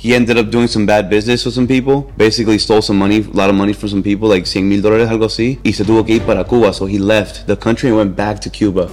[0.00, 2.10] he ended up doing some bad business with some people.
[2.16, 5.10] Basically, stole some money, a lot of money from some people, like 100 mil dólares,
[5.10, 5.58] algo así.
[5.62, 8.40] Y se tuvo que ir para Cuba, so he left the country and went back
[8.40, 8.88] to Cuba.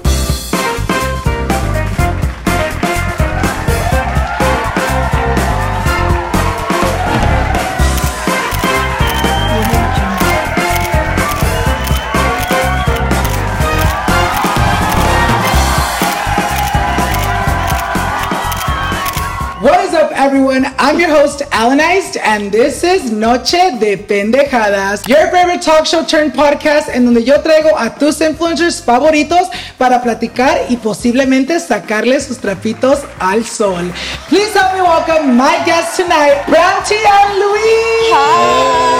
[20.97, 26.33] I'm your host, Alanized, and this is Noche de Pendejadas, your favorite talk show turned
[26.33, 29.47] podcast, en donde yo traigo a tus influencers favoritos
[29.77, 33.93] para platicar y posiblemente sacarles sus trapitos al sol.
[34.27, 38.11] Please help me welcome my guests tonight, Branty and Louise.
[38.15, 38.97] Hi.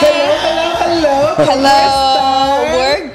[0.00, 1.52] Hello, hello, hello.
[1.52, 2.33] Hello.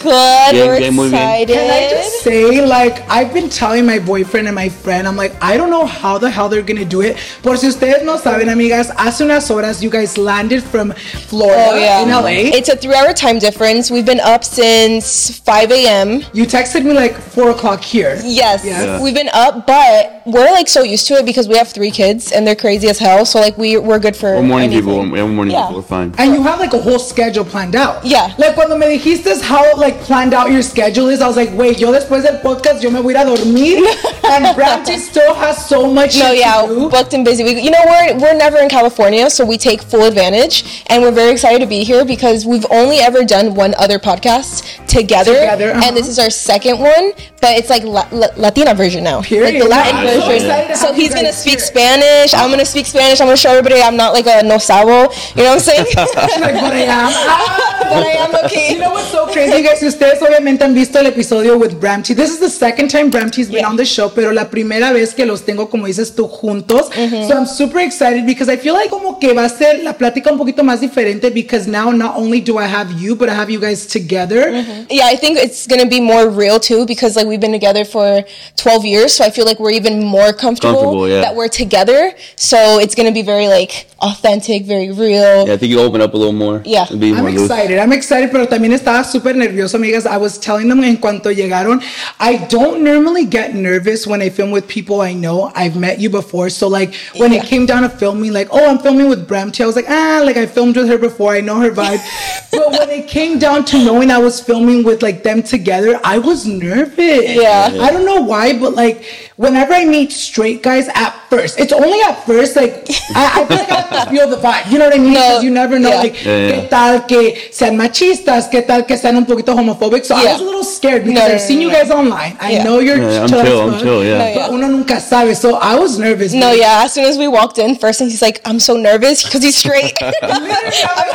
[0.03, 0.51] We're good.
[0.53, 1.21] Bien, We're bien, muy bien.
[1.21, 1.53] excited.
[1.53, 5.33] Can I just say, like, I've been telling my boyfriend and my friend, I'm like,
[5.41, 7.17] I don't know how the hell they're gonna do it.
[7.43, 10.91] Por si ustedes no saben, amigas, hace unas horas you guys landed from
[11.27, 12.01] Florida Oh yeah.
[12.03, 12.55] in LA.
[12.57, 13.91] It's a three-hour time difference.
[13.91, 16.23] We've been up since 5 a.m.
[16.33, 18.19] you texted me like four o'clock here.
[18.23, 19.01] Yes, Yeah.
[19.01, 22.31] we've been up, but we're like so used to it because we have three kids
[22.31, 23.25] and they're crazy as hell.
[23.25, 24.83] So like we we're good for We're morning anything.
[24.85, 25.61] people, we're morning Yeah.
[25.67, 26.13] people, we're fine.
[26.17, 28.05] And you have like a whole schedule planned out.
[28.05, 28.33] Yeah.
[28.37, 31.79] Like cuando me dijiste how like planned out your schedule is, I was like, wait,
[31.79, 33.77] yo después del podcast yo me voy a ir dormir.
[34.25, 37.43] and Bramty still has so much No, yeah, booked and busy.
[37.43, 41.11] We, you know, we're we're never in California, so we take full advantage, and we're
[41.11, 45.71] very excited to be here because we've only ever done one other podcast together, Together,
[45.71, 45.83] uh-huh.
[45.85, 47.11] and this is our second one.
[47.41, 49.53] But it's like la- la- Latina version now, Period.
[49.53, 50.67] like the Latin I'm so version.
[50.67, 51.59] to So he's gonna speak.
[51.59, 52.33] Spanish.
[52.33, 53.21] I'm gonna speak Spanish.
[53.21, 55.11] I'm gonna show everybody I'm not like a no sabo.
[55.35, 55.85] You know what I'm saying?
[55.95, 56.13] like,
[56.59, 57.65] but I am.
[57.89, 58.73] But I am okay.
[58.73, 59.78] You know what's so crazy, guys?
[59.87, 62.13] Ustedes obviamente han visto el episodio with Bramty.
[62.15, 63.69] This is the second time Bramty's been Yeah.
[63.69, 66.87] on the show, pero la primera vez que los tengo, como dices tú, juntos.
[67.27, 70.31] So I'm super excited because I feel like como que va a ser la plática
[70.31, 73.49] un poquito más diferente because now not only do I have you, but I have
[73.51, 74.51] you guys together.
[74.89, 78.23] Yeah, I think it's gonna be more real too because like we've been together for
[78.57, 81.21] 12 years, so I feel like we're even more comfortable, Comfortable, yeah.
[81.21, 82.13] that we're together.
[82.35, 85.45] So it's gonna be very like authentic, very real.
[85.47, 86.61] Yeah, I think you open up a little more.
[86.65, 86.83] Yeah.
[86.85, 87.49] It'll be I'm more loose.
[87.49, 87.79] excited.
[87.79, 89.35] I'm excited, pero también estaba súper
[89.73, 90.05] nervioso, amigas.
[90.07, 91.81] I was telling them en cuanto llegaron,
[92.19, 95.51] I don't normally get nervous when I film with people I know.
[95.55, 96.49] I've met you before.
[96.49, 97.41] So, like, when Yeah.
[97.43, 100.21] it came down to filming, like, oh, I'm filming with Bramty, I was like, ah,
[100.23, 101.33] like, I filmed with her before.
[101.33, 102.01] I know her vibe.
[102.51, 106.17] but when it came down to knowing I was filming with, like, them together, I
[106.19, 107.29] was nervous.
[107.35, 107.71] Yeah.
[107.81, 109.03] I don't know why, but, like,
[109.37, 113.57] whenever I meet straight guys at first, it's only at first, like, I, I feel
[113.57, 114.71] like I have to feel the vibe.
[114.71, 115.13] You know what I mean?
[115.13, 115.19] No.
[115.19, 115.99] Because you never know, Yeah.
[115.99, 116.51] like, Yeah, yeah.
[116.61, 120.05] qué tal que sean machistas, qué tal que sean un poquito homophobic.
[120.05, 120.33] So I Yeah.
[120.33, 121.77] was a little scared because No, no, I've no, seen no, you no.
[121.79, 122.33] guys online.
[122.39, 124.33] I know you're Yeah, I'm chill, I'm chill, yeah.
[124.35, 125.35] But uno nunca sabe.
[125.35, 126.33] So I was nervous.
[126.33, 126.59] No, dude.
[126.61, 126.83] yeah.
[126.85, 129.57] As soon as we walked in, first thing he's like, "I'm so nervous because he's
[129.57, 129.93] straight."
[130.23, 131.05] I'm like, I.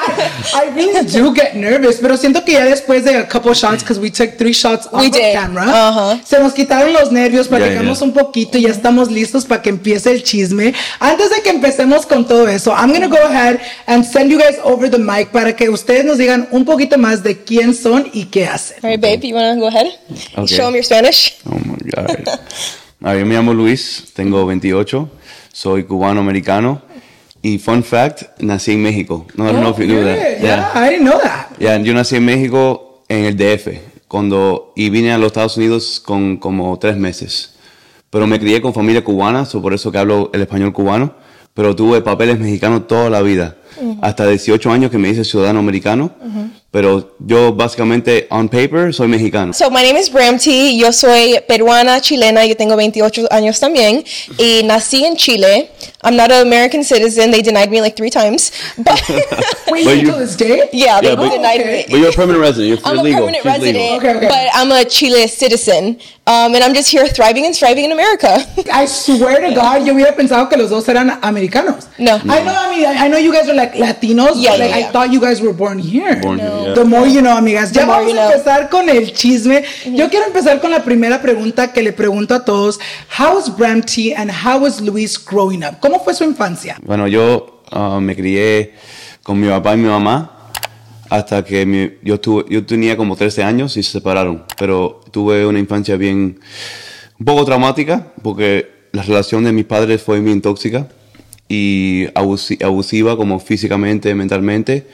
[0.54, 3.98] I really do get nervous, pero siento que ya después de a couple shots, because
[3.98, 5.34] we took three shots off We of did.
[5.34, 6.18] camera, Uh-huh.
[6.24, 8.06] se nos quitaron los nervios, platicamos yeah.
[8.08, 10.72] un poquito y ya estamos listos para que empiece el chisme.
[11.00, 14.56] Antes de que empecemos con todo eso, I'm gonna go ahead and send you guys
[14.64, 18.26] over the mic para que ustedes nos digan un poquito más de quién son y
[18.26, 18.78] qué hacen.
[18.82, 19.86] All right, babe, you wanna go ahead?
[20.36, 20.56] Okay.
[20.56, 21.36] Show him your Spanish.
[21.46, 22.28] Oh my God.
[23.02, 25.10] Ah, yo me llamo Luis, tengo 28,
[25.52, 26.82] soy cubano-americano.
[27.42, 29.26] Y fun fact, nací en México.
[29.34, 30.16] No, I don't know if you knew that.
[30.16, 30.42] Good.
[30.42, 31.58] Yeah, I didn't know that.
[31.58, 33.68] Ya, yo nací en México en el DF
[34.08, 37.54] cuando, y vine a los Estados Unidos con como tres meses.
[38.10, 41.14] Pero me crié con familia cubana, so por eso que hablo el español cubano.
[41.54, 43.56] Pero tuve papeles mexicanos toda la vida.
[44.02, 46.12] Hasta 18 años que me hice ciudadano americano.
[46.72, 49.52] Pero yo básicamente, on paper, soy mexicano.
[49.52, 50.78] So my name is Bramty.
[50.78, 52.46] Yo soy peruana, chilena.
[52.46, 54.04] Yo tengo 28 años también.
[54.38, 55.68] Y nací en Chile.
[56.02, 57.32] I'm not an American citizen.
[57.32, 58.52] They denied me like three times.
[58.78, 59.02] But
[59.68, 60.68] Wait, But you- until this day?
[60.72, 61.72] yeah, they Yeah, but- denied Okay.
[61.72, 61.86] me.
[61.90, 62.68] But you're a permanent resident.
[62.68, 63.20] You're, I'm you're a legal.
[63.26, 63.96] permanent She's resident, legal.
[63.98, 64.28] Okay, okay.
[64.28, 65.98] but I'm a Chile citizen.
[66.28, 68.46] Um, and I'm just here thriving and thriving in America.
[68.72, 71.88] I swear to God, yo hubiera pensado que los dos eran americanos.
[71.98, 72.14] No.
[72.14, 74.70] I know, I mean, I I know you guys are like Latinos, Yeah, but like
[74.70, 76.20] yeah, I thought you guys were born here.
[76.22, 76.74] Born here, yeah.
[76.74, 77.72] The more you know, amigas.
[77.72, 78.32] Ya The more vamos you a know.
[78.32, 79.64] empezar con el chisme.
[79.94, 82.78] Yo quiero empezar con la primera pregunta que le pregunto a todos.
[83.18, 85.78] How was Bramty and how was Luis growing up?
[85.80, 86.76] ¿Cómo fue su infancia?
[86.82, 88.74] Bueno, yo ah, me crié
[89.22, 90.36] con mi papá y mi mamá
[91.08, 94.44] hasta que mi- yo, tuve, yo tenía como 13 años y se separaron.
[94.58, 96.38] Pero tuve una infancia bien,
[97.18, 100.88] un poco traumática porque la relación de mis padres fue bien tóxica
[101.48, 104.86] y abusi- abusiva como físicamente, mentalmente.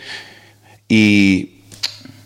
[0.88, 1.55] Y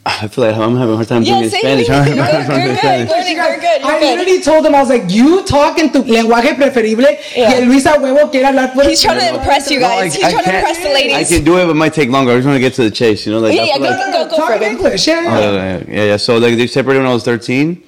[0.07, 1.61] I feel like I'm having a hard time Yeah, thinking same.
[1.61, 1.89] Spanish.
[1.89, 2.17] You're I'm good.
[2.17, 3.09] having a hard time You're thinking good.
[3.11, 3.37] Spanish.
[3.37, 3.81] You're good.
[3.83, 4.19] You're I good.
[4.19, 7.49] literally told him, I was like, you talk en tu lenguaje preferible Yeah.
[7.51, 10.13] y el Luis a huevo quiere hablar por He's trying to impress you No, guys.
[10.15, 11.17] I- He's I trying to impress the ladies.
[11.17, 12.33] I can do it, but it might take longer.
[12.33, 13.41] I just want to get to the chase, you know?
[13.41, 14.69] Like, Yeah, I yeah, go, like- go, go Talk for in it.
[14.73, 15.25] English, yeah.
[15.29, 16.17] Oh, yeah, yeah, yeah, yeah.
[16.17, 17.83] So like they separated when I was 13,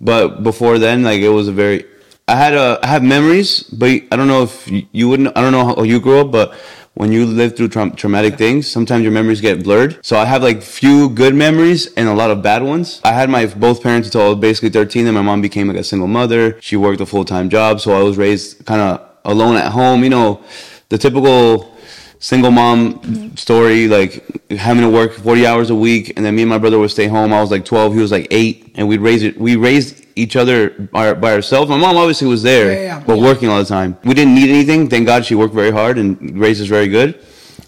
[0.00, 1.84] but before then, like it was a very.
[2.28, 5.36] I had a I have memories, but I don't know if you, you wouldn't.
[5.36, 6.54] I don't know how you grew up, but
[6.94, 10.04] when you live through tra- traumatic things, sometimes your memories get blurred.
[10.04, 13.00] So I have like few good memories and a lot of bad ones.
[13.04, 15.78] I had my both parents until I was basically 13, and my mom became like
[15.78, 16.60] a single mother.
[16.60, 20.04] She worked a full time job, so I was raised kind of alone at home.
[20.04, 20.44] You know,
[20.90, 21.72] the typical
[22.18, 23.34] single mom mm-hmm.
[23.36, 26.78] story, like having to work 40 hours a week, and then me and my brother
[26.78, 27.32] would stay home.
[27.32, 29.40] I was like 12, he was like eight, and we'd raise it.
[29.40, 31.68] We raised each other by, by ourselves.
[31.70, 33.96] My mom obviously was there, Yeah, yeah, but working all the time.
[34.04, 34.88] We didn't need anything.
[34.88, 37.18] Thank God she worked very hard and raised us very good.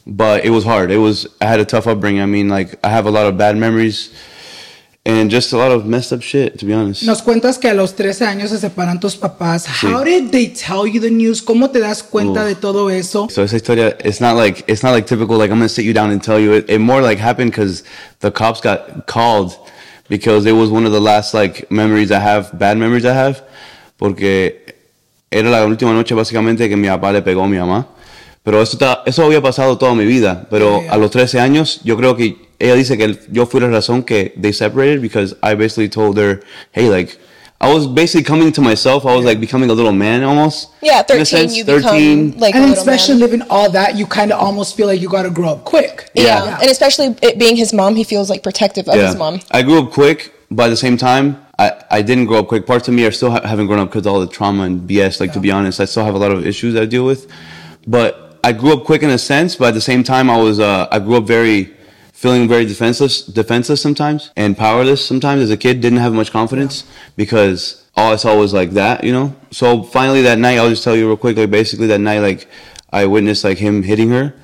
[0.06, 0.90] But it was hard.
[0.90, 1.26] It was.
[1.40, 2.20] I had a tough upbringing.
[2.20, 4.10] I mean, like I have a lot of bad memories,
[5.06, 6.58] and just a lot of messed up shit.
[6.58, 7.04] To be honest.
[7.04, 9.66] Nos cuentas que a los 13 años se separan tus papás.
[9.66, 11.40] How did they tell you the news?
[11.42, 12.48] ¿Cómo te das cuenta Uf.
[12.48, 13.28] de todo eso?
[13.30, 15.38] So esa historia, it's not like it's not like typical.
[15.38, 16.68] Like I'm gonna sit you down and tell you it.
[16.68, 17.82] It more like happened because
[18.20, 19.56] the cops got called
[20.08, 23.42] because it was one of the last like memories I have, bad memories I have,
[23.96, 24.74] porque
[25.30, 27.88] era la última noche básicamente que mi papá le pegó a mi mamá.
[28.42, 30.46] Pero eso, está- eso había pasado toda mi vida.
[30.50, 30.92] Pero Yeah.
[30.92, 34.34] a los 13 años, yo creo que ella dice que yo fui la razón que
[34.40, 36.42] they separated because I basically told her,
[36.72, 37.16] hey, like,
[37.64, 39.06] I was basically coming to myself.
[39.06, 40.68] I was like becoming a little man almost.
[40.82, 41.56] Yeah, in a 13, sense.
[41.56, 42.26] you 13.
[42.26, 43.20] become like and little especially man.
[43.20, 46.10] living all that, you kind of almost feel like you got to grow up quick.
[46.14, 46.44] Yeah.
[46.44, 46.58] Yeah.
[46.60, 49.40] and especially it being his mom, he feels like protective of his mom.
[49.50, 52.66] I grew up quick, but at the same time, I, I didn't grow up quick.
[52.66, 55.18] Parts of me are still ha- haven't grown up because all the trauma and BS.
[55.18, 57.30] Like to be honest, I still have a lot of issues that I deal with.
[57.86, 60.60] But I grew up quick in a sense, but at the same time, I was
[60.60, 61.74] uh, I grew up very
[62.14, 65.42] feeling very defenseless, defenseless sometimes, and powerless sometimes.
[65.42, 66.84] As a kid, didn't have much confidence
[67.16, 69.36] because all I saw was like that, you know.
[69.50, 71.36] So finally, that night, I'll just tell you real quick.
[71.36, 72.48] Like basically, that night, like
[72.90, 74.34] I witnessed like him hitting her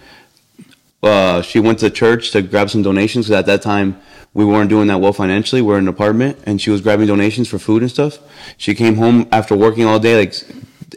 [1.03, 4.01] uh, she went to church to grab some donations because at that time
[4.35, 5.63] we weren't doing that well financially.
[5.63, 8.19] We're in an apartment and she was grabbing donations for food and stuff.
[8.57, 10.35] She came home after working all day, like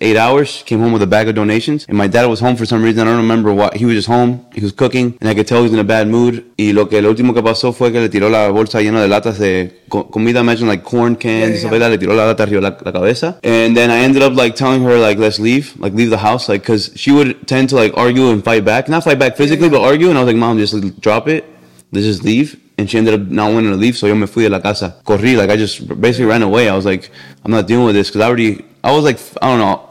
[0.01, 0.63] eight hours.
[0.66, 1.86] Came home with a bag of donations.
[1.88, 3.01] And my dad was home for some reason.
[3.07, 3.75] I don't remember what.
[3.75, 4.45] He was just home.
[4.54, 6.44] He was cooking and I could tell he was in a bad mood.
[6.57, 9.07] Y lo que lo último que pasó fue que le tiró la bolsa llena de
[9.07, 11.90] latas de co- comida, imagine like corn cans, Yeah, yeah.
[11.90, 13.40] Le tiró la lata arriba la, la cabeza.
[13.44, 16.48] And then I ended up like telling her like, let's leave, like leave the house,
[16.50, 18.88] like, cause she would tend to like argue and fight back.
[18.90, 20.10] Not fight back physically, but argue.
[20.10, 21.45] And I was like, mom, just like, drop it.
[21.92, 22.60] Let's just leave.
[22.78, 24.95] And she ended up not wanting to leave, so yo me fui de la casa.
[25.06, 26.68] Corrí, like I just basically ran away.
[26.68, 27.12] I was like,
[27.45, 29.89] I'm not dealing with this, cause I already, I was like, I don't know.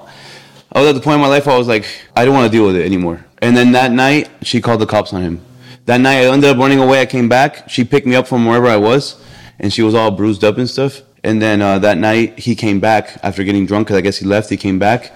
[0.72, 2.50] I was at the point in my life where I was like, I don't want
[2.50, 3.24] to deal with it anymore.
[3.40, 5.40] And then that night, she called the cops on him.
[5.86, 7.00] That night, I ended up running away.
[7.00, 7.68] I came back.
[7.68, 9.22] She picked me up from wherever I was,
[9.58, 11.02] and she was all bruised up and stuff.
[11.24, 14.26] And then uh, that night, he came back after getting drunk, because I guess he
[14.26, 14.50] left.
[14.50, 15.12] He came back,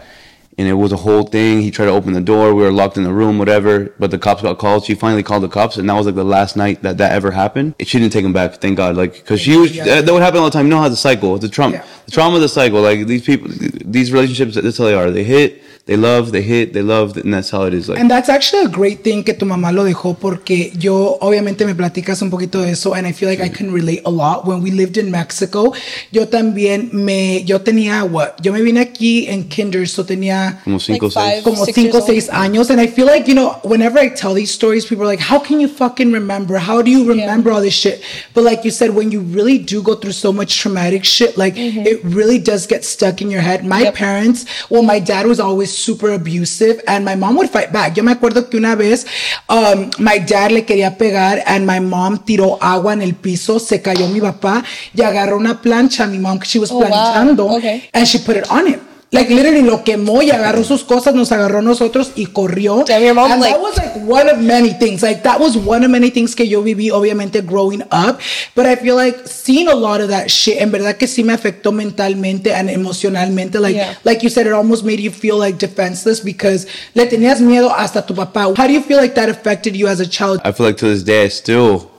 [0.58, 1.61] and it was a whole thing.
[1.61, 2.55] He tried to open the door.
[2.55, 3.93] We were locked in the room, whatever.
[3.99, 4.85] But the cops got called.
[4.85, 7.31] She finally called the cops, and that was like the last night that that ever
[7.31, 7.75] happened.
[7.81, 8.97] She didn't take him back, thank God.
[8.97, 10.67] Like, because she was, that, that would happen all the time.
[10.67, 11.85] You know how the cycle, the trauma, Yeah.
[12.06, 12.81] the trauma the cycle.
[12.81, 13.49] Like these people,
[13.85, 15.11] these relationships, that's how they are.
[15.11, 17.88] They hit, they love, they hit, they love, and that's how it is.
[17.88, 21.64] Like, And that's actually a great thing que tu mamá lo dejó porque yo obviamente
[21.67, 24.47] me platicas un poquito de eso and I feel like I can relate a lot.
[24.47, 25.73] When we lived in Mexico,
[26.11, 28.41] yo también me, yo tenía, what?
[28.43, 31.34] Yo me vine aquí en kinder, so tenía como cinco, Like seis.
[31.34, 31.43] five.
[31.44, 32.70] como Six cinco, seis años.
[32.70, 35.38] And I feel like, you know, whenever I tell these stories, people are like, how
[35.38, 36.59] can you fucking remember?
[36.59, 38.02] How do you remember all this shit?
[38.35, 41.54] But like you said, when you really do go through so much traumatic shit, like
[41.56, 43.64] it really does get stuck in your head.
[43.64, 43.94] My Yep.
[43.94, 47.97] parents, well, my dad was always super abusive and my mom would fight back.
[47.97, 49.06] Yo me acuerdo que una vez,
[49.49, 53.80] um, my dad le quería pegar and my mom tiró agua en el piso, se
[53.80, 56.88] cayó mi papá y agarró una plancha, mi mom, because she was Oh, wow.
[56.88, 57.88] planchando Okay.
[57.94, 58.80] and she put it on him.
[59.12, 62.84] Like literally lo quemó y agarró sus cosas, nos agarró a nosotros y corrió.
[62.86, 65.00] Damn, your mom, and like- that was like one of many things.
[65.00, 68.18] Like that was one of many things que yo viví obviamente growing up.
[68.56, 71.32] But I feel like seeing a lot of that shit, en verdad que sí me
[71.32, 73.60] afectó mentalmente and emocionalmente.
[73.60, 73.94] Like Yeah.
[74.02, 78.02] like you said, it almost made you feel like defenseless because le tenías miedo hasta
[78.04, 78.52] tu papá.
[78.58, 80.40] How do you feel like that affected you as a child?
[80.44, 81.90] I feel like to this day I still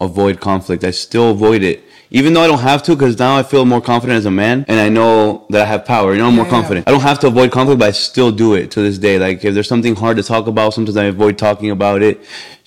[0.00, 0.84] avoid conflict.
[0.84, 1.84] I still avoid it.
[2.10, 4.64] Even though I don't have to, because now I feel more confident as a man,
[4.68, 6.12] and I know that I have power.
[6.12, 6.58] You know, I'm more Yeah, yeah.
[6.60, 6.88] confident.
[6.88, 9.18] I don't have to avoid conflict, but I still do it to this day.
[9.18, 12.20] Like if there's something hard to talk about, sometimes I avoid talking about it,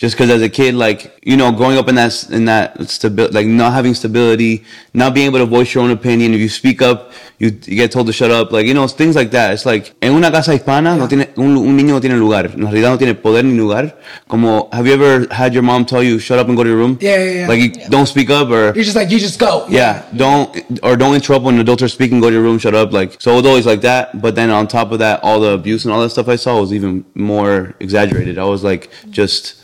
[0.03, 3.33] just because as a kid, like you know, growing up in that in that stability,
[3.33, 6.33] like not having stability, not being able to voice your own opinion.
[6.33, 8.51] If you speak up, you, you get told to shut up.
[8.51, 9.53] Like you know, things like that.
[9.53, 12.47] It's like en una casa hispana no tiene un, un niño no tiene lugar.
[12.47, 13.97] En realidad no tiene poder ni lugar.
[14.27, 16.79] Como have you ever had your mom tell you shut up and go to your
[16.79, 16.97] room?
[16.99, 17.47] Yeah, yeah, yeah.
[17.47, 19.65] Like you don't speak up or You're just like you just go.
[19.69, 22.19] yeah, don't or don't interrupt when adults are speaking.
[22.19, 22.91] Go to your room, shut up.
[22.91, 24.21] Like so, it was always like that.
[24.21, 26.59] But then on top of that, all the abuse and all that stuff I saw
[26.59, 28.37] was even more exaggerated.
[28.37, 29.62] I was like, just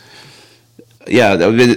[1.07, 1.33] yeah,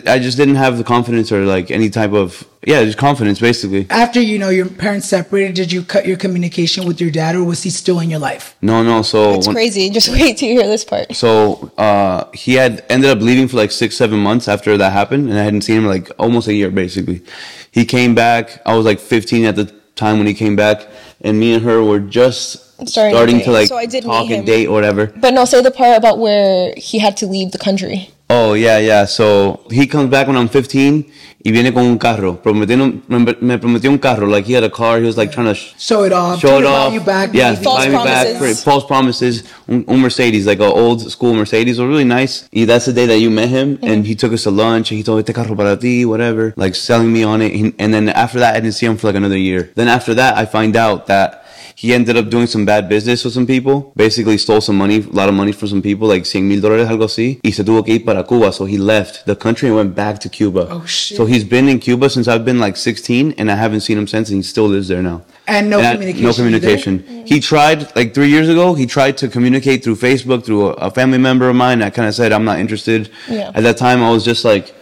[0.06, 3.86] I just didn't have the confidence or like any type of yeah, just confidence basically.
[3.90, 7.44] After you know your parents separated, did you cut your communication with your dad, or
[7.44, 8.56] was he still in your life?
[8.62, 9.02] No, no.
[9.02, 9.90] So It's when- crazy.
[9.90, 11.14] Just wait till you hear this part.
[11.14, 15.28] So uh, he had ended up leaving for like six, seven months after that happened,
[15.30, 17.22] and I hadn't seen him like almost a year basically.
[17.70, 18.60] He came back.
[18.66, 20.86] I was like 15 at the time when he came back,
[21.20, 24.10] and me and her were just Starting starting, to to like So I did meet
[24.10, 24.38] talk him.
[24.38, 25.06] and date or whatever.
[25.06, 28.10] But no, say the part about where he had to leave the country.
[28.34, 29.04] Oh yeah, yeah.
[29.06, 31.04] So he comes back when I'm 15
[31.44, 32.40] y viene con un carro.
[32.42, 34.26] Prometiendo, me, me prometió un carro.
[34.26, 34.98] Like he had a car.
[35.00, 36.38] He was like trying to sh- Show it off.
[36.40, 36.92] show it off.
[36.94, 37.30] You back.
[37.34, 37.64] yeah, maybe.
[37.64, 38.04] False buy me back.
[38.38, 38.38] promises.
[38.62, 39.42] for- False promises.
[39.68, 42.48] Un, un Mercedes, like an old school Mercedes, was really nice.
[42.54, 43.86] Y that's the day that you met him, Mm-hmm.
[43.90, 44.90] and he took us to lunch.
[44.92, 47.74] And he told me, "Este carro para ti," whatever, like selling me on it.
[47.78, 49.70] And then after that, I didn't see him for like another year.
[49.74, 51.40] Then after that, I find out that.
[51.82, 53.92] He ended up doing some bad business with some people.
[53.96, 56.86] Basically, stole some money, a lot of money from some people, like 100 mil dólares,
[56.88, 57.40] algo así.
[57.42, 58.52] Y se tuvo que ir para Cuba.
[58.52, 60.68] So he left the country and went back to Cuba.
[60.70, 61.16] Oh, shit.
[61.16, 64.06] So he's been in Cuba since I've been like 16, and I haven't seen him
[64.06, 65.22] since, and he still lives there now.
[65.48, 66.22] And no I- communication.
[66.22, 66.36] no either?
[66.60, 67.26] communication.
[67.26, 68.74] He tried like three years ago.
[68.74, 71.82] He tried to communicate through Facebook through a, a family member of mine.
[71.82, 73.10] I kind of said I'm not interested.
[73.28, 73.50] Yeah.
[73.56, 74.72] At that time, I was just like,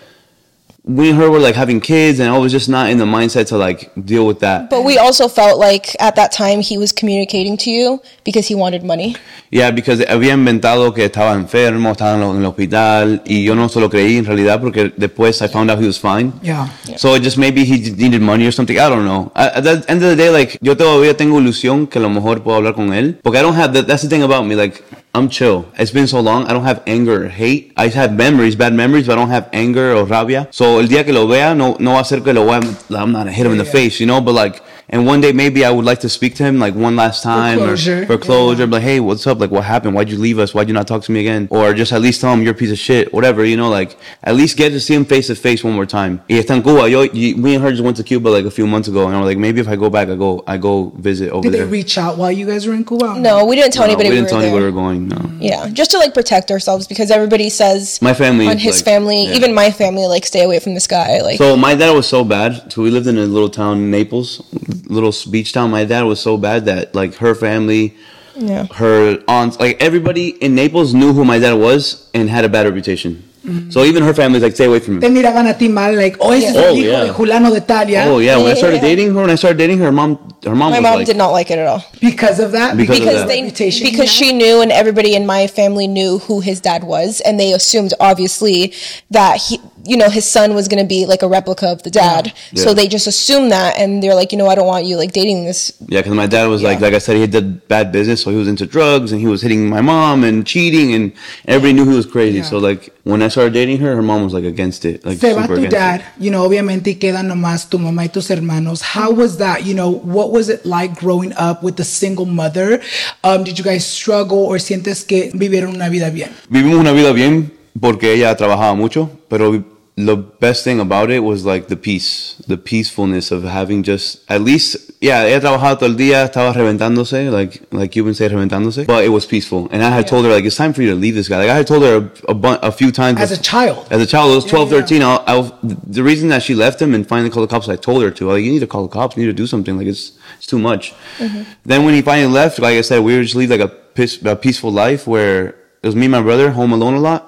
[0.85, 3.49] we and her were like having kids, and I was just not in the mindset
[3.49, 4.71] to like deal with that.
[4.71, 8.55] But we also felt like at that time he was communicating to you because he
[8.55, 9.17] wanted money.
[9.51, 13.81] Yeah, because había inventado que estaba enfermo, estaba en, el hospital, y yo no se
[13.81, 16.33] lo creí en realidad porque después I found out he was fine.
[16.43, 16.69] Yeah.
[16.97, 18.79] So it just maybe he needed money or something.
[18.79, 19.33] I don't know.
[19.35, 22.09] At, at the end of the day, like yo todavía tengo ilusión que a lo
[22.09, 23.19] mejor puedo hablar con él.
[23.23, 23.87] Porque I don't have that.
[23.87, 24.55] That's the thing about me.
[24.55, 25.67] Like I'm chill.
[25.76, 26.47] It's been so long.
[26.47, 27.73] I don't have anger or hate.
[27.76, 30.47] I just have memories, bad memories, but I don't have anger or rabia.
[30.52, 32.97] So el día que lo vea, no no va a ser que lo voy a,
[32.97, 34.21] I'm not gonna hit him in the face, you know.
[34.21, 36.95] But like, and one day maybe I would like to speak to him like one
[36.97, 38.03] last time closure.
[38.03, 38.65] or for closure.
[38.65, 38.71] Yeah.
[38.71, 39.39] Like, hey, what's up?
[39.41, 39.95] Like, what happened?
[39.95, 40.53] Why'd you leave us?
[40.55, 41.49] Why'd you not talk to me again?
[41.51, 43.13] Or just at least tell him you're a piece of shit.
[43.13, 43.69] Whatever, you know.
[43.71, 46.21] Like at least get to see him face to face one more time.
[46.29, 46.89] Y está en Cuba.
[46.91, 49.17] Yo, y- me and her just went to Cuba like a few months ago, and
[49.17, 51.61] I'm like, maybe if I go back, I go, I go visit over there.
[51.61, 53.19] Did they reach out while you guys were in Cuba?
[53.19, 54.49] No, we didn't tell No, anybody we we, didn't were tell there.
[54.49, 55.09] anybody we were going.
[55.09, 55.31] No.
[55.39, 59.25] Yeah, just to like protect ourselves because everybody says My family on his like- family,
[59.27, 59.37] yeah.
[59.37, 61.21] even my family, like stay away from this guy.
[61.23, 62.73] Like, So my dad was so bad.
[62.73, 64.43] So we lived in a little town in Naples,
[64.87, 65.71] little beach town.
[65.71, 67.97] My dad was so bad that like her family,
[68.35, 68.67] yeah.
[68.75, 72.67] her aunts, like everybody in Naples knew who my dad was and had a bad
[72.67, 73.30] reputation.
[73.71, 75.01] So even her family's like, stay away from him.
[75.01, 77.05] Te miraban a ti mal, like, oh, ese es Oh, hijo yeah.
[77.07, 78.05] de Julano de tal, yeah?
[78.07, 80.55] Oh yeah, when I started dating her, when I started dating her, her mom, her
[80.55, 82.77] mom My was mom like, did not like it at all Because of that?
[82.77, 83.29] Because of because that.
[83.29, 87.21] they Reputation because she knew and everybody in my family knew who his dad was
[87.23, 88.73] and they assumed obviously
[89.11, 91.91] that he you know his son was going to be like a replica of the
[91.91, 94.97] dad so they just assumed that and they're like you know I don't want you
[94.97, 96.87] like dating this yeah, because my dad was like, Yeah.
[96.87, 99.41] like I said, he did bad business, so he was into drugs and he was
[99.43, 101.13] hitting my mom and cheating, and
[101.49, 102.39] everybody knew he was crazy.
[102.39, 102.45] Yeah.
[102.45, 105.33] So like when I started dating her, her mom was like against it, like Se
[105.33, 106.25] va tu dad, it.
[106.25, 108.83] you know, obviamente y quedan nomás tu mamá y tus hermanos.
[108.83, 109.65] How was that?
[109.65, 112.81] You know, what was it like growing up with a single mother?
[113.25, 116.31] Um, did you guys struggle or sientes que vivieron una vida bien?
[116.49, 119.65] Vivimos una vida bien porque ella trabajaba mucho, pero
[120.07, 124.42] the best thing about it was like the peace, the peacefulness of having just at
[124.42, 128.87] least, yeah, ella trabajaba todo el día, estaba reventándose, like like you would say reventándose,
[128.87, 129.69] but it was peaceful.
[129.73, 131.38] And I had told her like it's time for you to leave this guy.
[131.38, 133.87] Like I had told her a, a, a few times As a child.
[133.90, 134.83] As a child, I was 12, Yeah, yeah.
[134.83, 135.02] 13.
[135.02, 138.02] I, I, the reason that she left him and finally called the cops, I told
[138.02, 138.30] her to.
[138.30, 139.16] Like, you need to call the cops.
[139.16, 139.76] You need to do something.
[139.76, 140.95] Like, it's it's too much.
[141.19, 141.42] Mm-hmm.
[141.64, 144.23] Then when he finally left, like I said, we would just lead like a, peace,
[144.25, 145.49] a peaceful life where
[145.83, 147.26] it was me and my brother home alone a lot.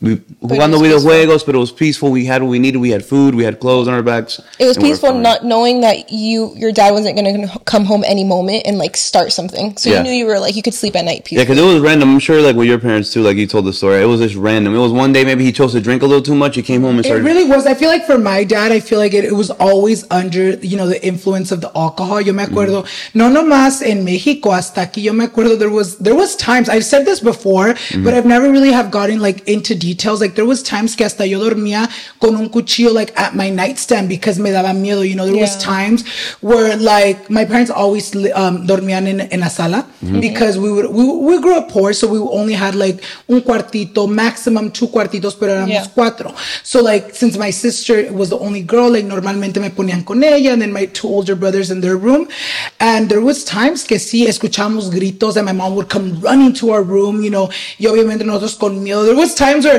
[0.00, 2.10] We, jugando was videojuegos, but it was peaceful.
[2.10, 2.78] We had what we needed.
[2.78, 3.34] We had food.
[3.34, 4.40] We had clothes on our backs.
[4.58, 7.84] it was and we peaceful not knowing that you your dad wasn't going to come
[7.84, 9.98] home any moment and like start something so Yeah.
[9.98, 11.38] you knew you were like you could sleep at night peace.
[11.38, 12.10] Yeah, because it was random.
[12.10, 14.02] I'm sure, like with your parents too, like you told the story.
[14.02, 14.74] It was just random.
[14.74, 16.56] It was one day maybe he chose to drink a little too much.
[16.56, 17.24] He came home and started.
[17.24, 17.66] It really was.
[17.66, 20.76] I feel like for my dad, I feel like it, it was always under, you
[20.76, 22.20] know, the influence of the alcohol.
[22.20, 22.54] Yo me mm-hmm.
[22.54, 26.68] acuerdo, no nomás en México, hasta aquí yo me acuerdo there was, there was times,
[26.68, 28.04] I've said this before, mm-hmm.
[28.04, 30.20] but I've never really have gotten like into details.
[30.20, 31.88] Like there was times que hasta yo dormía
[32.20, 35.02] con un cuchillo like at my nightstand because me daba miedo.
[35.08, 36.04] You know, there was times
[36.40, 39.86] where like my parents always um, dormían en, en la sala
[40.20, 44.06] because we would we, we grew up poor, so we only had like un cuartito,
[44.08, 45.86] maximum two cuartitos, pero éramos Yeah.
[45.94, 46.34] cuatro.
[46.62, 50.52] So like since my sister was the only girl, like normalmente me ponían con ella,
[50.52, 52.28] and then my two older brothers in their room.
[52.80, 56.70] And there was times que sí escuchamos gritos, and my mom would come running to
[56.70, 57.48] our room, you know,
[57.78, 59.04] y obviamente nosotros con miedo.
[59.04, 59.73] There was times where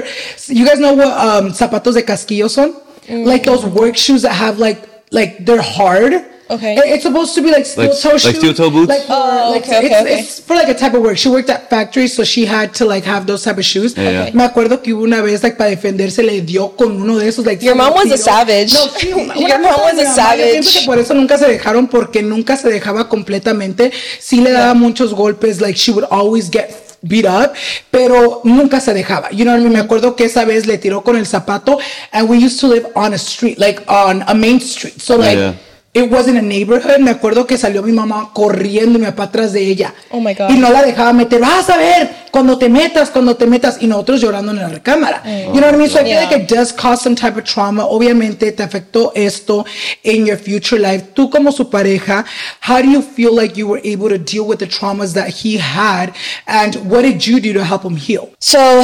[0.48, 2.74] you guys know what um, zapatos de casquillo son,
[3.10, 4.80] like those work shoes that have like
[5.12, 6.14] like they're hard.
[6.48, 6.76] Okay.
[6.78, 8.38] It- It's supposed to be like steel Like- toe like shoes.
[8.38, 8.88] steel toe boots?
[8.88, 10.20] Like, Oh, like okay, okay, it's, okay.
[10.20, 11.18] it's for like a type of work.
[11.18, 13.96] She worked at factories, so she had to like have those type of shoes.
[13.98, 14.32] Yeah, yeah.
[14.32, 17.48] Me acuerdo que hubo una vez, like, para defenderse, le dio con uno de esos,
[17.48, 18.18] like, Your mom was a tiró.
[18.24, 18.74] savage.
[18.74, 20.80] No, sí, una Your mom was a mamá, Yo pienso savage.
[20.82, 23.92] que por eso nunca se dejaron, porque nunca se dejaba completamente.
[24.20, 26.70] Sí le daba muchos golpes, like, she would always get
[27.08, 27.54] beat up,
[27.92, 29.30] pero nunca se dejaba.
[29.32, 29.74] You know what I mean?
[29.74, 31.78] Me acuerdo que esa vez le tiró con el zapato,
[32.12, 35.00] and we used to live on a street, like, on a main street.
[35.02, 35.54] So, like, yeah.
[35.98, 37.00] It wasn't a neighborhood.
[37.00, 39.94] Me acuerdo que salió mi mamá corriendo y mi papá atrás de ella.
[40.12, 40.50] Oh my God.
[40.50, 41.40] Y no la dejaba meter.
[41.40, 43.78] Vas a ver cuando te metas, cuando te metas.
[43.80, 45.24] Y nosotros llorando en la recámara.
[45.24, 45.90] You know what I mean?
[45.90, 46.24] So I feel Yeah.
[46.30, 47.86] like it does cause some type of trauma.
[47.86, 49.66] Obviamente te afectó esto
[50.04, 51.06] in your future life.
[51.14, 52.26] Tú como su pareja,
[52.60, 55.58] how do you feel like you were able to deal with the traumas that he
[55.58, 56.12] had?
[56.46, 58.32] And what did you do to help him heal?
[58.42, 58.84] So,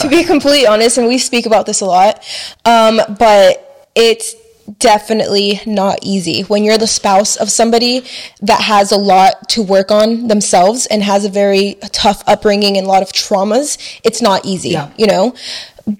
[0.00, 2.20] to be completely honest, and we speak about this a lot,
[2.64, 4.34] um, but it's
[4.78, 8.02] definitely not easy when you're the spouse of somebody
[8.42, 12.86] that has a lot to work on themselves and has a very tough upbringing and
[12.86, 13.78] a lot of traumas.
[14.04, 14.90] It's not easy, Yeah.
[14.96, 15.34] you know?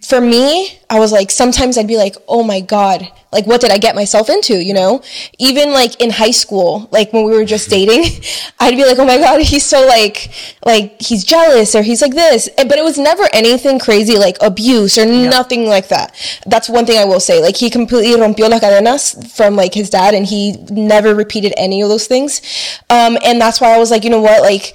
[0.02, 3.71] For me, I was like, sometimes I'd be like, oh my God, like, what did
[3.71, 5.02] I get myself into, you know?
[5.38, 8.23] Even like in high school, like when we were just dating,
[8.59, 10.30] I'd be like, oh my God, he's so like,
[10.64, 12.49] like, he's jealous or he's like this.
[12.57, 16.14] But it was never anything crazy like abuse or nothing like that.
[16.47, 17.40] That's one thing I will say.
[17.40, 21.83] Like, he completely rompió las cadenas from like his dad and he never repeated any
[21.83, 22.40] of those things.
[22.90, 24.75] Um, and that's why I was like, you know what, like,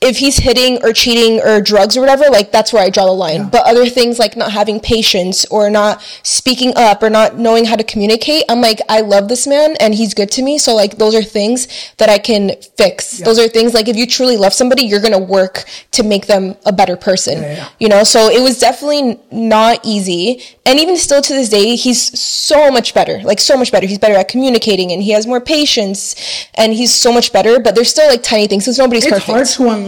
[0.00, 3.12] if he's hitting or cheating or drugs or whatever, like that's where I draw the
[3.12, 3.48] line.
[3.48, 7.74] But other things like not having patience or not speaking up or not knowing how
[7.74, 10.56] to communicate, I'm like, I love this man and he's good to me.
[10.58, 13.18] So like those are things that I can fix.
[13.18, 16.54] Those are things like if you truly love somebody, you're gonna work to make them
[16.64, 17.42] a better person.
[17.42, 17.68] Yeah, yeah.
[17.80, 20.42] You know, so it was definitely not easy.
[20.64, 23.20] And even still to this day, he's so much better.
[23.22, 23.86] Like so much better.
[23.86, 26.14] He's better at communicating and he has more patience
[26.54, 27.58] and he's so much better.
[27.58, 29.26] But there's still like tiny things because nobody's It's perfect.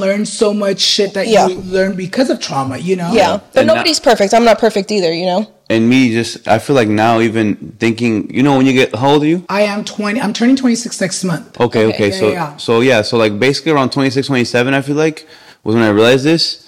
[0.00, 1.46] Hard to unlearn so much shit that Yeah.
[1.48, 3.12] you learn because of trauma, you know?
[3.12, 4.34] Yeah, but And now- nobody's perfect.
[4.34, 5.46] I'm not perfect either, you know.
[5.68, 9.10] And me just, I feel like now even thinking, you know, when you get, how
[9.10, 9.44] old are you?
[9.48, 10.20] I am 20.
[10.20, 11.60] I'm turning 26 next month.
[11.60, 11.94] Okay, Okay.
[11.94, 12.08] okay.
[12.10, 12.56] Yeah, so, yeah.
[12.56, 15.26] so yeah, so like basically around 26, 27, I feel like
[15.62, 16.64] was when I realized this.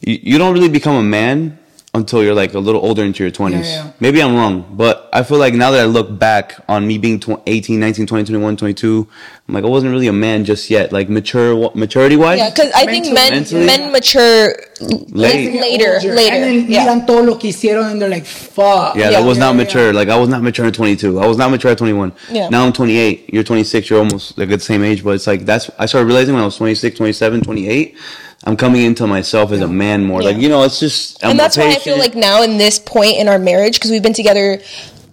[0.00, 1.58] You, you don't really become a man
[1.96, 3.52] until you're like a little older into your 20s.
[3.52, 3.90] Yeah, yeah.
[4.00, 7.18] Maybe I'm wrong, but I feel like now that I look back on me being
[7.18, 9.08] tw- 18, 19, 20, 21, 22,
[9.48, 12.38] I'm like, I wasn't really a man just yet, like mature, maturity wise.
[12.38, 13.66] Yeah, because I think men Mentally?
[13.66, 15.52] men mature Late.
[15.52, 16.34] like, later, later.
[16.34, 16.84] And then yeah.
[16.84, 18.96] miran todo lo que hicieron and they're like, fuck.
[18.96, 19.20] Yeah, Yeah.
[19.20, 19.92] that was not Yeah, yeah, mature.
[19.92, 21.18] Like I was not mature at 22.
[21.18, 22.12] I was not mature at 21.
[22.30, 22.48] Yeah.
[22.50, 23.32] Now I'm 28.
[23.32, 23.88] You're 26.
[23.88, 26.42] You're almost like at the same age, but it's like that's I started realizing when
[26.42, 27.96] I was 26, 27, 28.
[28.44, 30.22] I'm coming into myself as a man more.
[30.22, 32.78] Like you know, it's just I'm and that's why I feel like now in this
[32.78, 34.60] point in our marriage, because we've been together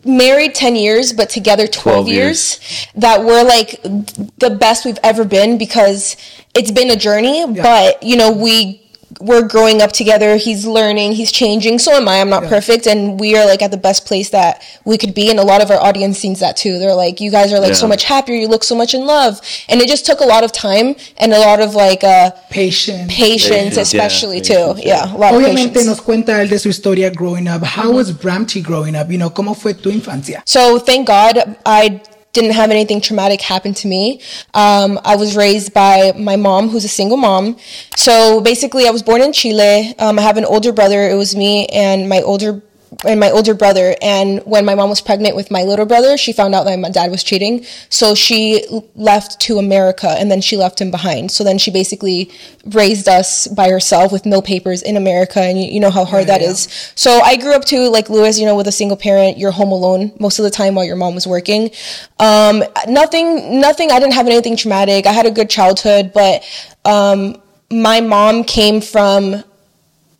[0.05, 5.23] married 10 years but together 12, 12 years, that we're like the best we've ever
[5.23, 6.17] been because
[6.53, 8.83] it's been a journey but you know we
[9.19, 10.36] we're growing up together.
[10.38, 11.13] He's learning.
[11.13, 11.80] He's changing.
[11.80, 12.19] So am i.
[12.21, 12.88] I'm not perfect.
[12.88, 15.30] And we are like at the best place that we could be.
[15.30, 16.80] And a lot of our audience sees that too.
[16.80, 18.36] They're like you guys are like so much happier.
[18.36, 19.39] You look so much in love.
[19.69, 23.12] And it just took a lot of time and a lot of like uh Patience.
[23.13, 24.88] patience, Patience, yeah, especially patience, too.
[24.88, 25.13] yeah.
[25.13, 25.86] A lot of Obviamente patience.
[25.88, 27.63] nos cuenta él de su historia growing up.
[27.63, 29.10] How was Bramty growing up?
[29.10, 30.43] You know, ¿cómo fue tu infancia?
[30.45, 32.02] So thank God I
[32.34, 34.19] didn't have anything traumatic happen to me.
[34.54, 37.58] Um, I was raised by my mom, who's a single mom.
[37.96, 39.93] So basically, I was born in Chile.
[40.00, 41.10] Um, I have an older brother.
[41.10, 42.62] It was me and my older
[43.06, 43.95] and my older brother.
[44.01, 46.89] And when my mom was pregnant with my little brother, she found out that my
[46.89, 47.65] dad was cheating.
[47.89, 51.32] So she left to America, and then she left him behind.
[51.32, 52.32] So then she basically
[52.65, 56.27] raised us by herself with no papers in America, and you, you know how hard
[56.27, 56.49] that yeah.
[56.49, 56.91] is.
[56.95, 59.38] So I grew up too, like Luis, you know, with a single parent.
[59.38, 61.71] You're home alone most of the time while your mom was working.
[62.19, 63.91] Um, nothing, nothing.
[63.91, 65.06] I didn't have anything traumatic.
[65.06, 66.43] I had a good childhood, but
[66.86, 69.43] um, my mom came from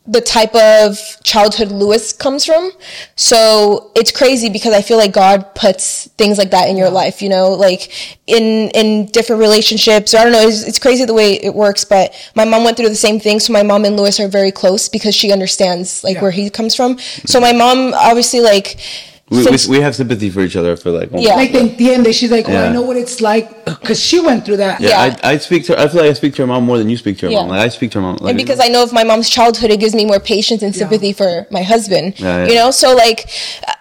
[0.06, 2.70] the type of childhood Luis comes from.
[3.16, 7.22] So it's crazy because I feel like God puts things like that in your life,
[7.22, 7.90] you know, like
[8.26, 10.12] in in different relationships.
[10.12, 11.84] Or I don't know, it's, it's crazy the way it works.
[11.84, 14.52] But my mom went through the same thing, so my mom and Luis are very
[14.52, 16.22] close because she understands like Yeah.
[16.22, 16.98] where he comes from.
[17.24, 18.76] So my mom obviously like.
[19.30, 20.72] We, since- we, we have sympathy for each other.
[20.72, 21.08] I feel like.
[21.12, 21.34] Yeah.
[21.34, 22.12] Like te entiende.
[22.12, 24.80] She's like, oh, I know what it's like because she went through that.
[24.80, 25.18] Yeah, Yeah.
[25.24, 25.72] I, I speak to.
[25.74, 27.32] her I feel like I speak to her mom more than you speak to her
[27.32, 27.40] Yeah.
[27.40, 27.48] mom.
[27.48, 28.16] Like I speak to her mom.
[28.20, 30.74] Like, and because I know of my mom's childhood, it gives me more patience and
[30.76, 32.20] sympathy for my husband.
[32.20, 32.48] Yeah, yeah.
[32.48, 33.30] You know, so like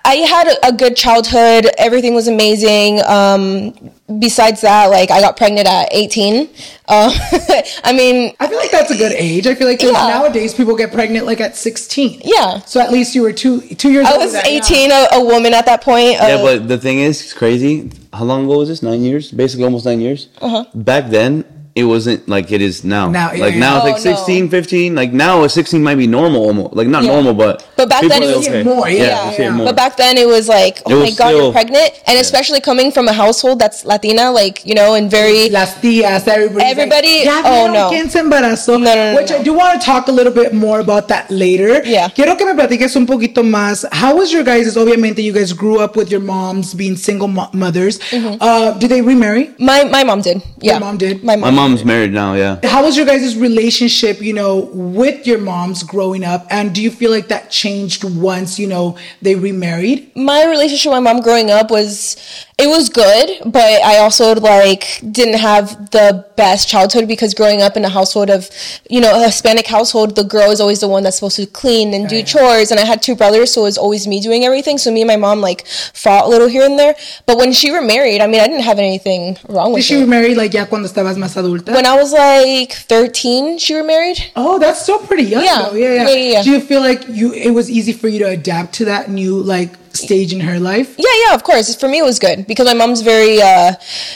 [0.06, 1.68] I had a, a good childhood.
[1.78, 3.02] Everything was amazing.
[3.06, 3.74] Um,
[4.20, 6.50] besides that, like I got pregnant at 18.
[6.88, 7.10] Uh,
[7.84, 9.48] I mean, I feel like that's a good age.
[9.48, 9.92] I feel like Yeah.
[9.92, 12.22] nowadays people get pregnant like at 16.
[12.26, 12.60] yeah.
[12.66, 15.24] So at least you were two two years I older was than 18, a, a
[15.24, 16.14] woman at that point.
[16.14, 17.92] Yeah, Uh, but the thing is, it's crazy.
[18.12, 18.84] How long ago was this?
[18.84, 20.28] Nine years, basically almost nine years.
[20.42, 20.66] Uh-huh.
[20.76, 23.10] Back then, it wasn't like it is now.
[23.10, 23.60] Now, like yeah.
[23.60, 24.18] now, Oh, it's like no.
[24.18, 24.96] 16, 15.
[24.96, 26.76] Like now, a 16 might be normal, almost.
[26.76, 27.14] Like not Yeah.
[27.14, 29.46] normal, but But back then it was even more, yeah, Yeah, yeah, you see it
[29.46, 29.52] yeah.
[29.58, 29.66] more.
[29.66, 32.62] But back then it was like, oh It my was god, you're pregnant, and especially
[32.62, 36.64] coming from a household that's Latina, like you know, and very Las tías, everybody.
[36.64, 37.90] Everybody- ya oh, vieron no.
[37.90, 38.78] quién se embarazó.
[38.80, 39.38] No, no, no, Which no.
[39.40, 41.82] I do want to talk a little bit more about that later.
[41.86, 42.10] Yeah.
[42.10, 43.84] Quiero que me platiques un poquito más.
[43.92, 44.78] How was your guys?
[44.78, 47.98] Obviamente, you guys grew up with your moms being single mo- mothers.
[48.12, 48.36] Mm-hmm.
[48.40, 49.50] Uh, did they remarry?
[49.58, 50.40] my my mom did.
[50.62, 51.24] Yeah, My mom did?
[51.24, 51.63] My My mom.
[51.70, 52.34] Mom's married now.
[52.34, 52.60] Yeah.
[52.64, 56.46] How was your guys' relationship, you know, with your moms growing up?
[56.50, 60.14] And do you feel like that changed once, you know, they remarried?
[60.16, 62.18] my relationship with my mom growing up was
[62.64, 67.76] it was good but i also like didn't have the best childhood because growing up
[67.78, 68.50] in a household of
[68.90, 71.94] you know a hispanic household the girl is always the one that's supposed to clean
[71.94, 74.44] and do oh, chores and i had two brothers so it was always me doing
[74.46, 76.96] everything so me and my mom like fought a little here and there
[77.26, 79.84] but when she remarried i mean i didn't have anything wrong with it.
[79.84, 81.74] Did with she it remarry like ya cuando estabas más adulta?
[81.74, 85.44] when i was like 13 she remarried Oh, that's still pretty young.
[85.44, 85.72] Yeah.
[85.74, 85.94] Yeah, yeah.
[85.94, 86.44] Yeah, yeah, yeah.
[86.44, 89.42] Do you feel like you it was easy for you to adapt to that new
[89.42, 90.96] like stage in her life?
[90.98, 91.74] Yeah, yeah, of course.
[91.76, 93.74] For me, it was good because my mom's very, uh,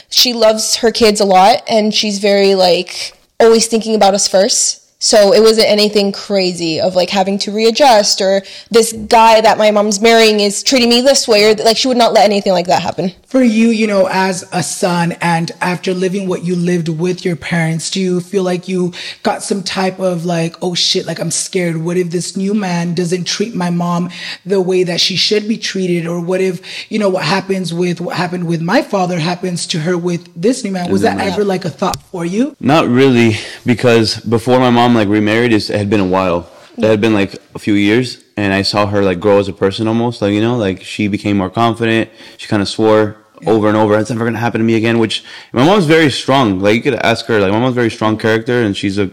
[0.09, 4.83] she loves her kids a lot and she's very, like, always thinking about us first.
[4.99, 9.69] So it wasn't anything crazy of like having to readjust or this guy that my
[9.69, 12.65] mom's marrying is treating me this way or like she would not let anything like
[12.65, 13.11] that happen.
[13.27, 17.35] For you, you know, as a son and after living what you lived with your
[17.35, 21.29] parents, do you feel like you got some type of like, oh shit, like I'm
[21.29, 21.77] scared.
[21.77, 24.09] What if this new man doesn't treat my mom
[24.45, 26.07] the way that she should be treated?
[26.07, 29.79] Or what if, you know, what happens with what happened with my father happens to
[29.81, 30.91] her with this new man?
[30.91, 32.55] Was that ever like a thought for you?
[32.59, 36.49] Not really, because before my mom like remarried, it's- it had been a while.
[36.77, 39.53] It had been like a few years, and I saw her like grow as a
[39.53, 40.21] person almost.
[40.21, 42.09] Like you know, like she became more confident.
[42.37, 45.23] She kind of swore over and over, "It's never gonna happen to me again." Which
[45.53, 46.59] my mom's very strong.
[46.59, 47.39] Like you could ask her.
[47.39, 49.09] Like my mom's very strong character, and she's a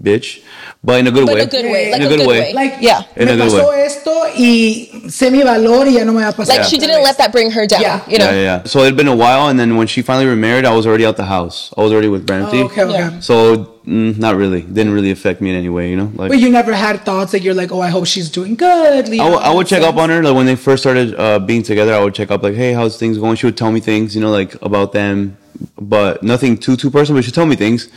[0.00, 0.40] bitch,
[0.82, 1.40] but in a good But way.
[1.42, 1.84] in a good way.
[1.86, 2.40] In Like a a good good way.
[2.40, 2.52] way.
[2.54, 3.02] Like, Yeah.
[3.16, 3.84] In me a good pasó way.
[3.86, 6.48] esto y sé mi valor y ya no me va a pasar.
[6.58, 8.00] Like she didn't let that bring her down, Yeah.
[8.08, 8.24] you know?
[8.26, 8.62] Yeah, yeah, yeah.
[8.64, 11.04] So it had been a while, and then when she finally remarried, I was already
[11.04, 11.72] out the house.
[11.76, 12.60] I was already with Bramty.
[12.62, 12.92] Oh, okay, okay.
[12.98, 13.20] Yeah.
[13.20, 14.62] So mm, not really.
[14.62, 16.10] Didn't really affect me in any way, you know.
[16.16, 19.08] Like But you never had thoughts that you're like, oh, I hope she's doing good.
[19.20, 21.62] I would- I would check up on her like when they first started uh, being
[21.62, 21.92] together.
[21.94, 23.36] I would check up like, hey, how's things going?
[23.36, 25.36] She would tell me things, you know, like about them,
[25.78, 27.18] but nothing too too personal.
[27.18, 27.88] But she'd tell me things,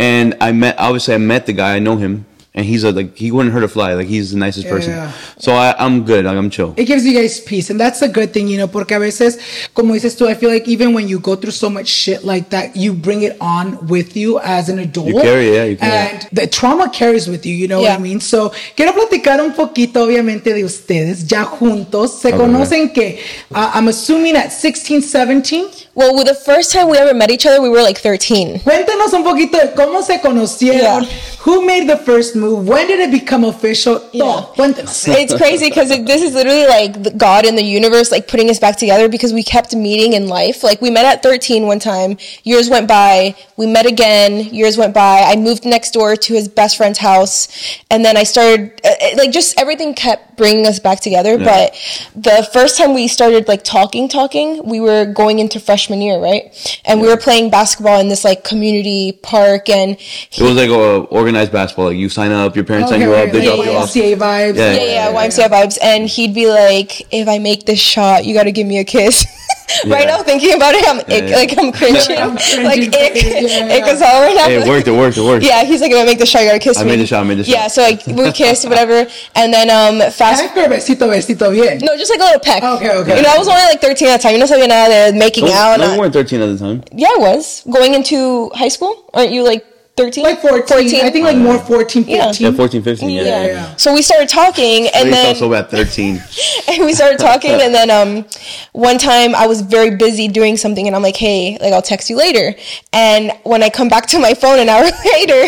[0.00, 1.76] and I met obviously I met the guy.
[1.76, 3.94] I know him, and he's a like he wouldn't hurt a fly.
[3.94, 5.08] Like he's the nicest person.
[5.38, 6.24] So I, I'm good.
[6.24, 6.74] Like I'm chill.
[6.76, 9.38] It gives you guys peace, and that's a good thing, you know, porque a veces,
[9.72, 12.50] como dices tú, I feel like even when you go through so much shit like
[12.50, 15.08] that, you bring it on with you as an adult.
[15.08, 17.98] You carry yeah, you carry And the trauma carries with you, you know what I
[18.02, 18.20] mean?
[18.20, 22.20] So, quiero platicar un poquito, obviamente, de ustedes, ya juntos.
[22.20, 22.38] Se Okay.
[22.38, 23.20] conocen que,
[23.54, 25.68] uh, I'm assuming at 16, 17.
[25.94, 28.60] Well, the first time we ever met each other, we were like 13.
[28.64, 31.08] Cuéntanos un poquito de cómo se conocieron, Yeah.
[31.44, 34.00] who made the first move, when did it become official.
[34.00, 34.52] Todo.
[34.54, 35.06] Cuéntanos.
[35.08, 38.58] it's crazy because this is literally like the God in the universe like putting us
[38.58, 40.62] back together because we kept meeting in life.
[40.64, 44.94] Like we met at 13 one time, years went by, we met again, years went
[44.94, 45.22] by.
[45.22, 47.48] I moved next door to his best friend's house,
[47.90, 51.38] and then I started uh, uh, like just everything kept bringing us back together.
[51.38, 51.74] But
[52.16, 56.80] the first time we started like talking, talking, we were going into freshman year, right?
[56.84, 61.00] And we were playing basketball in this like community park, and It was like a
[61.10, 61.86] organized basketball.
[61.86, 63.88] Like you sign up, your parents sign you Okay, up, they like drop you off.
[63.90, 64.56] YMCA vibes.
[64.56, 65.78] Yeah, yeah, yeah, YMCA vibes.
[65.82, 68.84] And he'd be like, if I make this shot, you got to give me a
[68.84, 69.26] kiss.
[69.86, 71.36] right now, thinking about it, I'm ick, yeah.
[71.36, 72.90] like I'm cringing, I'm like cringing.
[72.90, 73.92] ick, Yeah, ick yeah.
[73.94, 74.46] is all right now.
[74.46, 74.88] Hey, it worked.
[74.88, 75.16] It worked.
[75.16, 75.44] It worked.
[75.44, 76.90] Yeah, he's like, if I make the shot, you gotta kiss I me.
[76.90, 77.52] I made the shot, I made the shot.
[77.52, 80.42] Yeah, so like we kissed, whatever, and then um fast.
[80.54, 81.78] Besito, besito bien.
[81.82, 82.62] No, just like a little peck.
[82.62, 83.16] Okay, okay.
[83.16, 84.32] You know, I was only like 13 at the time.
[84.34, 85.78] You know, so sabía nada de making No, out.
[85.78, 86.82] no, not- you weren't 13 at the time.
[86.92, 89.04] yeah, I was going into high school.
[89.14, 89.64] Aren't you like
[90.00, 92.08] 13 Like 14, 14 I think like more 14, 15.
[92.16, 92.32] Yeah.
[92.50, 93.10] Yeah, 14, 15.
[93.10, 93.46] Yeah, yeah.
[93.46, 93.76] yeah.
[93.76, 96.16] So we started talking, and And then also at 13.
[96.68, 98.24] and we started talking and then um
[98.72, 102.08] one time I was very busy doing something and I'm like, hey, like I'll text
[102.08, 102.54] you later.
[102.92, 104.84] And when I come back to my phone an hour
[105.14, 105.42] later,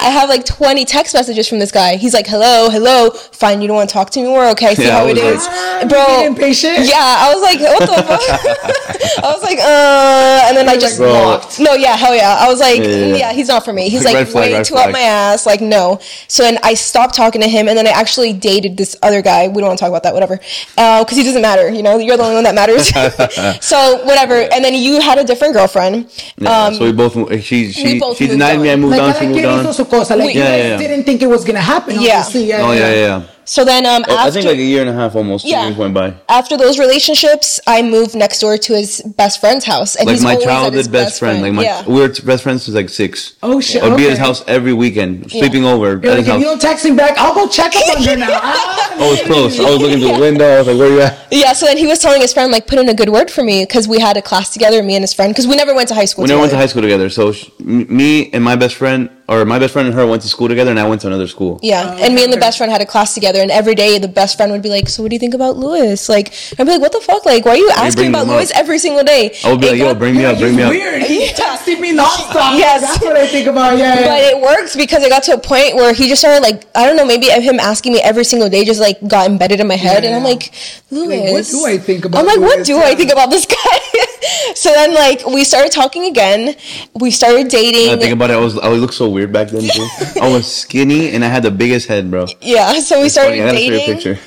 [0.00, 1.96] I have like 20 text messages from this guy.
[1.96, 4.46] He's like, hello, hello, fine, you don't want to talk to me more?
[4.54, 5.46] Okay, see Yeah, how I it was is.
[5.50, 6.86] Ah, Bro, impatient?
[6.86, 9.24] Yeah, I was like, what the fuck?
[9.24, 11.64] I was like, uh, and then I You're just like, Bro.
[11.64, 12.36] no, yeah, hell yeah.
[12.40, 13.32] I was like, Yeah, yeah, yeah, yeah.
[13.32, 13.88] he's not for me.
[13.90, 15.46] He's Like, like flag, way red too up my ass.
[15.46, 15.98] Like, no.
[16.28, 19.48] So then I stopped talking to him, and then I actually dated this other guy.
[19.48, 20.36] We don't want to talk about that, whatever,
[20.76, 21.68] because he doesn't matter.
[21.68, 22.88] You know, you're the only one that matters.
[23.64, 24.34] so whatever.
[24.52, 26.10] And then you had a different girlfriend.
[26.38, 29.02] Yeah, Um, so we both, she, she, both she moved denied me, I moved Like,
[29.02, 29.74] on, she moved quien hizo on.
[29.74, 30.16] su cosa.
[30.16, 30.78] Like, you Yeah, guys yeah, yeah.
[30.78, 32.18] didn't think it was going to happen, Yeah.
[32.18, 32.44] obviously.
[32.48, 33.22] Yeah, Oh, yeah, yeah, yeah.
[33.50, 35.66] So then um, after I think like a year and a half almost, two Yeah.
[35.66, 36.14] years went by.
[36.28, 40.22] after those relationships, I moved next door to his best friend's house, and Like he's
[40.22, 41.42] my always at his childhood best friend.
[41.42, 41.84] Like my, yeah.
[41.86, 43.34] we were best friends since like six.
[43.42, 46.28] Oh, shit, I'd be at his house every weekend, sleeping over You're at like, his
[46.28, 48.28] if you don't text me back, I'll go check up on her now.
[48.30, 49.58] Ah, I was close.
[49.58, 50.46] I was looking through the window.
[50.46, 51.26] I was like, where are you at?
[51.32, 53.42] Yeah, so then he was telling his friend like put in a good word for
[53.42, 55.88] me because we had a class together, me and his friend, because we never went
[55.88, 56.22] to high school.
[56.22, 57.10] We never went to high school together.
[57.10, 60.28] So sh- me and my best friend, or my best friend and her went to
[60.28, 61.60] school together, and I went to another school.
[61.62, 63.98] Yeah, oh, and me and the best friend had a class together, and every day
[63.98, 66.64] the best friend would be like, "So what do you think about Luis?" Like, I'd
[66.66, 67.24] be like, "What the fuck?
[67.24, 68.58] Like, why are you asking bring about them Luis up.
[68.58, 70.70] every single day?" I would be It like, yo, bring me up, bring me up.
[70.70, 71.02] Weird.
[71.04, 72.56] He's texting me nonstop.
[72.58, 72.80] Yes.
[72.82, 73.78] That's what I think about.
[73.78, 74.08] Yeah, yeah.
[74.08, 76.84] But it works because it got to a point where he just started like I
[76.86, 79.76] don't know maybe him asking me every single day just like got embedded in my
[79.76, 80.28] head, and I'm Yeah.
[80.34, 80.52] like,
[80.90, 82.66] Luis, what do I think about I'm like, what Luis?
[82.66, 83.78] do I think about this guy?
[84.54, 86.56] so then like we started talking again,
[86.94, 87.92] we started dating.
[87.94, 88.34] I think about it.
[88.34, 89.86] I was I looked so weird back then too.
[90.20, 92.26] I was skinny and I had the biggest head, bro.
[92.40, 93.94] yeah, so we started Funny, I gotta show you a dating.
[93.94, 94.18] picture.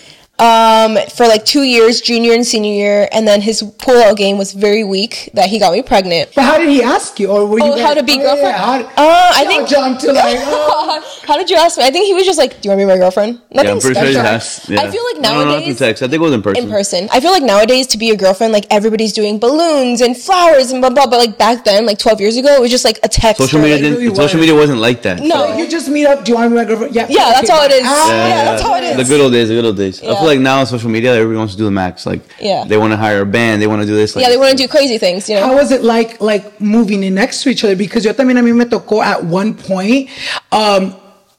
[0.44, 4.52] Um, for like two years, junior and senior year, and then his pull-out game was
[4.54, 5.30] very weak.
[5.34, 6.32] That he got me pregnant.
[6.36, 7.28] But how did he ask you?
[7.34, 8.56] Or were you Oh, how guys- to be yeah, girlfriend?
[8.58, 11.02] Yeah, how, Uh, I think- jumped to like, oh.
[11.28, 11.84] How did you ask me?
[11.86, 13.74] I think he was just like, "Do you want to be my girlfriend?" Nothing Yeah,
[13.76, 14.66] I'm sure has.
[14.68, 14.82] Yeah.
[14.82, 16.04] I feel like No, no, not nowadays, text.
[16.04, 16.64] I think it was in person.
[16.64, 20.18] in person, I feel like nowadays to be a girlfriend, like everybody's doing balloons and
[20.18, 21.08] flowers and blah blah.
[21.08, 23.42] But like back then, like 12 years ago, it was just like a text.
[23.42, 24.00] Social or, media like, didn't.
[24.04, 24.44] really social was.
[24.48, 25.22] media wasn't like that.
[25.22, 25.48] No.
[25.48, 26.26] so- you just meet up.
[26.26, 26.94] Do you want to be my girlfriend?
[26.96, 27.08] Yeah.
[27.10, 27.76] Yeah, that's okay, how it bye.
[27.78, 27.84] is.
[27.86, 28.98] Ah, Yeah, that's how it is.
[28.98, 30.02] The good old days, the good old days.
[30.04, 32.06] I feel like now on social media, everybody wants to do the max.
[32.06, 32.64] Like, Yeah.
[32.68, 34.16] they want to hire a band, they want to do this.
[34.16, 35.48] Like, yeah, they want to do crazy things, you know.
[35.48, 37.76] How was it like like moving in next to each other?
[37.76, 40.10] Because yo también a mí me tocó at one point.
[40.52, 40.96] Um,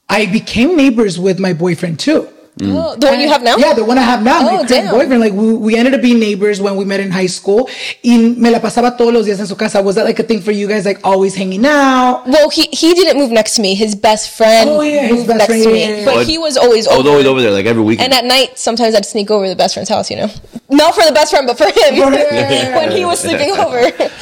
[0.09, 2.28] I became neighbors with my boyfriend too.
[2.60, 2.70] Mm.
[2.72, 3.56] Oh, the one you have now?
[3.56, 4.94] Yeah, the one I have now, oh, my Oh, current damn.
[4.94, 5.20] boyfriend.
[5.20, 7.68] Like we, we ended up being neighbors when we met in high school.
[8.04, 9.82] Y me la pasaba todos los días en su casa.
[9.82, 10.86] Was that like a thing for you guys?
[10.86, 12.22] Like always hanging out?
[12.28, 13.74] Well, he he didn't move next to me.
[13.74, 16.04] His best friend Oh, yeah, his moved best next friend, to me, yeah, yeah.
[16.04, 17.08] but Oh, he was always oh, over.
[17.08, 18.12] always over there, like every weekend.
[18.12, 20.30] And at night, sometimes I'd sneak over to the best friend's house, you know.
[20.70, 21.96] Not for the best friend, but for him.
[21.98, 22.74] For him.
[22.78, 23.78] when he was sleeping over.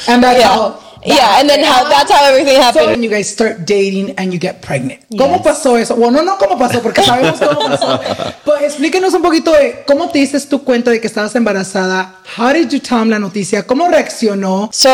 [0.09, 0.47] And that's yeah.
[0.47, 2.87] how- Yeah, and then how that's how everything So happened.
[2.91, 5.01] when you guys start dating and you get pregnant.
[5.17, 5.41] ¿Cómo Yes.
[5.43, 5.95] pasó eso?
[5.95, 7.99] Bueno, no cómo pasó, porque sabemos cómo pasó.
[8.45, 12.15] Pero explíquenos un poquito de cómo te diste tu cuenta de que estabas embarazada.
[12.37, 13.63] How did you tell la noticia?
[13.67, 14.69] ¿Cómo reaccionó?
[14.71, 14.89] So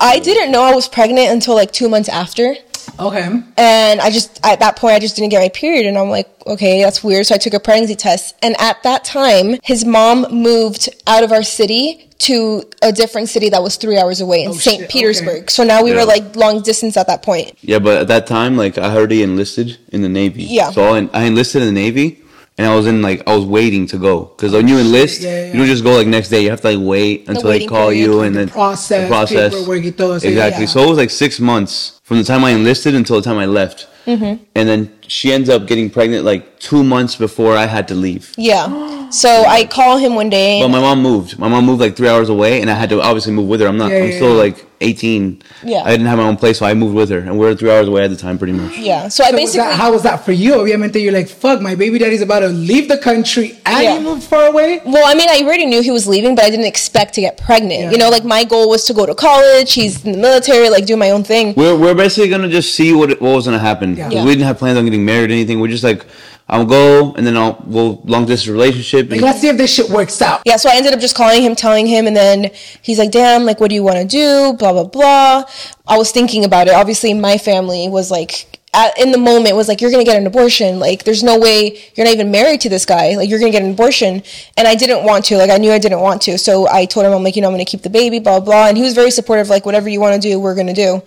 [0.00, 2.56] I didn't know I was pregnant until like two months after.
[2.98, 3.42] Okay.
[3.56, 5.86] And I just, at that point, I just didn't get my period.
[5.86, 7.26] And I'm like, okay, that's weird.
[7.26, 8.34] So I took a pregnancy test.
[8.42, 13.48] And at that time, his mom moved out of our city to a different city
[13.50, 14.80] that was three hours away in Oh, St.
[14.82, 15.36] shit, Petersburg.
[15.42, 15.46] okay.
[15.48, 15.96] So now we Yeah.
[16.00, 17.58] were like long distance at that point.
[17.60, 20.44] Yeah, but at that time, like I already enlisted in the Navy.
[20.44, 20.70] Yeah.
[20.70, 22.20] So I, I enlisted in the Navy,
[22.56, 25.30] and I was in like I was waiting to go because when you enlist, Yeah,
[25.46, 26.42] yeah, you don't just go like next day.
[26.44, 29.08] You have to like wait until they call period, you and the then process, the
[29.08, 29.54] process.
[29.54, 30.64] paperwork y exactly.
[30.64, 30.66] yeah.
[30.66, 33.46] So it was like six months from the time I enlisted until the time I
[33.46, 34.44] left, Mm-hmm.
[34.54, 38.32] and then she ends up getting pregnant like two months before I had to leave.
[38.36, 39.08] Yeah.
[39.08, 40.60] So I call him one day.
[40.60, 41.38] But my mom moved.
[41.38, 43.66] My mom moved like three hours away, and I had to obviously move with her.
[43.66, 43.90] I'm not.
[43.90, 44.42] Yeah, I'm yeah, still yeah.
[44.44, 45.42] like 18.
[45.64, 45.82] Yeah.
[45.84, 47.70] I didn't have my own place, so I moved with her, and we were three
[47.70, 48.76] hours away at the time, pretty much.
[48.78, 49.08] yeah.
[49.08, 49.58] So I So was basically.
[49.66, 50.54] that, how was that for you?
[50.54, 53.98] Obviamente, you're like, fuck, my baby daddy's about to leave the country and Yeah.
[53.98, 54.80] he moved far away.
[54.84, 57.38] Well, I mean, I already knew he was leaving, but I didn't expect to get
[57.38, 57.80] pregnant.
[57.80, 57.90] Yeah.
[57.92, 59.72] You know, like my goal was to go to college.
[59.72, 61.54] He's in the military, like do my own thing.
[61.56, 63.96] We're, we're basically gonna just see what what was gonna happen.
[63.96, 64.04] Yeah.
[64.04, 64.24] 'Cause Yeah.
[64.24, 65.60] We didn't have plans on getting married or anything.
[65.60, 66.04] We're just like,
[66.48, 69.10] I'll go and then I'll we'll long distance relationship.
[69.10, 70.42] Like, let's see if this shit works out.
[70.44, 72.50] Yeah, so I ended up just calling him, telling him, and then
[72.82, 74.54] he's like, damn, like, what do you want to do?
[74.58, 75.44] Blah, blah, blah.
[75.86, 76.74] I was thinking about it.
[76.74, 80.18] Obviously, my family was like, at, in the moment, was like, you're going to get
[80.20, 80.78] an abortion.
[80.80, 83.14] Like, there's no way you're not even married to this guy.
[83.14, 84.22] Like, you're going to get an abortion.
[84.56, 85.36] And I didn't want to.
[85.38, 86.36] Like, I knew I didn't want to.
[86.36, 88.40] So I told him, I'm like, you know, I'm going to keep the baby, blah,
[88.40, 88.66] blah.
[88.66, 91.02] And he was very supportive, like, whatever you want to do, we're going to do.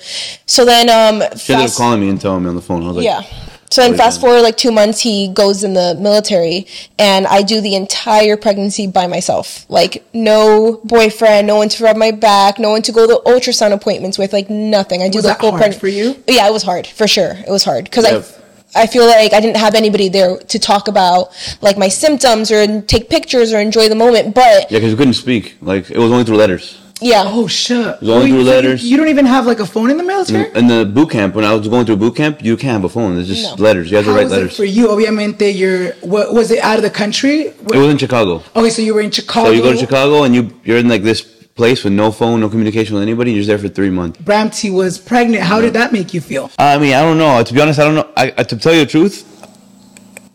[0.45, 2.83] So then, um, she ended up fast- calling me and telling me on the phone.
[2.83, 3.21] I was like, Yeah.
[3.69, 7.59] So then, fast forward like two months, he goes in the military, and I do
[7.59, 9.69] the entire pregnancy by myself.
[9.69, 13.73] Like no boyfriend, no one to rub my back, no one to go to ultrasound
[13.73, 15.01] appointments with, like nothing.
[15.03, 15.79] I do Was the that whole pregnancy.
[15.79, 16.15] for you?
[16.27, 17.31] Yeah, it was hard for sure.
[17.33, 18.23] It was hard because Yeah.
[18.75, 21.29] I, I feel like I didn't have anybody there to talk about
[21.61, 24.33] like my symptoms or take pictures or enjoy the moment.
[24.33, 25.57] But Yeah, because we couldn't speak.
[25.61, 26.77] Like it was only through letters.
[27.01, 27.77] Yeah, Oh shit!
[28.01, 28.83] was only Wait, through you- letters.
[28.83, 30.49] You, don't even have like a phone in the military.
[30.55, 32.89] In the boot camp, when I was going through boot camp, you can't have a
[32.89, 33.17] phone.
[33.19, 33.63] It's just No.
[33.63, 33.91] letters.
[33.91, 34.53] You have to write was letters.
[34.53, 34.87] it for you?
[34.87, 35.91] Obviamente, you're.
[36.01, 37.41] What was it out of the country?
[37.47, 38.43] It was in Chicago.
[38.55, 39.49] Okay, so you were in Chicago.
[39.49, 42.39] So you go to Chicago and you you're in like this place with no phone,
[42.39, 43.31] no communication with anybody.
[43.31, 44.19] You're just there for three months.
[44.21, 45.43] Bramty was pregnant.
[45.43, 46.49] How did that make you feel?
[46.57, 47.43] I mean, I don't know.
[47.43, 48.09] To be honest, I don't know.
[48.15, 49.25] I, I to tell you the truth,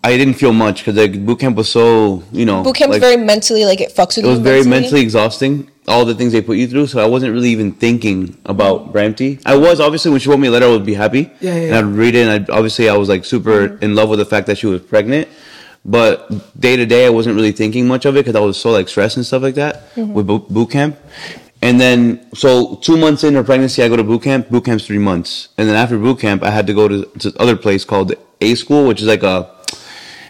[0.04, 2.62] I didn't feel much because like boot camp was so you know.
[2.62, 5.68] boot camp's like, very mentally like it fucks with It was very mentally exhausting.
[5.88, 9.42] All the things they put you through, so I wasn't really even thinking about Bramty.
[9.44, 11.60] I was obviously when she wrote me a letter, I would be happy, Yeah, yeah,
[11.60, 11.74] and.
[11.74, 13.84] I'd read it, and I'd, obviously I was like super mm-hmm.
[13.84, 15.28] in love with the fact that she was pregnant.
[15.84, 18.70] But day to day, I wasn't really thinking much of it because I was so
[18.70, 20.12] like stressed and stuff like that mm-hmm.
[20.12, 20.96] with boot, boot camp.
[21.62, 24.50] And then, so two months into her pregnancy, I go to boot camp.
[24.50, 27.32] Boot camp's three months, and then after boot camp, I had to go to, to
[27.40, 29.50] other place called A school, which is like a,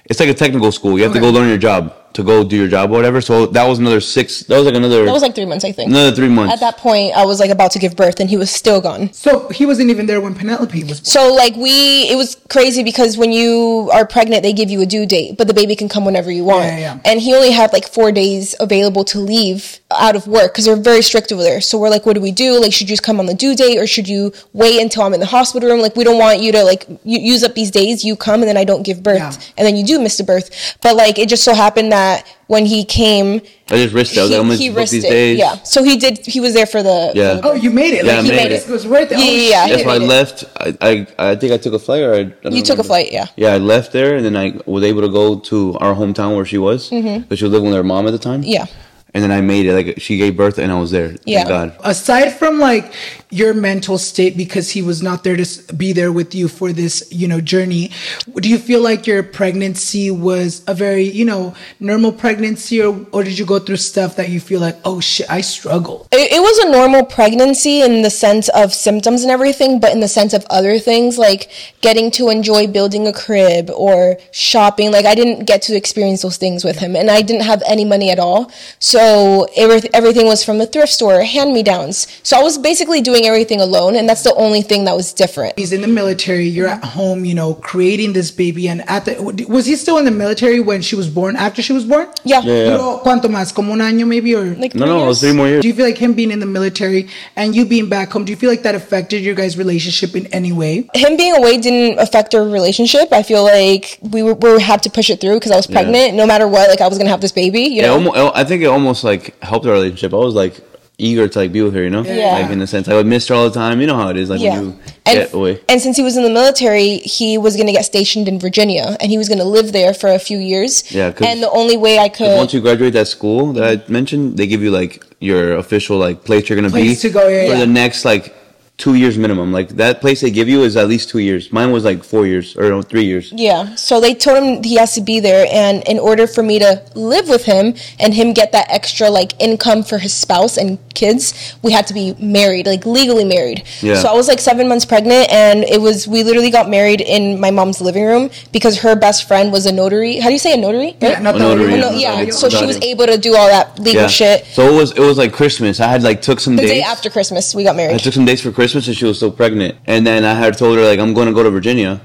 [0.06, 0.96] it's like a technical school.
[0.96, 3.20] You have to go learn your job to go do your job or whatever.
[3.20, 4.40] So that was another six.
[4.44, 5.04] That was like another.
[5.04, 5.90] That was like three months, I think.
[5.90, 6.52] another three months.
[6.54, 9.12] At that point, I was like about to give birth, and he was still gone.
[9.12, 11.00] So he wasn't even there when Penelope was.
[11.00, 11.04] born.
[11.04, 14.86] So like we, it was crazy because when you are pregnant, they give you a
[14.86, 16.64] due date, but the baby can come whenever you want.
[16.64, 17.00] Yeah, yeah, yeah.
[17.04, 20.76] And he only had like four days available to leave out of work because they're
[20.76, 21.60] very strict over there.
[21.60, 22.60] So we're like, what do we do?
[22.60, 25.14] Like, should you just come on the due date or should you wait until I'm
[25.14, 25.80] in the hospital room?
[25.80, 28.04] Like, we don't want you to like use up these days.
[28.04, 29.32] You come and then I don't give birth, Yeah.
[29.56, 30.76] and then you do miss the birth.
[30.82, 32.01] But like, it just so happened that
[32.46, 34.20] when he came, I just risked it.
[34.20, 35.10] I was he, like, I'm he risked these it.
[35.10, 35.38] days.
[35.38, 35.54] Yeah.
[35.62, 36.14] So he did.
[36.34, 36.98] He was there for the.
[37.14, 37.36] Yeah.
[37.36, 38.04] for the Oh, you made it!
[38.04, 38.68] Yeah, like I he made made it.
[38.68, 38.70] it.
[38.76, 39.18] was worth it.
[39.18, 39.66] Yeah, oh, yeah, yeah.
[39.72, 40.14] That's why I it.
[40.16, 40.36] left.
[40.66, 40.90] I, I
[41.30, 43.26] I think I took a flight or I, I don't You took a flight, yeah.
[43.36, 46.44] Yeah, I left there and then I was able to go to our hometown where
[46.52, 48.42] she was because she was living with her mom at the time.
[48.42, 48.50] Mm-hmm.
[48.58, 48.66] Yeah.
[49.14, 49.74] And then I made it.
[49.74, 51.10] Like she gave birth and I was there.
[51.24, 51.44] Yeah.
[51.44, 51.68] Thank God.
[51.84, 52.86] aside from like
[53.32, 57.02] your mental state because he was not there to be there with you for this
[57.10, 57.90] you know journey
[58.36, 63.24] do you feel like your pregnancy was a very you know normal pregnancy or, or
[63.24, 66.40] did you go through stuff that you feel like oh shit i struggle It, it
[66.40, 70.32] was a normal pregnancy in the sense of symptoms and everything, but in the sense
[70.34, 74.90] of other things like getting to enjoy building a crib or shopping.
[74.92, 77.84] Like I didn't get to experience those things with him, and I didn't have any
[77.84, 78.50] money at all.
[78.78, 82.06] So every, everything was from the thrift store, hand me downs.
[82.22, 85.58] So I was basically doing everything alone, and that's the only thing that was different.
[85.58, 89.12] he's in the military you're at home you know creating this baby and at the
[89.48, 92.40] was he still in the military when she was born after she was born Yeah.
[92.42, 92.70] Yeah, yeah.
[92.76, 93.52] Pero, ¿Cuánto más?
[93.54, 94.34] ¿Como un año maybe?
[94.34, 95.32] Or Like No, no, it was years.
[95.32, 95.62] three more years.
[95.62, 98.32] do you feel like him being in the military and you being back home, do
[98.32, 100.88] you feel like that affected your guys' relationship in any way?
[100.94, 103.12] him being away didn't affect our relationship.
[103.12, 106.14] I feel like we were, we had to push it through because I was pregnant.
[106.14, 107.62] No matter what, like I was gonna have this baby.
[107.62, 107.94] You It know.
[107.94, 110.12] almost, I think it almost like helped our relationship.
[110.14, 110.54] I was like
[110.98, 112.02] eager to like be with her, you know?
[112.04, 112.38] Yeah.
[112.38, 113.80] Like in a sense, I would miss her all the time.
[113.80, 114.54] You know how it is, like yeah.
[114.60, 115.60] when you And, get away.
[115.68, 118.96] and since he was in the military, he was going to get stationed in Virginia
[119.00, 120.92] and he was going to live there for a few years.
[120.92, 122.36] Yeah, And the only way I could.
[122.36, 126.24] Once you graduate that school that I mentioned, they give you like your official like
[126.24, 127.60] place you're gonna Place be to go, yeah, for yeah.
[127.60, 128.34] the next like
[128.78, 129.52] two years minimum.
[129.52, 131.52] Like that place they give you is at least two years.
[131.52, 133.30] Mine was like four years or no, three years.
[133.32, 133.74] Yeah.
[133.76, 135.46] So they told him he has to be there.
[135.52, 139.40] And in order for me to live with him and him get that extra like
[139.40, 143.62] income for his spouse and kids, we had to be married, like legally married.
[143.82, 143.94] Yeah.
[143.96, 147.38] So I was like seven months pregnant and it was, we literally got married in
[147.38, 150.18] my mom's living room because her best friend was a notary.
[150.18, 150.96] How do you say a notary?
[151.00, 151.80] Yeah, not A notary, Oh, yeah.
[151.82, 152.20] no, Yeah.
[152.22, 152.30] yeah.
[152.32, 152.90] So she was Notary.
[152.90, 154.08] able to do all that legal Yeah.
[154.08, 154.46] shit.
[154.46, 155.78] So it was it was like Christmas.
[155.78, 156.70] I had like took some The days.
[156.70, 157.94] day after Christmas, we got married.
[157.94, 159.76] I took some days for Christmas and she was still pregnant.
[159.86, 162.00] And then I had told her like I'm going to go to Virginia,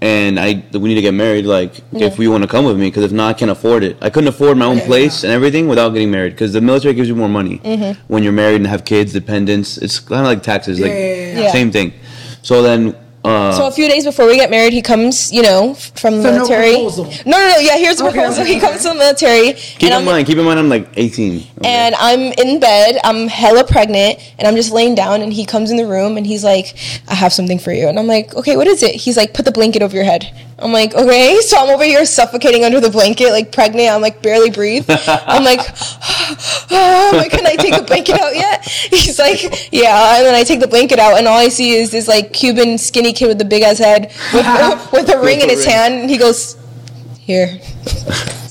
[0.00, 1.44] and I we need to get married.
[1.46, 3.96] Like if you want to come with me, because if not, I can't afford it.
[4.00, 5.30] I couldn't afford my own Yeah, place yeah.
[5.30, 6.30] and everything without getting married.
[6.34, 8.00] Because the military gives you more money Mm-hmm.
[8.12, 9.78] when you're married and have kids, dependents.
[9.78, 11.52] It's kind of like taxes, like Yeah, yeah, yeah, yeah.
[11.52, 11.92] same thing.
[12.42, 12.94] So then.
[13.24, 16.22] Uh, So a few days before we get married, he comes, you know, from the
[16.22, 16.72] So no military.
[17.26, 17.58] No, no, no.
[17.58, 18.42] Yeah, here's the Okay, proposal.
[18.44, 20.88] okay, He comes to the military, keep in I'm, mind, keep in mind, I'm like
[20.96, 21.36] 18.
[21.36, 21.44] okay?
[21.68, 22.98] and I'm in bed.
[23.04, 25.22] I'm hella pregnant, and I'm just laying down.
[25.22, 26.74] And he comes in the room, and he's like,
[27.08, 29.44] "I have something for you." And I'm like, "Okay, what is it?" He's like, "Put
[29.44, 32.90] the blanket over your head." I'm like, "Okay." So I'm over here suffocating under the
[32.90, 33.90] blanket, like pregnant.
[33.90, 34.86] I'm like barely breathe.
[35.08, 35.60] I'm like,
[36.70, 39.40] I'm like, "Can I take the blanket out yet?" He's like,
[39.72, 42.32] "Yeah." And then I take the blanket out, and all I see is this like
[42.32, 44.46] Cuban skinny kid with the big ass head with,
[44.92, 45.74] with a ring in his ring.
[45.74, 46.56] hand, and he goes,
[47.18, 47.58] "Here."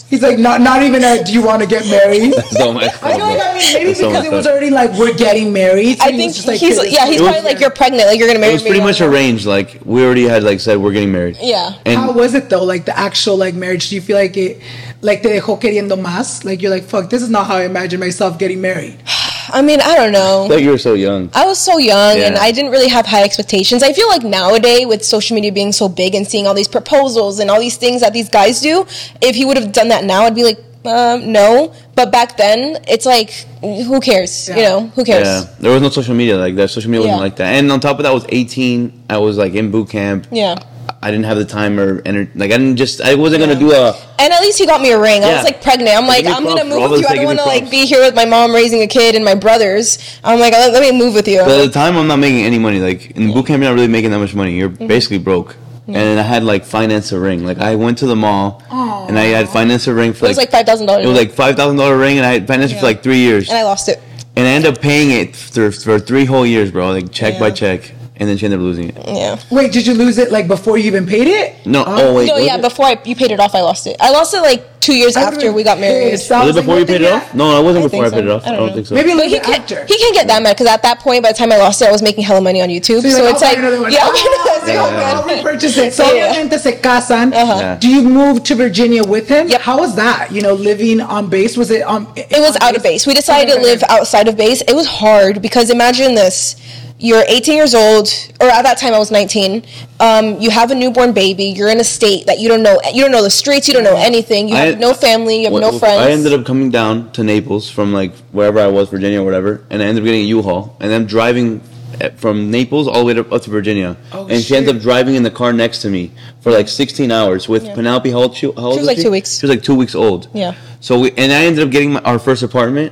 [0.09, 1.21] He's like, not not even a.
[1.21, 2.33] Do you want to get married?
[2.51, 4.93] So my I feel like I mean maybe That's so because it was already like
[4.97, 5.97] we're getting married.
[5.97, 7.71] so I think was just like, he's "Here, yeah he's It was- probably like you're
[7.71, 8.69] pregnant like you're gonna marry It was me.
[8.69, 9.45] pretty much arranged.
[9.45, 11.35] Like we already had like said we're getting married.
[11.41, 11.73] Yeah.
[11.85, 12.63] And How was it though?
[12.63, 13.89] Like the actual like marriage?
[13.89, 14.61] Do you feel like it,
[15.01, 16.45] like te dejó queriendo más?
[16.45, 18.97] Like you're like, fuck, this is not how I imagine myself getting married.
[19.49, 20.47] I mean I don't know.
[20.49, 21.29] like you were so young.
[21.33, 23.83] I was so young and I didn't really have high expectations.
[23.83, 27.39] I feel like nowadays with social media being so big and seeing all these proposals
[27.39, 28.85] and all these things that these guys do,
[29.21, 31.73] if he would have done that now, I'd be like, um, no.
[31.95, 33.31] But back then, it's like,
[33.61, 34.47] who cares?
[34.49, 35.27] You know, who cares?
[35.27, 36.69] Yeah, there was no social media like that.
[36.69, 37.23] Social media wasn't Yeah.
[37.23, 37.53] like that.
[37.55, 39.03] And on top of that, I was 18.
[39.09, 40.27] I was like in boot camp.
[40.31, 40.55] Yeah.
[41.01, 42.31] I didn't have the time or energy.
[42.35, 43.01] Like I didn't just.
[43.01, 43.47] I wasn't Yeah.
[43.47, 43.93] gonna do a.
[44.19, 45.23] And at least he got me a ring.
[45.23, 45.95] I was like pregnant.
[45.95, 47.07] I'm like, I'm gonna move with you.
[47.07, 49.35] I don't want to like be here with my mom raising a kid and my
[49.35, 49.99] brothers.
[50.23, 51.39] I'm like, let, me move with you.
[51.39, 52.79] But at the time, I'm not making any money.
[52.79, 54.57] Like in the boot camp, you're not really making that much money.
[54.57, 54.87] You're Mm-hmm.
[54.87, 55.55] basically broke.
[55.87, 57.45] And I had like finance a ring.
[57.45, 60.37] Like I went to the mall and I had finance a ring for it was
[60.37, 61.05] like five thousand dollars.
[61.05, 63.19] it was like five thousand dollar ring, and I had financed it for like three
[63.19, 64.01] years, and I lost it.
[64.35, 66.91] and I ended up paying it for, for three whole years, bro.
[66.91, 68.97] Like check by check, and then she ended up losing it.
[69.07, 69.39] Yeah.
[69.49, 71.65] Wait, did you lose it like before you even paid it?
[71.65, 72.55] No, oh, wait, no, was yeah.
[72.57, 72.61] it?
[72.61, 73.95] Before I, you paid it off, I lost it.
[73.99, 76.11] I lost it like two years after we got married.
[76.11, 76.29] Pissed.
[76.31, 77.33] Was it was like, before you paid it off?
[77.33, 78.43] No, it wasn't I before I think paid it off.
[78.45, 78.95] I I don't don't think so.
[78.95, 79.75] Maybe But like he after.
[79.75, 81.81] can't, he can't get that mad because at that point, by the time I lost
[81.81, 83.01] it, I was making hella money on YouTube.
[83.01, 85.93] So, So, you're it's like, like, "I'll buy one." yeah, Ah, yeah, I'll repurchase it.
[85.93, 86.29] So Yeah.
[86.31, 87.79] obviamente se casan.
[87.79, 89.47] Do you move to Virginia with him?
[89.49, 89.61] Yep.
[89.61, 90.31] How was that?
[90.31, 91.55] You know, living on base.
[91.57, 92.07] Was it on?
[92.15, 93.05] It was out of base.
[93.05, 94.61] We decided to live outside of base.
[94.61, 96.55] It was hard because imagine this.
[96.99, 98.09] You're 18 years old,
[98.41, 99.63] or at that time I was 19.
[99.99, 101.43] Um, you have a newborn baby.
[101.45, 102.79] You're in a state that you don't know.
[102.91, 103.67] You don't know the streets.
[103.67, 104.49] You don't know anything.
[104.49, 105.37] You I- have no family.
[105.45, 106.01] You have no friends.
[106.01, 109.63] I ended up coming down to Naples from like wherever I was, Virginia or whatever,
[109.69, 111.61] and I ended up getting a U-Haul, and then driving
[112.01, 114.81] eh, from Naples all the way to, up to Virginia, Oh, and she ended up
[114.81, 117.75] driving in the car next to me for like 16 hours with Yeah.
[117.75, 118.09] Penelope.
[118.09, 118.47] How old she?
[118.47, 119.37] How old She was like two weeks.
[119.39, 120.29] She was like two weeks old.
[120.33, 120.55] Yeah.
[120.79, 122.91] So we and I ended up getting my, our first apartment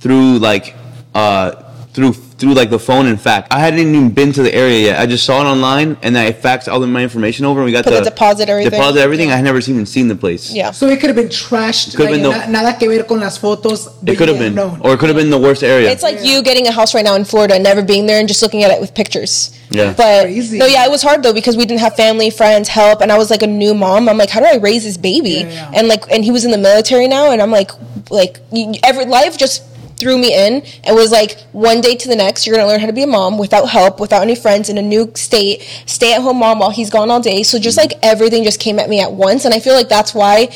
[0.00, 0.74] through like
[1.14, 3.48] uh through through like the phone and fax.
[3.50, 5.00] I hadn't even been to the area yet.
[5.00, 7.72] I just saw it online and I faxed all of my information over and we
[7.72, 8.72] got Put the deposit, everything.
[8.72, 9.30] Deposit everything.
[9.30, 10.52] I had never even seen the place.
[10.52, 10.70] yeah.
[10.70, 11.96] So it could have been trashed.
[11.96, 13.88] Could've like, been na- nada que ver con las fotos.
[14.06, 15.90] It could have been, didn't or it could have been the worst area.
[15.90, 18.28] It's like you getting a house right now in Florida and never being there and
[18.28, 19.58] just looking at it with pictures.
[19.70, 19.94] Yeah.
[19.96, 20.58] But Crazy.
[20.58, 23.18] no, yeah, it was hard though because we didn't have family, friends, help, and I
[23.18, 24.08] was like a new mom.
[24.08, 25.30] I'm like, how do I raise this baby?
[25.30, 25.70] Yeah, yeah.
[25.74, 27.70] And like, and he was in the military now, and I'm like,
[28.10, 28.38] like
[28.84, 29.62] every life just
[29.98, 32.86] threw me in and was like one day to the next you're gonna learn how
[32.86, 36.20] to be a mom without help without any friends in a new state stay at
[36.22, 37.42] home mom while he's gone all day.
[37.42, 39.44] So just like everything just came at me at once.
[39.44, 40.48] And i feel like that's why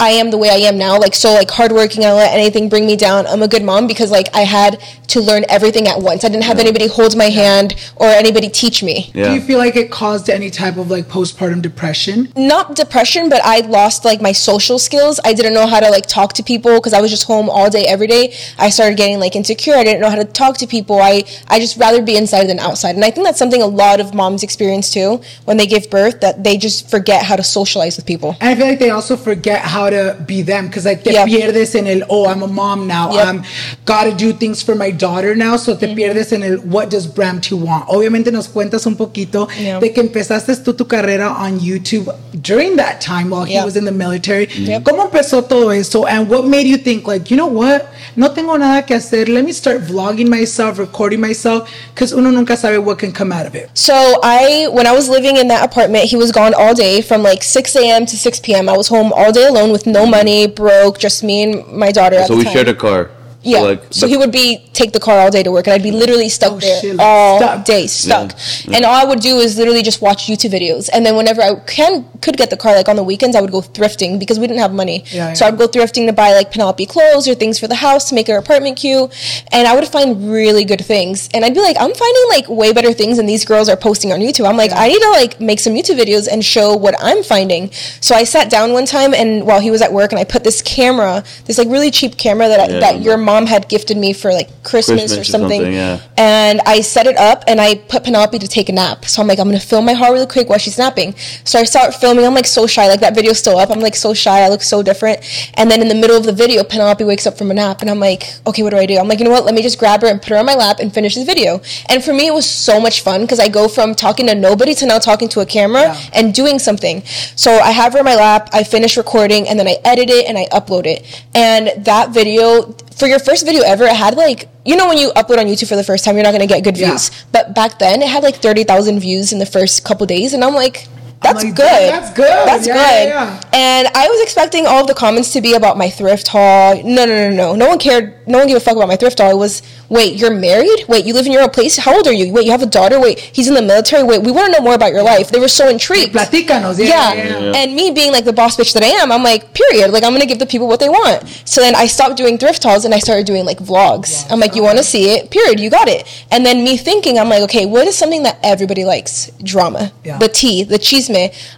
[0.00, 2.68] i am the way i am now like so like hardworking i don't let anything
[2.68, 6.00] bring me down i'm a good mom because like i had to learn everything at
[6.00, 9.28] once i didn't have anybody hold my hand or anybody teach me yeah.
[9.28, 12.32] Do you feel like it caused any type of like postpartum depression?
[12.36, 15.18] not depression, but I lost like my social skills.
[15.24, 17.70] I didn't know how to like talk to people because I was just home all
[17.70, 18.34] day every day.
[18.58, 19.74] I started getting like insecure.
[19.74, 21.00] I didn't know how to talk to people.
[21.00, 22.94] I I just rather be inside than outside.
[22.94, 26.20] And I think that's something a lot of moms experience too when they give birth
[26.20, 28.36] that they just forget how to socialize with people.
[28.40, 31.26] And I feel like they also forget how to be them because like te Yep.
[31.26, 33.26] pierdes en el oh I'm a mom now Yep.
[33.26, 33.42] I'm
[33.84, 35.96] gotta do things for my daughter now so te mm-hmm.
[35.96, 37.84] pierdes en el what does Bramty want.
[37.88, 39.80] Obviamente nos cuentas un poquito Yeah.
[39.80, 43.84] de que empezaste tú tu carrera on YouTube during that time while he was in
[43.84, 44.46] the military.
[44.46, 44.70] Mm-hmm.
[44.70, 44.82] Yep.
[44.82, 46.06] ¿Cómo empezó todo eso?
[46.06, 49.44] And what made you think like you know what no tengo nada que hacer let
[49.44, 53.54] me start vlogging myself recording myself because uno nunca sabe what can come out of
[53.54, 53.70] it.
[53.74, 57.22] So I, when I was living in that apartment, he was gone all day from
[57.22, 58.06] like 6 a.m.
[58.06, 58.68] to 6 p.m.
[58.68, 62.16] I was home all day alone with no money, broke, just me and my daughter.
[62.16, 62.52] At so we time.
[62.52, 63.10] shared a car.
[63.46, 63.58] Yeah.
[63.60, 65.74] So, like, so the- he would be take the car all day to work, and
[65.74, 67.64] I'd be literally stuck Oh, there shit, all stuck.
[67.64, 68.32] day, stuck.
[68.64, 68.76] Yeah.
[68.76, 70.88] And all I would do is literally just watch YouTube videos.
[70.92, 73.52] And then whenever I can could get the car, like on the weekends, I would
[73.52, 75.04] go thrifting because we didn't have money.
[75.12, 75.46] Yeah, So.
[75.46, 78.28] I'd go thrifting to buy like Penelope clothes or things for the house to make
[78.28, 79.10] our apartment cute.
[79.52, 81.28] And I would find really good things.
[81.34, 84.12] And I'd be like, I'm finding like way better things than these girls are posting
[84.12, 84.46] on YouTube.
[84.48, 87.70] I'm like, I need to like make some YouTube videos and show what I'm finding.
[88.00, 90.42] So I sat down one time and while he was at work, and I put
[90.42, 94.14] this camera, this like really cheap camera that I, that your mom had gifted me
[94.14, 95.60] for like Christmas, Christmas or or something.
[95.60, 96.00] something, yeah.
[96.16, 99.04] And I set it up and I put Penelope to take a nap.
[99.04, 101.14] So I'm like, I'm gonna film my heart really quick while she's napping.
[101.44, 102.24] So I start filming.
[102.24, 102.88] I'm like so shy.
[102.88, 103.68] Like that video's still up.
[103.70, 104.40] I'm like so shy.
[104.40, 105.20] I look so different.
[105.54, 107.90] And then in the middle of the video, Penelope wakes up from a nap and
[107.90, 108.96] I'm like, okay, what do I do?
[108.96, 109.44] I'm like, you know what?
[109.44, 111.60] Let me just grab her and put her on my lap and finish the video.
[111.90, 114.74] And for me, it was so much fun because I go from talking to nobody
[114.76, 116.00] to now talking to a camera Yeah.
[116.14, 117.02] and doing something.
[117.34, 118.48] So I have her on my lap.
[118.52, 121.24] I finish recording and then I edit it and I upload it.
[121.34, 125.08] And that video, for your first video ever, it had like, you know, when you
[125.20, 126.90] upload on YouTube for the first time, you're not to get good Yeah.
[126.90, 127.10] views.
[127.32, 130.32] But back then, it had like 30,000 views in the first couple days.
[130.32, 130.86] And I'm like,
[131.32, 131.90] that's like, good.
[131.92, 132.46] that's good.
[132.46, 133.08] That's Yeah, good.
[133.08, 133.40] yeah, yeah.
[133.52, 136.76] And I was expecting all of the comments to be about my thrift haul.
[136.82, 137.54] No, no, no, no.
[137.54, 138.14] No one cared.
[138.28, 139.30] No one gave a fuck about my thrift haul.
[139.30, 140.84] It was, wait, you're married?
[140.88, 141.76] Wait, you live in your own place?
[141.76, 142.32] How old are you?
[142.32, 142.98] Wait, you have a daughter?
[142.98, 144.02] Wait, he's in the military?
[144.02, 145.30] Wait, we want to know more about your life.
[145.30, 146.12] They were so intrigued.
[146.14, 146.78] Platícanos.
[146.78, 146.86] Yeah.
[146.86, 147.14] Yeah.
[147.14, 147.52] yeah, yeah.
[147.54, 149.90] And me being like the boss bitch that I am, I'm like, period.
[149.92, 151.26] Like, I'm going to give the people what they want.
[151.44, 154.26] So then I stopped doing thrift hauls and I started doing like vlogs.
[154.30, 155.30] I'm like, you want to see it?
[155.30, 155.60] Period.
[155.60, 156.06] You got it.
[156.30, 159.30] And then me thinking, I'm like, okay, what is something that everybody likes?
[159.42, 159.92] Drama.
[160.04, 160.18] Yeah.
[160.18, 160.78] The tea, the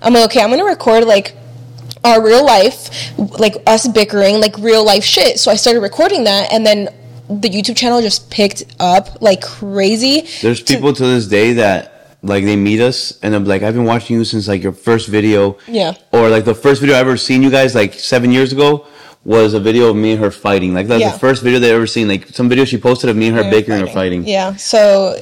[0.03, 1.37] I'm like, okay, I'm to record like,
[2.05, 5.39] our real life, like us bickering, like real life shit.
[5.39, 6.95] So I started recording that, and then
[7.29, 10.27] the YouTube channel just picked up like crazy.
[10.41, 13.85] There's people to this day that like they meet us and I'm like, I've been
[13.85, 15.59] watching you since like your first video.
[15.67, 15.95] Yeah.
[16.13, 18.87] Or like the first video I ever seen you guys like seven years ago
[19.29, 20.73] was a video of me and her fighting.
[20.73, 21.13] Like that's Yeah.
[21.13, 22.09] the first video they ever seen.
[22.09, 24.27] Like some video she posted of me and her bickering or fighting.
[24.27, 24.57] Yeah.
[24.57, 24.81] So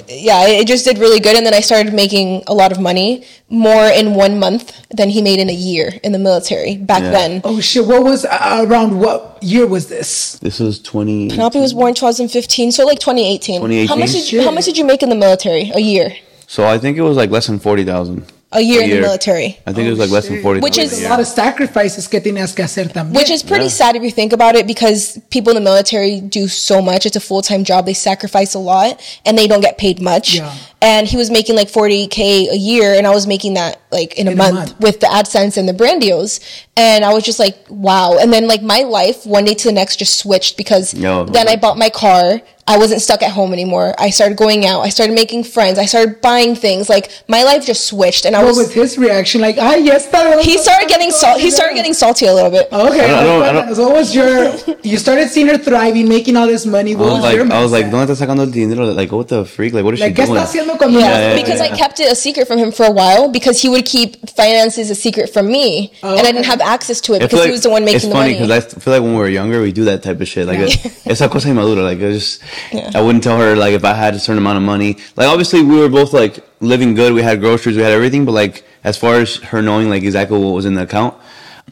[0.09, 2.78] yeah, it it just did really good, and then I started making a lot of
[2.78, 4.64] money, more in one month
[4.98, 7.11] than he made in a year in the military back Yeah.
[7.18, 7.30] then.
[7.42, 7.84] Oh shit!
[7.92, 8.90] What was uh, around?
[9.00, 10.38] What year was this?
[10.38, 13.59] This was twenty Penelope was born 2015, so like 2018.
[13.61, 13.88] 2018?
[13.88, 15.64] How much did you, how much did you make in the military?
[15.74, 16.09] A year.
[16.46, 18.22] so I think it was like less than forty thousand.
[18.57, 18.96] A year A in year.
[19.02, 19.59] the military.
[19.66, 22.09] I think it was like less than oh, forty Which is- A lot of sacrifices
[22.09, 23.14] que tenías que hacer también.
[23.14, 23.70] Which is pretty Yeah.
[23.80, 27.04] sad if you think about it because people in the military do so much.
[27.04, 27.84] It's a full time job.
[27.84, 30.36] They sacrifice a lot and they don't get paid much.
[30.36, 30.52] Yeah.
[30.83, 34.29] And he was making like 40K a year and I was making that like in
[34.29, 34.81] a, In a month, month.
[34.81, 36.39] with the AdSense and the brand deals.
[36.77, 38.18] And I was just like, wow.
[38.20, 41.24] And then like my life one day to the next just switched because Yo.
[41.24, 42.43] then I bought my car.
[42.68, 43.95] I wasn't stuck at home anymore.
[43.97, 44.81] I started going out.
[44.81, 45.79] I started making friends.
[45.79, 46.89] I started buying things.
[46.91, 48.59] Like my life just switched and I what was.
[48.59, 49.41] was his reaction?
[49.41, 51.41] Like, ah, yes, está- he started getting salt.
[51.41, 52.68] He started getting salty a little bit.
[52.72, 53.05] Okay.
[53.05, 54.53] I don't- I don't- I don't- So what was your?
[54.83, 56.95] You started seeing her thriving, making all this money.
[56.95, 57.91] I was was, like, your I was like, mindset?
[57.93, 58.85] ¿dónde está sacando el dinero?
[58.93, 59.72] Like, what the freak?
[59.72, 60.35] Like, what is Like, she doing?
[60.77, 61.72] Está haciendo con Yeah, yeah, because yeah.
[61.74, 64.91] I kept it a secret from him for a while because he would keep finances
[64.91, 67.62] a secret from me, and I didn't have access to it because like he was
[67.62, 68.47] the one making it's the funny money.
[68.47, 70.47] because I feel like when we were younger, we do that type of shit.
[70.47, 70.91] Like, Yeah.
[71.12, 71.83] esa cosa inmadura.
[71.83, 72.41] Like, I just,
[72.72, 72.91] Yeah.
[72.95, 74.97] I wouldn't tell her like if I had a certain amount of money.
[75.16, 77.12] Like, obviously, we were both like living good.
[77.12, 78.24] We had groceries, we had everything.
[78.24, 81.14] But like, as far as her knowing like exactly what was in the account,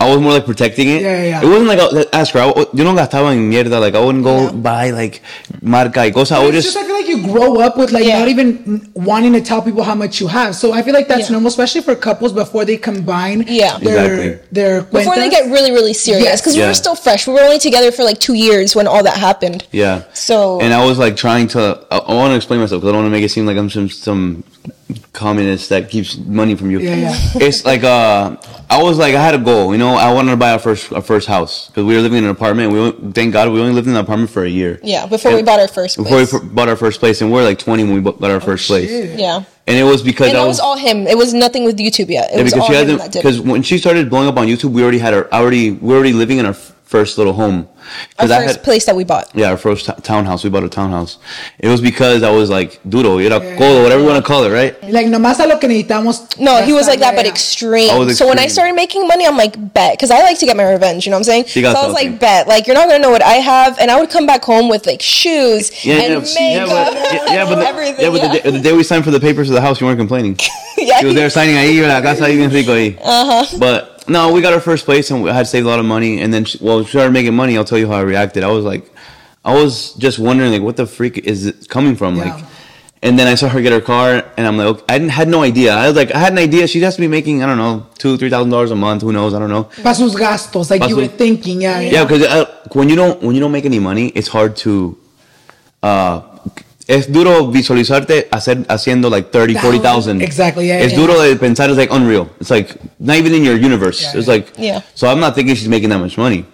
[0.00, 1.02] I was more like protecting it.
[1.02, 1.42] Yeah, yeah, yeah.
[1.42, 2.40] It wasn't like I, ask her.
[2.40, 3.80] I, yo no gastaba en mierda.
[3.80, 5.22] Like, I wouldn't go buy like
[5.62, 6.32] marca y cosas.
[6.32, 6.74] I would It's just.
[6.74, 8.18] just I feel like you grow up with like Yeah.
[8.18, 10.56] not even wanting to tell people how much you have.
[10.56, 11.34] So I feel like that's Yeah.
[11.34, 13.78] normal, especially for couples before they combine Yeah.
[13.78, 14.38] their Exactly.
[14.50, 16.40] their Before they get really, really serious, Yes.
[16.40, 16.68] because we Yeah.
[16.68, 17.28] were still fresh.
[17.28, 19.64] We were only together for like two years when all that happened.
[19.70, 20.00] Yeah.
[20.12, 21.78] So And I was like trying to.
[21.92, 23.56] I, I want to explain myself because I don't want to make it seem like
[23.56, 24.42] I'm some some
[25.12, 26.80] communist that keeps money from you.
[26.80, 27.16] Yeah, yeah.
[27.46, 28.36] It's like uh,
[28.68, 29.72] I was like I had a goal.
[29.72, 32.18] You know, I wanted to buy our first our first house because we were living
[32.18, 32.72] in an apartment.
[32.72, 34.80] We only, thank God we only lived in an apartment for a year.
[34.82, 36.30] yeah, before we bought our first Before we place.
[36.30, 38.36] fir- bought our first place, and we are like 20 when we bu- got our
[38.36, 38.90] oh, first place.
[38.90, 39.18] Oh, shit.
[39.18, 41.06] yeah, And it was because and I that was, was all him.
[41.06, 42.30] It was nothing with YouTube yet.
[42.32, 43.22] It yeah, was because all she had him them, that did.
[43.22, 45.94] because when she started blowing up on YouTube, we already had our already we were
[45.96, 47.66] already living in our f- first little home.
[48.18, 49.28] Our 'Cause I first had- place that we bought.
[49.34, 50.42] Yeah, our first t- townhouse.
[50.44, 51.18] We bought a townhouse.
[51.58, 54.50] It was because I was like duro, era codo, whatever you want to call it,
[54.50, 54.74] right?
[54.90, 56.38] like nomás a lo que necesitamos.
[56.38, 57.30] No, he was like that, but Yeah.
[57.32, 58.14] extreme.
[58.14, 60.62] So when I started making money, I'm like, bet, because I like to get my
[60.64, 61.04] revenge.
[61.04, 61.46] You know what I'm saying?
[61.48, 62.10] So I was something.
[62.12, 64.44] like, bet, like you're not gonna know what I have, and I would come back
[64.44, 68.04] home with like shoes Yeah, and yeah, makeup, but, yeah, yeah, but the, everything.
[68.04, 69.86] yeah, but the, day, the day we signed for the papers of the house, you
[69.86, 70.38] weren't complaining.
[70.76, 72.98] Yeah, She was there signing ahí, la casa ahí bien rico ahí.
[73.00, 73.46] Uh-huh.
[73.58, 76.20] But no, we got our first place and we had saved a lot of money.
[76.20, 77.56] And then, she, well, we started making money.
[77.56, 78.44] I'll tell you how I reacted.
[78.44, 78.90] I was like,
[79.44, 82.16] I was just wondering, like, what the freak is it coming from?
[82.16, 82.34] Yeah.
[82.36, 82.44] Like,
[83.02, 85.42] and then I saw her get her car, and I'm like, I didn't, had no
[85.42, 85.74] idea.
[85.74, 86.66] I was like, I had an idea.
[86.66, 89.02] She has to be making, I don't know, two, three thousand dollars a month.
[89.02, 89.34] Who knows?
[89.34, 89.64] I don't know.
[89.82, 91.90] Pa sus gastos, like Pa you were thinking, yeah, yeah.
[91.90, 94.96] Yeah, because uh, when you don't when you don't make any money, it's hard to.
[95.82, 96.22] Uh,
[96.86, 100.20] es duro visualizarte hacer haciendo like 30, 40,000.
[100.22, 100.98] Exactly, yeah, It's yeah.
[101.00, 102.28] duro de pensar it's like unreal.
[102.40, 104.02] It's like not even in your universe.
[104.02, 104.34] Yeah, it's yeah.
[104.34, 104.80] like Yeah.
[104.94, 106.44] So I'm not thinking she's making that much money.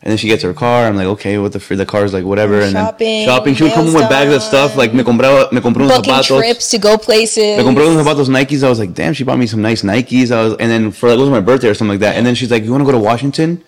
[0.00, 0.86] And then she gets her car.
[0.86, 2.60] I'm like, okay, what the fr- the car's like whatever.
[2.60, 3.54] And Shopping, then shopping.
[3.56, 4.76] She would come nails with bags of stuff.
[4.76, 6.38] Like me compraba me compré unos booking zapatos.
[6.38, 7.56] trips to go places.
[7.58, 8.62] Me compré unos zapatos Nikes.
[8.62, 10.30] I was like, damn, she bought me some nice Nikes.
[10.30, 12.14] I was, and then for like, it was my birthday or something like that.
[12.16, 13.60] And then she's like, you want to go to Washington?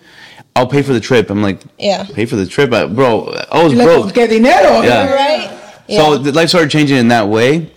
[0.55, 1.29] I'll pay for the trip.
[1.29, 2.05] I'm like, Yeah.
[2.13, 3.33] pay for the trip, I, bro.
[3.51, 4.13] I was Like, broke.
[4.13, 4.81] que dinero.
[4.83, 5.11] Yeah.
[5.13, 5.50] right?
[5.91, 6.31] So Yeah.
[6.31, 7.69] life started changing in that way,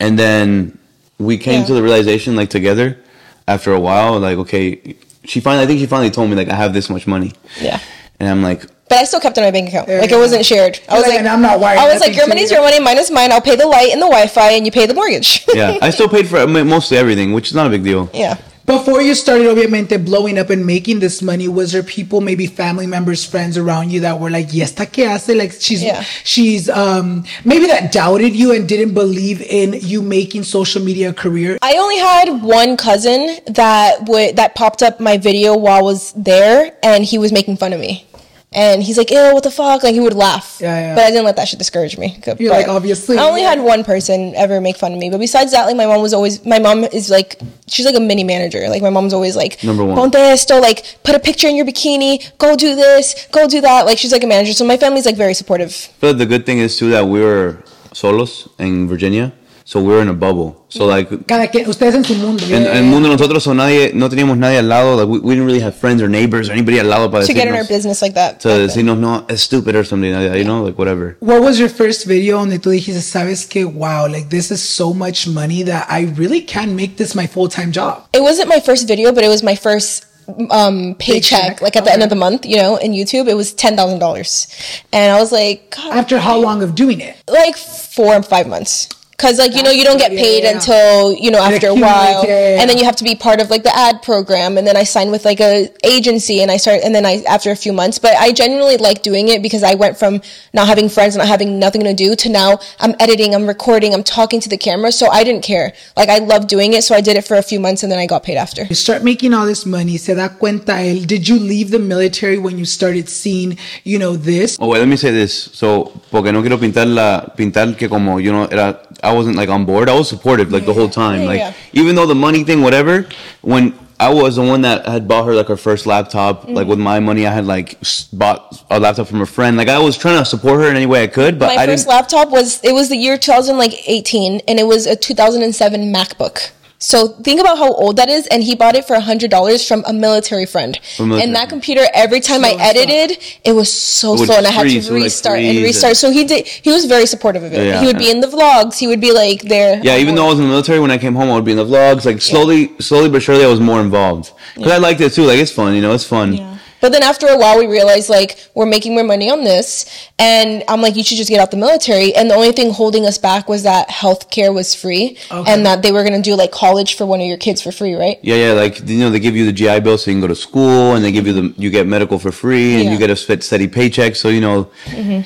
[0.00, 0.78] and then
[1.18, 1.66] we came Yeah.
[1.66, 2.98] to the realization, like together,
[3.46, 6.54] after a while, like okay, she finally, I think she finally told me like I
[6.54, 7.78] have this much money, yeah.
[8.18, 9.88] and I'm like, But I still kept it in my bank account.
[9.88, 10.78] Like it wasn't shared.
[10.88, 12.78] I was Like, like, and I'm not wired I was like, your money's your money,
[12.80, 13.32] mine is mine.
[13.32, 15.44] I'll pay the light and the Wi-Fi, and you pay the mortgage.
[15.54, 18.10] yeah, I still paid for mostly everything, which is not a big deal.
[18.12, 18.36] Yeah.
[18.64, 22.86] Before you started, obviamente, blowing up and making this money, was there people, maybe family
[22.86, 26.04] members, friends around you that were like, yes, esta qué hace?" Like she's Yeah.
[26.22, 31.12] she's um maybe that doubted you and didn't believe in you making social media a
[31.12, 31.58] career.
[31.60, 36.12] I only had one cousin that would that popped up my video while I was
[36.14, 38.06] there, and he was making fun of me.
[38.54, 40.58] And he's like, "Ew, what the fuck?" Like he would laugh.
[40.60, 40.94] Yeah, yeah.
[40.94, 42.18] But I didn't let that shit discourage me.
[42.26, 43.50] You're But like, obviously, I only yeah.
[43.50, 45.08] had one person ever make fun of me.
[45.10, 46.44] But besides that, like my mom was always.
[46.44, 48.68] My mom is like, she's like a mini manager.
[48.68, 49.96] Like my mom's always like, Number one.
[49.96, 52.36] Ponte esto, like put a picture in your bikini.
[52.38, 53.26] Go do this.
[53.32, 53.86] Go do that.
[53.86, 54.52] Like she's like a manager.
[54.52, 55.88] So my family's like very supportive.
[56.00, 59.32] But the good thing is too that we were solos in Virginia,
[59.72, 60.66] so we were in a bubble.
[60.68, 62.44] So like Cada quien, ustedes en su mundo.
[62.44, 64.96] en yeah, el mundo nosotros so nadie no teníamos nadie al lado.
[64.96, 67.32] Like we, we didn't really have friends or neighbors or anybody al lado para To
[67.32, 68.38] get in our decirnos, business like that.
[68.40, 70.36] to decirnos no es stupid or something like that.
[70.36, 71.16] You know like whatever.
[71.20, 74.92] What was your first video donde tú dijiste, sabes que, wow, like this is so
[74.92, 78.04] much money that I really can make this my full time job?
[78.12, 80.04] it wasn't my first video, but it was my first
[80.50, 83.26] um paycheck, Paycheck, like at the end of the month, you know, in YouTube.
[83.28, 84.46] It was ten thousand dollars.
[84.92, 87.16] And I was like, God, After how long of doing it?
[87.26, 88.88] like four and five months.
[89.22, 90.56] Cause like you know you don't get paid yeah, yeah.
[90.56, 93.40] until you know after a while, yeah, yeah, and then you have to be part
[93.40, 96.56] of like the ad program, and then I signed with like a agency, and I
[96.56, 99.62] start and then I after a few months, but I genuinely like doing it because
[99.62, 103.32] I went from not having friends, not having nothing to do, to now I'm editing,
[103.32, 105.72] I'm recording, I'm talking to the camera, so I didn't care.
[105.96, 108.00] Like I love doing it, so I did it for a few months, and then
[108.00, 108.64] I got paid after.
[108.64, 111.06] You start making all this money, se da cuenta él.
[111.06, 114.58] Did you leave the military when you started seeing, you know, this?
[114.60, 115.32] Oh, wait, let me say this.
[115.52, 119.48] So, porque no quiero pintar la pintar que como you know era I wasn't like
[119.48, 119.88] on board.
[119.88, 121.20] I was supportive like the whole time.
[121.22, 121.54] Yeah, like yeah.
[121.72, 123.06] even though the money thing, whatever.
[123.42, 126.54] When I was the one that had bought her like her first laptop, Mm-hmm.
[126.54, 127.78] like with my money, I had like
[128.12, 129.56] bought a laptop from a friend.
[129.56, 131.66] Like I was trying to support her in any way I could, but My I
[131.66, 131.96] first didn't.
[131.96, 136.50] laptop was it was the year 2018 and it was a 2007 MacBook.
[136.82, 139.92] So think about how old that is and he bought it for $100 from a
[139.92, 140.78] military friend.
[140.96, 144.36] From military and that computer every time I Slow edited, it was so It slow
[144.38, 145.90] and I had to would, like, restart and restart.
[145.92, 147.64] and- So he did he was very supportive of it.
[147.66, 149.80] Yeah, he would be in the vlogs, he would be like there.
[149.82, 151.52] Yeah, even though I was in the military, when I came home, I would be
[151.52, 152.04] in the vlogs.
[152.04, 155.24] Like slowly, slowly but surely, I was more involved because I liked it too.
[155.24, 156.51] Like it's fun, you know, it's fun.
[156.82, 159.86] But then after a while, we realized like we're making more money on this,
[160.18, 162.12] and I'm like, you should just get out the military.
[162.16, 165.52] And the only thing holding us back was that healthcare was free, Okay.
[165.52, 167.94] and that they were gonna do like college for one of your kids for free,
[167.94, 168.18] right?
[168.22, 170.26] Yeah, yeah, like you know, they give you the GI Bill so you can go
[170.26, 172.92] to school, and they give you the you get medical for free, and Yeah.
[172.92, 174.16] you get a steady paycheck.
[174.16, 175.20] So you know, mm-hmm.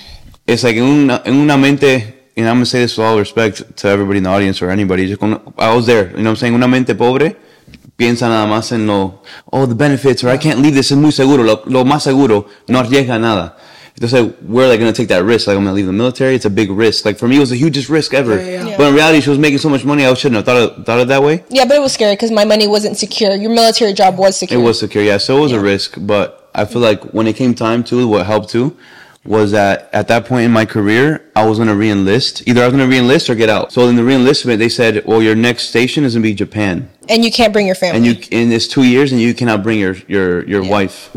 [0.46, 2.12] it's like en una, en una mente.
[2.38, 5.07] And I'm gonna say this with all respect to everybody in the audience or anybody.
[5.07, 6.54] Just con- I was there, you know what I'm saying.
[6.54, 7.34] Una mente pobre
[7.97, 11.12] piensa nada más en lo, oh, the benefits, or I can't leave this, es muy
[11.12, 11.42] seguro.
[11.42, 13.57] Lo, lo más seguro no arriesga nada.
[13.99, 15.47] Entonces, where are they gonna take that risk.
[15.47, 16.34] Like I'm gonna leave the military.
[16.34, 17.07] It's a big risk.
[17.07, 18.36] Like for me, it was the hugest risk ever.
[18.36, 18.76] Yeah, yeah, yeah.
[18.76, 20.05] But in reality, she was making so much money.
[20.05, 21.44] I shouldn't have thought of, thought of that way.
[21.49, 23.34] Yeah, but it was scary because my money wasn't secure.
[23.34, 24.61] Your military job was secure.
[24.61, 25.16] It was secure, yeah.
[25.16, 28.26] So it was a risk, but I feel like when it came time to, what
[28.26, 28.76] helped too
[29.26, 32.42] was that at that point in my career, I was gonna re-enlist.
[32.46, 33.72] Either I was gonna re-enlist or get out.
[33.72, 37.24] So in the re-enlistment, they said, "Well, your next station is gonna be Japan, and
[37.24, 37.96] you can't bring your family.
[37.96, 40.70] and you in this two years, and you cannot bring your your your Yeah.
[40.70, 41.10] wife."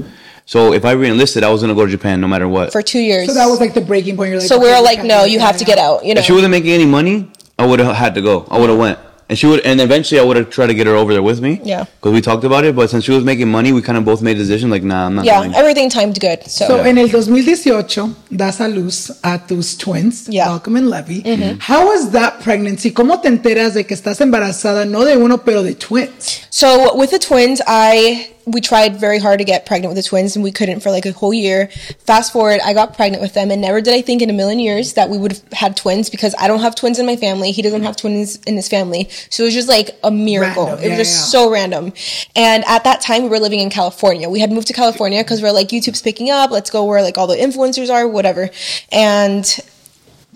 [0.45, 2.71] So if I re-enlisted, I was gonna go to Japan no matter what.
[2.71, 3.27] for two years.
[3.27, 4.31] So that was like the breaking point.
[4.31, 6.03] You're like, So we are were like, no, you have to get out.
[6.03, 6.19] You know.
[6.19, 8.45] If she wasn't making any money, I would have had to go.
[8.49, 8.97] I would have went.
[9.29, 11.39] And she would, and eventually I would have tried to get her over there with
[11.39, 11.61] me.
[11.63, 11.83] Yeah.
[11.83, 14.23] Because we talked about it, but since she was making money, we kind of both
[14.23, 15.53] made a decision like, nah, I'm not yeah, going.
[15.53, 16.43] everything timed good.
[16.49, 20.47] So, So en el 2018 das a luz a tus twins, Yeah.
[20.47, 21.21] Malcolm and Levy.
[21.21, 21.59] Mm-hmm.
[21.59, 22.91] How was that pregnancy?
[22.91, 26.47] ¿Cómo te enteras de que estás embarazada no de uno pero de twins?
[26.49, 30.35] So with the twins, I we tried very hard to get pregnant with the twins
[30.35, 31.67] and we couldn't for like a whole year.
[31.99, 34.59] Fast forward, I got pregnant with them and never did I think in a million
[34.59, 37.51] years that we would have had twins because I don't have twins in my family.
[37.51, 39.09] He doesn't have twins in his family.
[39.29, 40.65] So it was just like a miracle.
[40.65, 41.39] Random, it was yeah, just yeah.
[41.39, 41.93] so random.
[42.35, 44.29] And at that time we were living in California.
[44.29, 46.51] We had moved to California because we're like YouTube's picking up.
[46.51, 48.49] Let's go where like all the influencers are, whatever.
[48.91, 49.45] And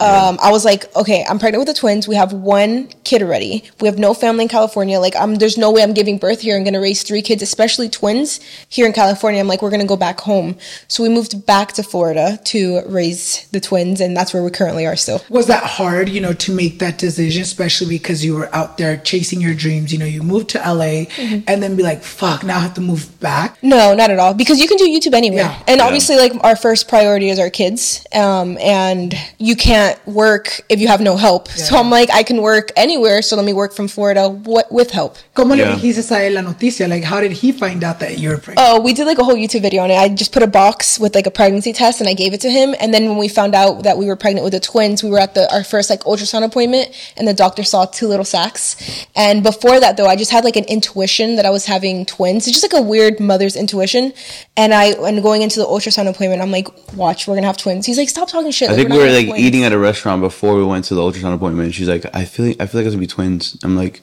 [0.04, 2.08] um, I was like, okay, I'm pregnant with the twins.
[2.08, 3.64] We have one kid already.
[3.82, 5.00] We have no family in California.
[5.00, 6.56] Like, I'm there's no way I'm giving birth here.
[6.58, 8.40] I'm gonna raise three kids, especially twins
[8.70, 9.40] here in California.
[9.40, 10.58] I'm like, we're gonna go back home.
[10.88, 14.86] So we moved back to Florida to raise the twins, and that's where we currently
[14.86, 15.22] are still.
[15.30, 18.98] Was that hard, you know, to make that decision, especially because you were out there
[18.98, 19.92] chasing your dreams?
[19.94, 20.84] You know, you moved to LA
[21.14, 21.44] Mm-hmm.
[21.48, 23.58] and then be like, fuck, now I have to move back.
[23.64, 24.34] No, not at all.
[24.34, 25.44] Because you can do YouTube anywhere.
[25.44, 25.64] Yeah.
[25.68, 25.86] And Yeah.
[25.86, 28.06] obviously, like, our first priority is our kids.
[28.14, 31.48] Um, and you can't can't work if you have no help.
[31.50, 33.22] So I'm like, I can work anywhere.
[33.22, 35.18] So let me work from Florida w- with help.
[35.36, 35.70] ¿Cómo Yeah.
[35.70, 36.88] le dijiste a él la noticia?
[36.88, 38.60] Like, how did he find out that you were pregnant?
[38.70, 39.98] Oh, we did like a whole YouTube video on it.
[39.98, 42.50] I just put a box with like a pregnancy test and I gave it to
[42.50, 42.76] him.
[42.80, 45.20] And then when we found out that we were pregnant with the twins, we were
[45.20, 48.76] at the our first like ultrasound appointment and the doctor saw two little sacs.
[49.16, 52.48] And before that though, I just had like an intuition that I was having twins.
[52.48, 54.14] It's just like a weird mother's intuition.
[54.58, 57.86] And I and going into the ultrasound appointment, I'm like, watch, we're gonna have twins.
[57.86, 58.70] He's like, stop talking shit.
[58.70, 60.64] I Like, think we're we not were like twins." eating at a restaurant before we
[60.64, 61.74] went to the ultrasound appointment.
[61.74, 63.58] She's like, I feel, like, I feel like it's gonna be twins.
[63.64, 64.02] I'm like,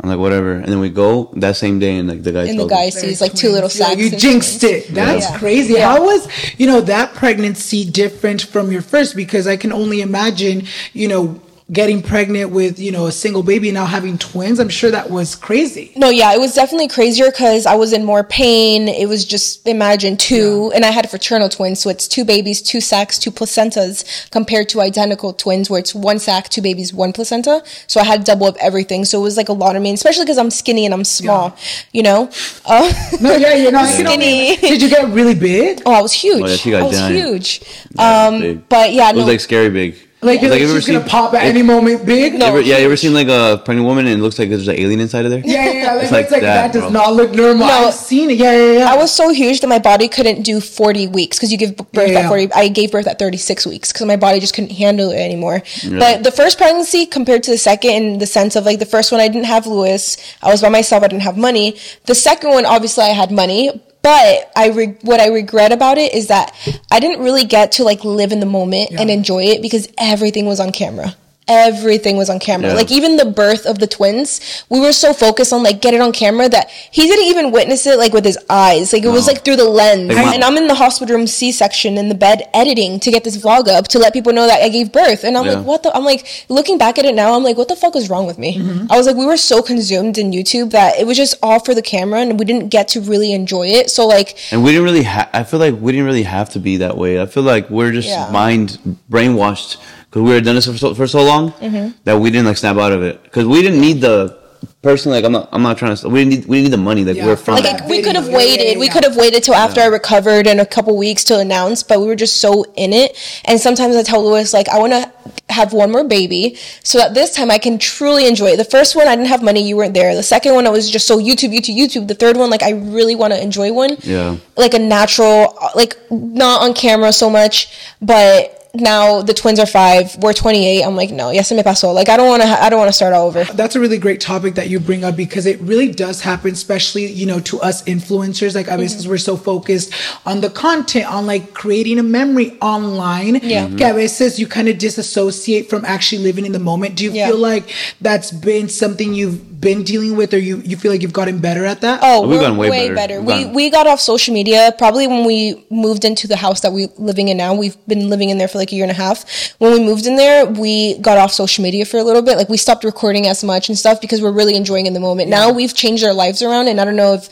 [0.00, 0.52] I'm like, whatever.
[0.52, 2.90] And then we go that same day, and like the guy and the guy me.
[2.92, 4.84] sees like two little Yeah, you jinxed twins.
[4.86, 4.94] it.
[4.94, 5.38] That's Yeah.
[5.38, 5.72] crazy.
[5.74, 5.92] Yeah.
[5.92, 9.16] How was, you know, that pregnancy different from your first?
[9.16, 11.40] Because I can only imagine, you know,
[11.70, 14.58] getting pregnant with, you know, a single baby and now having twins.
[14.58, 15.92] I'm sure that was crazy.
[15.96, 18.88] No, yeah, it was definitely crazier because I was in more pain.
[18.88, 22.80] It was just imagine two, and I had fraternal twins, so it's two babies, two
[22.80, 27.62] sacs, two placentas, compared to identical twins where it's one sac, two babies, one placenta.
[27.86, 29.04] So I had double of everything.
[29.04, 31.54] So it was like a lot of me, especially because I'm skinny and I'm small.
[31.92, 32.30] You know.
[32.64, 32.90] Uh,
[33.20, 34.68] No, yeah, you're not can only- Skinny.
[34.70, 35.82] Did you get really big?
[35.84, 36.42] oh, I was huge.
[36.42, 37.14] Oh, yeah, she got I was giant.
[37.14, 37.60] huge.
[37.94, 38.68] Yeah, um, big.
[38.70, 39.32] but yeah, It was no.
[39.32, 39.96] like scary big.
[40.20, 42.34] Like, you're Like, like, have you she's ever gonna pop at it- any moment big?
[42.34, 42.46] No.
[42.46, 44.66] You ever- yeah, you ever seen like a pregnant woman and it looks like there's
[44.66, 45.42] an alien inside of there?
[45.44, 45.94] Yeah, yeah, yeah.
[45.94, 46.90] Like, It's it's like like, that, that, does bro.
[46.90, 47.68] not look normal.
[47.68, 47.72] No.
[47.86, 48.36] I've seen it.
[48.38, 48.92] Yeah, yeah, yeah.
[48.92, 52.10] I was so huge that my body couldn't do 40 weeks because you give birth
[52.10, 52.20] Yeah.
[52.20, 52.52] at 40.
[52.52, 55.62] I gave birth at 36 weeks because my body just couldn't handle it anymore.
[55.88, 59.12] But the first pregnancy compared to the second, in the sense of like the first
[59.12, 60.16] one, I didn't have Luis.
[60.42, 61.04] I was by myself.
[61.04, 61.76] I didn't have money.
[62.06, 63.70] The second one, obviously, I had money.
[64.02, 66.54] But I re- what I regret about it is that
[66.90, 70.46] I didn't really get to like live in the moment and enjoy it because everything
[70.46, 71.14] was on camera.
[71.48, 72.68] Everything was on camera.
[72.70, 72.74] Yeah.
[72.76, 76.00] Like even the birth of the twins, we were so focused on like get it
[76.00, 78.92] on camera that he didn't even witness it like with his eyes.
[78.92, 80.08] Like it was like through the lens.
[80.14, 83.24] Like, and I'm in the hospital room C section in the bed editing to get
[83.24, 85.24] this vlog up to let people know that I gave birth.
[85.24, 85.54] And I'm Yeah.
[85.54, 85.94] like, what the?
[85.96, 87.34] I'm like looking back at it now.
[87.34, 88.58] I'm like, what the fuck was wrong with me?
[88.58, 88.92] Mm-hmm.
[88.92, 91.74] I was like, we were so consumed in YouTube that it was just all for
[91.74, 93.90] the camera and we didn't get to really enjoy it.
[93.90, 96.58] So like, And we didn't really have, I feel like we didn't really have to
[96.60, 97.20] be that way.
[97.20, 98.28] I feel like we're just Yeah.
[98.30, 98.78] mind
[99.10, 99.76] brainwashed
[100.08, 101.90] because we were done this for so, for so long Mm-hmm.
[102.04, 103.22] that we didn't like snap out of it.
[103.22, 104.38] Because we didn't need the,
[104.82, 106.82] personally, like I'm not, I'm not trying to, we didn't need, we didn't need the
[106.82, 107.04] money.
[107.04, 107.62] Like Yeah, we're fine.
[107.62, 108.38] from like we could have video.
[108.38, 108.78] Yeah, yeah, waited.
[108.78, 112.00] We could have waited till after I recovered in a couple weeks to announce, but
[112.00, 113.16] we were just so in it.
[113.44, 115.12] And sometimes I tell Luis like I want to
[115.50, 118.56] have one more baby so that this time I can truly enjoy it.
[118.56, 120.14] The first one I didn't have money, you weren't there.
[120.14, 122.08] The second one I was just so YouTube, YouTube, YouTube.
[122.08, 123.96] The third one like I really want to enjoy one.
[124.00, 124.36] Yeah.
[124.56, 127.68] Like a natural, like not on camera so much,
[128.00, 130.16] but now the twins are five.
[130.16, 130.82] We're 28.
[130.84, 131.92] I'm like, no, yes, me pasó.
[131.94, 132.48] Like I don't want to.
[132.48, 133.44] I don't want to start all over.
[133.44, 137.06] That's a really great topic that you bring up because it really does happen, especially,
[137.06, 138.54] you know, to us influencers.
[138.54, 139.10] Like, obviously, Mm-hmm.
[139.10, 139.92] we're so focused
[140.26, 143.36] on the content, on like creating a memory online.
[143.42, 143.68] Yeah.
[143.68, 146.96] Que a veces you kind of disassociate from actually living in the moment.
[146.96, 147.28] Do you Yeah.
[147.28, 147.70] feel like
[148.00, 151.64] that's been something you've been dealing with or you, you feel like you've gotten better
[151.64, 152.00] at that?
[152.02, 153.20] Oh, We've we're gotten way, way better.
[153.20, 153.22] better.
[153.22, 156.88] We've We got off social media probably when we moved into the house that we're
[156.98, 157.54] living in now.
[157.54, 159.24] We've been living in there for like a year and a half.
[159.58, 162.36] When we moved in there, we got off social media for a little bit.
[162.36, 165.28] Like we stopped recording as much and stuff because we're really enjoying in the moment.
[165.28, 167.28] Now we've changed our lives around, and I don't know if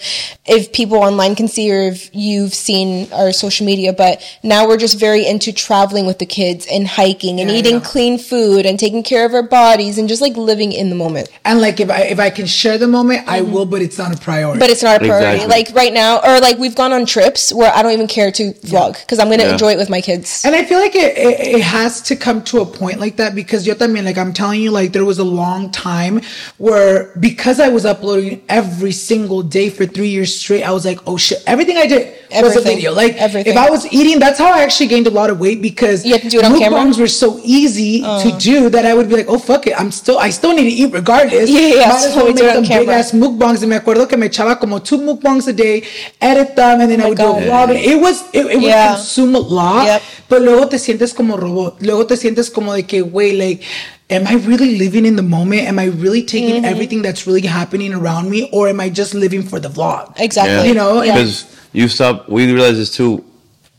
[0.47, 4.77] if people online can see or if you've seen our social media, but now we're
[4.77, 7.81] just very into traveling with the kids and hiking and Yeah, eating yeah.
[7.81, 11.29] clean food and taking care of our bodies and just like living in the moment.
[11.45, 14.15] And like, if I, if I can share the moment, I will, but it's not
[14.15, 14.53] a priority.
[14.53, 14.61] Mm-hmm.
[14.61, 15.43] But it's not a priority.
[15.45, 15.57] Exactly.
[15.65, 18.53] Like right now, or like we've gone on trips where I don't even care to
[18.65, 19.53] vlog because I'm gonna Yeah.
[19.53, 20.43] enjoy it with my kids.
[20.45, 23.35] And I feel like it, it, it has to come to a point like that
[23.35, 26.21] because yo también, like I'm telling you, like there was a long time
[26.59, 31.01] where because I was uploading every single day for three years straight, I was like,
[31.07, 32.93] oh shit, everything I did was a video.
[32.93, 33.53] Like Everything.
[33.53, 36.13] if I was eating, that's how I actually gained a lot of weight because You
[36.13, 36.81] had to do it on camera?
[36.81, 36.85] Uh.
[36.85, 39.91] mukbangs were so easy to do that I would be like, oh fuck it, I'm
[39.91, 41.51] still, I still need to eat regardless.
[41.51, 43.63] Yeah, yeah, Might as well we make on big ass mukbangs.
[43.63, 45.85] And me acuerdo que me echaba como two mukbangs a day,
[46.21, 47.41] edit them, and then I would God.
[47.41, 47.75] do a vlog.
[47.75, 49.87] It was, it, it would consume a lot.
[49.87, 50.03] Yep.
[50.29, 51.81] Pero luego te sientes como robot.
[51.83, 53.65] Luego te sientes como de que, wait, like,
[54.11, 55.63] am I really living in the moment?
[55.63, 56.65] Am I really taking Mm-hmm.
[56.65, 58.49] everything that's really happening around me?
[58.53, 60.19] Or am I just living for the vlog?
[60.19, 60.69] Exactly.
[60.69, 61.15] You know, Yeah.
[61.15, 62.29] because you stop.
[62.29, 63.25] We realized this too.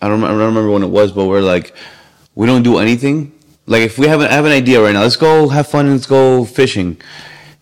[0.02, 1.74] I don't, I don't remember when it was, but we're like,
[2.36, 3.32] we don't do anything.
[3.66, 5.86] Like if we have, an, I have an idea right now, let's go have fun
[5.86, 6.98] and let's go fishing.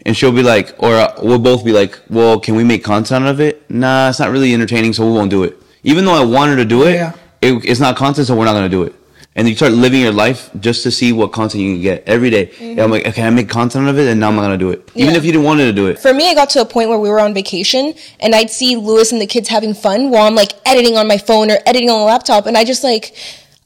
[0.06, 3.24] And she'll be like, or uh, we'll both be like, well, can we make content
[3.26, 3.68] out of it?
[3.72, 5.58] Nah, it's not really entertaining, so we won't do it.
[5.84, 7.14] Even though I wanted to do it, Yeah.
[7.42, 8.94] it it's not content, so we're not gonna do it.
[9.38, 12.30] And you start living your life just to see what content you can get every
[12.30, 12.52] day.
[12.60, 12.92] And I'm mm-hmm.
[12.92, 15.12] like, okay, I make content of it, and now I'm not gonna do it, even
[15.12, 15.18] Yeah.
[15.18, 16.00] if you didn't want to do it.
[16.00, 18.78] For me, it got to a point where we were on vacation and I'd see
[18.78, 21.90] Luis and the kids having fun while I'm like editing on my phone or editing
[21.90, 22.46] on the laptop.
[22.46, 23.14] And I just like,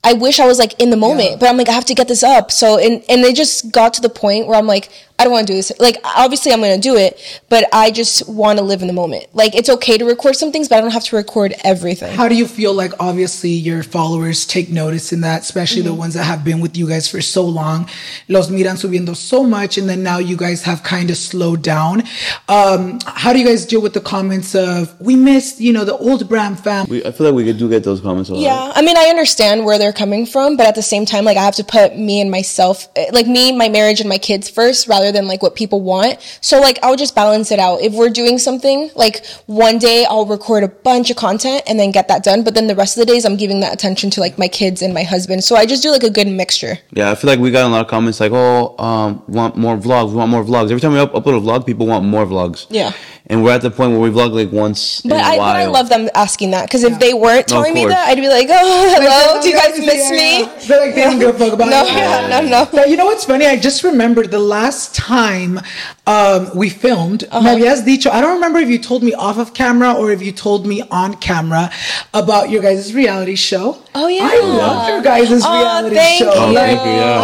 [0.04, 2.08] I wish I was like in the moment, but I'm like, I have to get
[2.08, 2.52] this up.
[2.52, 4.90] So, and, and it just got to the point where I'm like,
[5.20, 5.72] I don't want to do this.
[5.80, 8.94] Like, obviously I'm going to do it, but I just want to live in the
[8.94, 9.26] moment.
[9.34, 12.16] Like, it's okay to record some things, but I don't have to record everything.
[12.16, 15.88] How do you feel like obviously your followers take notice in that, especially Mm-hmm.
[15.90, 17.88] the ones that have been with you guys for so long?
[18.28, 22.04] Los miran subiendo so much, and then now you guys have kind of slowed down.
[22.48, 25.96] Um, how do you guys deal with the comments of we missed, you know, the
[25.98, 26.88] old Bram fam?
[26.90, 28.42] We, I feel like we do get those comments a lot.
[28.42, 31.38] Yeah, I mean, I understand where they're coming from, but at the same time, like,
[31.38, 34.50] I have to put me and myself, eh, like, me, my marriage, and my kids
[34.50, 36.20] first rather than, like, what people want.
[36.42, 37.82] So, like, I'll just balance it out.
[37.82, 41.92] If we're doing something, like, one day I'll record a bunch of content and then
[41.92, 44.20] get that done, but then the rest of the days I'm giving that attention to,
[44.20, 45.44] like, my kids and my husband.
[45.44, 46.80] So I just do, like, a good mixture.
[46.92, 49.78] Yeah, I feel like we got a lot of comments like, "Oh, um, want more
[49.78, 50.14] vlogs?
[50.14, 52.66] Want more vlogs?" Every time we up- upload a vlog, people want more vlogs.
[52.70, 52.92] Yeah.
[53.30, 55.38] And we're at the point where we vlog like once in But a I, but
[55.40, 55.56] while.
[55.56, 58.28] I love them asking that because if they weren't No, telling me that, I'd be
[58.28, 60.42] like, oh, hello, do you guys miss me?
[60.42, 60.60] yeah.
[60.68, 61.94] They're like, they don't give a fuck about No, it.
[61.94, 62.68] yeah, no, no.
[62.72, 63.46] But you know what's funny?
[63.46, 65.60] I just remembered the last time
[66.08, 67.42] um, we filmed, Uh-huh.
[67.56, 70.22] me habías dicho, I don't remember if you told me off of camera or if
[70.24, 71.70] you told me on camera
[72.16, 73.78] about your guys' reality show.
[73.94, 74.24] Oh, yeah.
[74.24, 76.34] I love your guys' Oh, reality thank show.
[76.34, 76.50] you.
[76.50, 77.22] Oh, thank you, yeah.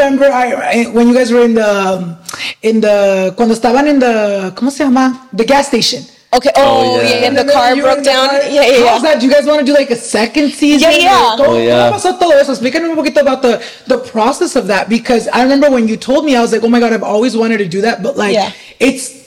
[0.00, 2.16] I remember I, I- when you guys were in the,
[2.62, 5.28] in the, cuando estaban in the, ¿cómo se llama?
[5.32, 6.02] The gas station.
[6.30, 7.08] Okay, oh, Oh, yeah.
[7.08, 7.26] yeah.
[7.26, 8.28] and the And then car broke in the down.
[8.28, 8.38] car.
[8.42, 9.12] Yeah, yeah, How's yeah.
[9.14, 9.20] that?
[9.20, 10.90] Do you guys want to do like a second season?
[10.92, 11.36] Yeah, yeah.
[11.38, 11.88] ¿Cómo, Oh, yeah.
[11.90, 12.52] ¿Cómo pasó todo eso?
[12.52, 16.26] Explícanos un poquito about the, the process of that because I remember when you told
[16.26, 18.02] me, I was like, oh my God, I've always wanted to do that.
[18.02, 18.52] But like, Yeah.
[18.78, 19.17] it's,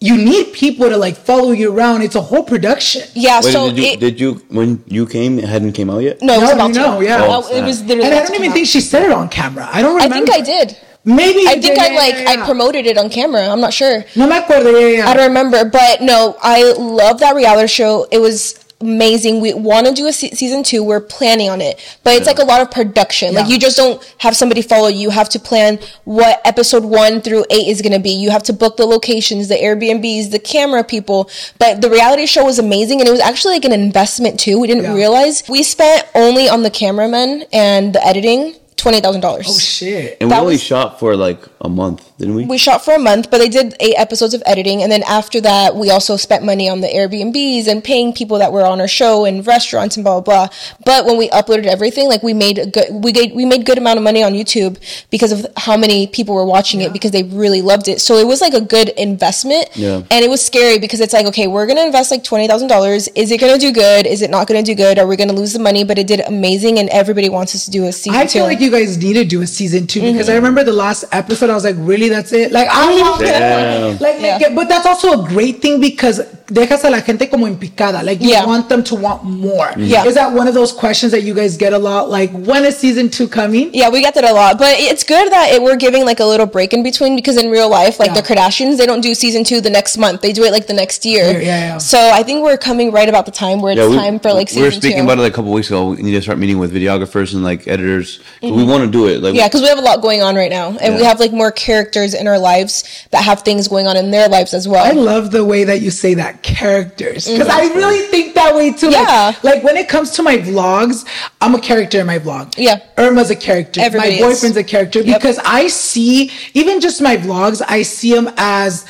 [0.00, 2.02] you need people to like follow you around.
[2.02, 3.02] It's a whole production.
[3.14, 5.98] Yeah, Wait, so did you it, did you when you came it hadn't came out
[5.98, 6.22] yet?
[6.22, 7.04] no, it was No, about no, to.
[7.04, 7.20] yeah.
[7.22, 7.88] Oh, Oh, it was snap.
[7.88, 8.06] literally.
[8.10, 9.68] And I don't even come think she said it on camera.
[9.70, 10.14] I don't remember.
[10.14, 10.76] I think I did.
[11.04, 11.46] Maybe.
[11.46, 12.42] I think did, I yeah, like yeah, yeah.
[12.42, 13.48] I promoted it on camera.
[13.48, 14.04] I'm not sure.
[14.16, 15.08] No me acuerdo, yeah, yeah.
[15.08, 18.06] I don't remember, but no, I love that reality show.
[18.10, 19.40] It was amazing.
[19.40, 20.82] We want to do a se- season two.
[20.82, 23.34] We're planning on it, but it's like a lot of production.
[23.34, 24.98] Like you just don't have somebody follow you.
[25.00, 28.10] You have to plan what episode one through eight is going to be.
[28.10, 31.30] You have to book the locations, the Airbnbs, the camera people.
[31.58, 34.58] But the reality show was amazing, and it was actually like an investment too.
[34.58, 34.94] We didn't Yeah.
[34.94, 39.46] realize we spent only on the cameramen and the editing twenty thousand dollars.
[39.48, 40.16] Oh shit.
[40.20, 42.44] And we only was- shot for like a month, didn't we?
[42.46, 45.40] we shot for a month, but they did eight episodes of editing, and then after
[45.42, 48.88] that, we also spent money on the Airbnbs and paying people that were on our
[48.88, 50.56] show and restaurants and blah blah blah.
[50.84, 53.78] But when we uploaded everything, like we made a good we gave, we made good
[53.78, 54.78] amount of money on YouTube
[55.10, 58.00] because of how many people were watching it because they really loved it.
[58.00, 60.02] So it was like a good investment, Yeah.
[60.10, 63.08] and it was scary because it's like okay, we're gonna invest like twenty thousand dollars.
[63.14, 64.06] Is it gonna do good?
[64.06, 64.98] Is it not gonna do good?
[64.98, 65.84] Are we gonna lose the money?
[65.84, 68.38] But it did amazing, and everybody wants us to do a season I two.
[68.38, 70.32] feel like you guys need to do a season two because Mm-hmm.
[70.32, 71.50] I remember the last episode.
[71.50, 72.52] I was like, really, that's it?
[72.52, 73.80] Like, I want Damn.
[73.82, 73.92] more.
[74.00, 74.38] Like, Yeah.
[74.40, 76.20] like, but that's also a great thing because
[76.50, 78.02] dejas a la gente como en picada.
[78.02, 78.44] Like, you Yeah.
[78.46, 79.70] want them to want more.
[79.76, 80.04] Yeah.
[80.04, 82.10] Is that one of those questions that you guys get a lot?
[82.10, 83.70] Like, when is season two coming?
[83.72, 86.24] Yeah, we get that a lot, but it's good that it, we're giving like a
[86.24, 88.20] little break in between because in real life, like Yeah.
[88.20, 90.74] the Kardashians, they don't do season two the next month; they do it like the
[90.74, 91.24] next year.
[91.24, 91.78] Yeah, yeah, yeah.
[91.78, 94.48] So I think we're coming right about the time where it's we, time for like
[94.48, 94.66] season two.
[94.66, 95.04] we season were speaking two.
[95.04, 95.90] about it like a couple weeks ago.
[95.90, 98.18] We need to start meeting with videographers and like editors.
[98.40, 99.22] 'Cause We want to do it.
[99.22, 99.36] Like Mm-hmm.
[99.36, 101.50] yeah, because we have a lot going on right now, and we have like more
[101.52, 104.84] characters in our lives that have things going on in their lives as well.
[104.84, 108.72] I love the way that you say that characters because I really think that way
[108.72, 108.88] too.
[108.88, 108.92] Mm-hmm.
[108.92, 109.32] Yeah.
[109.42, 111.06] Like, when it comes to my vlogs,
[111.40, 112.54] I'm a character in my vlog.
[112.56, 112.80] Yeah.
[112.98, 113.80] Irma's a character.
[113.80, 114.34] Everybody my is.
[114.36, 115.18] boyfriend's a character Yep.
[115.20, 117.62] because I see even just my vlogs.
[117.66, 118.86] I see them as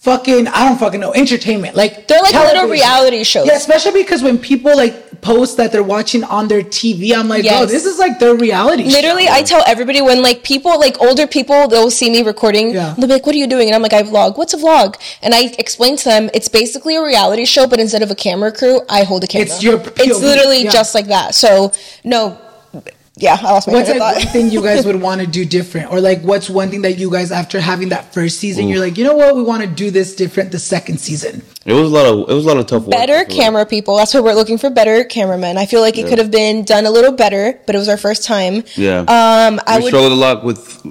[0.00, 1.76] fucking I don't fucking know entertainment.
[1.76, 3.46] Like They're like little reality shows.
[3.46, 7.46] Yeah, especially because when people like post that they're watching on their TV, I'm like,
[7.48, 8.84] oh, this is like their reality.
[8.84, 8.96] show.
[8.96, 12.70] Literally, I tell everybody when like people, like older people, they'll see me recording.
[12.70, 12.94] Yeah.
[12.94, 14.96] They'll be like, "What are you doing?" And I'm like, "I vlog." What's a vlog?
[15.22, 18.52] And I explain to them it's basically a reality show, but instead of a camera
[18.52, 19.46] crew, I hold a camera.
[19.46, 20.70] It's your It's literally yeah.
[20.70, 21.34] just like that.
[21.34, 21.72] So
[22.04, 22.38] no,
[23.16, 25.26] yeah, I lost my What's train like of one thing you guys would want to
[25.26, 28.68] do different, or like what's one thing that you guys after having that first season,
[28.68, 31.42] you're like, you know what, we want to do this different the second season.
[31.64, 33.30] it was a lot of it was a lot of tough better feel like.
[33.30, 33.96] camera people.
[33.96, 35.56] That's why we're looking for better cameramen.
[35.58, 37.96] I feel like it could have been done a little better, but it was our
[37.96, 38.64] first time.
[38.74, 39.00] Yeah.
[39.00, 39.88] Um, I we would.
[39.90, 40.84] struggled a lot with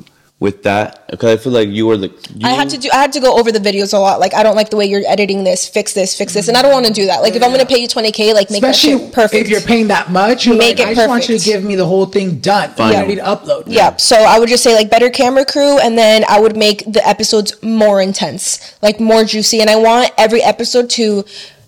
[0.43, 2.09] with that because I feel like you were the.
[2.35, 2.89] You, I had to do.
[2.91, 4.19] I had to go over the videos a lot.
[4.19, 5.65] Like, I don't like the way you're editing this.
[5.69, 6.17] Fix this.
[6.17, 6.49] Fix this.
[6.49, 7.21] And I don't want to do that.
[7.21, 9.45] Like, if I'm gonna pay you 20k, like make that Especially shit perfect.
[9.45, 11.63] if you're paying that much, you're Make like, it I just want you to give
[11.63, 12.99] me the whole thing done, Final.
[13.03, 13.63] ready to upload.
[13.67, 13.95] Yeah.
[13.95, 17.07] So I would just say like better camera crew, and then I would make the
[17.07, 21.23] episodes more intense, like more juicy, and I want every episode to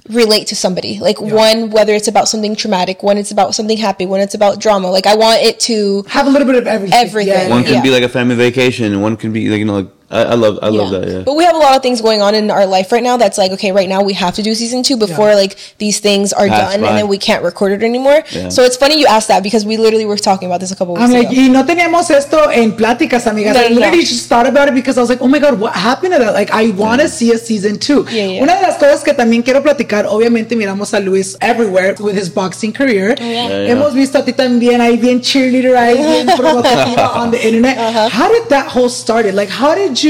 [0.10, 1.00] relate to somebody.
[1.00, 4.60] Like one, whether it's about something traumatic, one it's about something happy, when it's about
[4.60, 4.90] drama.
[4.90, 6.04] Like I want it to.
[6.08, 6.98] Have a little bit of everything.
[6.98, 7.34] Everything.
[7.34, 7.82] Yeah, one can yeah.
[7.82, 10.36] be like a family vacation, and one can be like you know like I, I
[10.36, 11.08] love I love that.
[11.08, 11.24] Yeah.
[11.26, 13.38] But we have a lot of things going on in our life right now that's
[13.38, 15.36] like, okay, right now we have to do season two before Yeah.
[15.44, 16.88] like these things are Pass done by.
[16.90, 18.24] and then we can't record it anymore.
[18.32, 18.50] Yeah.
[18.50, 20.94] So it's funny you asked that because we literally were talking about this a couple
[20.96, 21.36] weeks I'm like, ago.
[21.42, 23.54] y no teníamos esto en pláticas, amigas.
[23.56, 23.76] No, I no.
[23.76, 26.20] literally just thought about it because I was like, oh my God, what happened to
[26.20, 26.34] that?
[26.34, 28.06] Like, I want to see a season two.
[28.12, 28.42] Yeah, yeah.
[28.44, 32.30] Una de las cosas que también quiero platicar, obviamente miramos a Luis everywhere with his
[32.30, 33.16] boxing career.
[33.20, 33.26] yeah.
[33.36, 33.70] Yeah, yeah.
[33.76, 37.78] Hemos visto a ti también ahí bien cheerleader, ahí bien provocativa on the internet.
[37.78, 38.10] Uh-huh.
[38.10, 39.34] How did that whole started?
[39.36, 40.05] Like, how did you,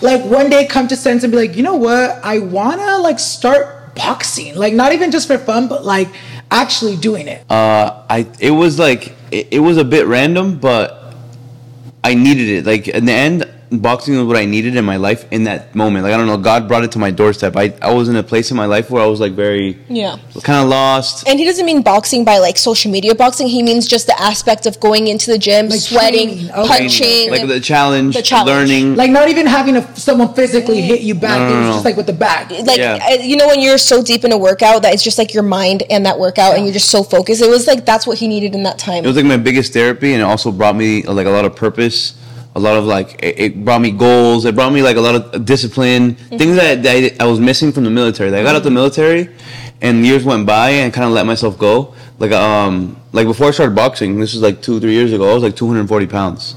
[0.00, 2.20] like, one day come to sense and be like, you know what?
[2.24, 4.54] I want to, like, start boxing.
[4.54, 6.08] Like, not even just for fun, but, like,
[6.50, 7.44] actually doing it.
[7.50, 11.14] Uh, I it was like it, it was a bit random, but
[12.02, 12.66] I needed it.
[12.66, 16.02] Like in the end, boxing was what I needed in my life in that moment.
[16.04, 17.56] Like I don't know, God brought it to my doorstep.
[17.56, 20.16] I I was in a place in my life where I was like very Yeah.
[20.42, 21.28] kind of lost.
[21.28, 23.46] And he doesn't mean boxing by like social media boxing.
[23.46, 26.50] He means just the aspect of going into the gym, Like sweating.
[26.50, 26.68] Okay.
[26.68, 27.30] punching.
[27.30, 28.48] like the challenge, The challenge.
[28.70, 28.96] learning.
[28.96, 31.38] Like, not even having a, someone physically hit you back.
[31.38, 31.72] No, no, it was no.
[31.74, 32.50] just like with the back.
[32.50, 32.98] like Yeah.
[33.08, 35.42] uh, you know when you're so deep in a workout that it's just like your
[35.44, 37.40] mind and that workout and you're just so focused.
[37.42, 39.04] It was like that's what he needed in that time.
[39.04, 41.54] it was like my biggest therapy, and it also brought me like a lot of
[41.54, 42.14] purpose.
[42.56, 44.44] A lot of like it, it brought me goals.
[44.44, 47.70] It brought me like a lot of discipline, things that, that I, I was missing
[47.72, 48.30] from the military.
[48.30, 49.28] Like, I got out the military,
[49.80, 51.94] and years went by, and kind of let myself go.
[52.18, 55.30] Like um like before I started boxing, this was like two three years ago.
[55.30, 56.54] I was like 240 pounds,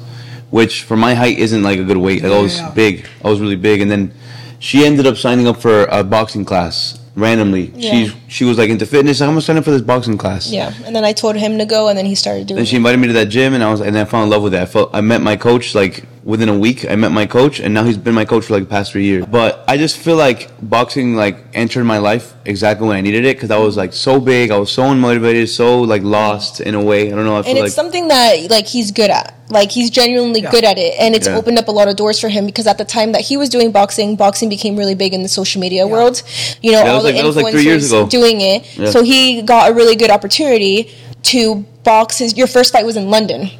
[0.49, 2.23] which for my height isn't like a good weight.
[2.23, 2.71] Like I was Yeah.
[2.71, 3.07] big.
[3.23, 4.13] I was really big, and then
[4.59, 7.71] she ended up signing up for a boxing class randomly.
[7.75, 7.91] Yeah.
[7.91, 9.21] She she was like into fitness.
[9.21, 10.51] I'm gonna sign up for this boxing class.
[10.51, 12.59] yeah, and then I told him to go, and then he started doing.
[12.59, 12.77] And she it.
[12.77, 14.61] invited me to that gym, and I was, and I fell in love with it.
[14.61, 16.85] I felt, I met my coach like within a week.
[16.89, 19.03] I met my coach, and now he's been my coach for like the past three
[19.03, 19.25] years.
[19.25, 23.35] But I just feel like boxing like entered my life exactly when I needed it
[23.37, 26.81] because I was like so big, I was so unmotivated, so like lost in a
[26.81, 27.07] way.
[27.11, 27.35] I don't know.
[27.35, 29.35] I and feel it's like something that like he's good at.
[29.49, 30.51] Like he's genuinely Yeah.
[30.51, 31.35] good at it, and it's Yeah.
[31.35, 33.49] opened up a lot of doors for him because at the time that he was
[33.49, 36.23] doing boxing, boxing became really big in the social media world.
[36.61, 38.07] You know, That all was the like- that was like three years influencers ago.
[38.07, 38.63] doing it.
[38.77, 38.89] Yeah.
[38.91, 40.89] So he got a really good opportunity
[41.23, 42.19] to box.
[42.19, 43.51] His your first fight was in London,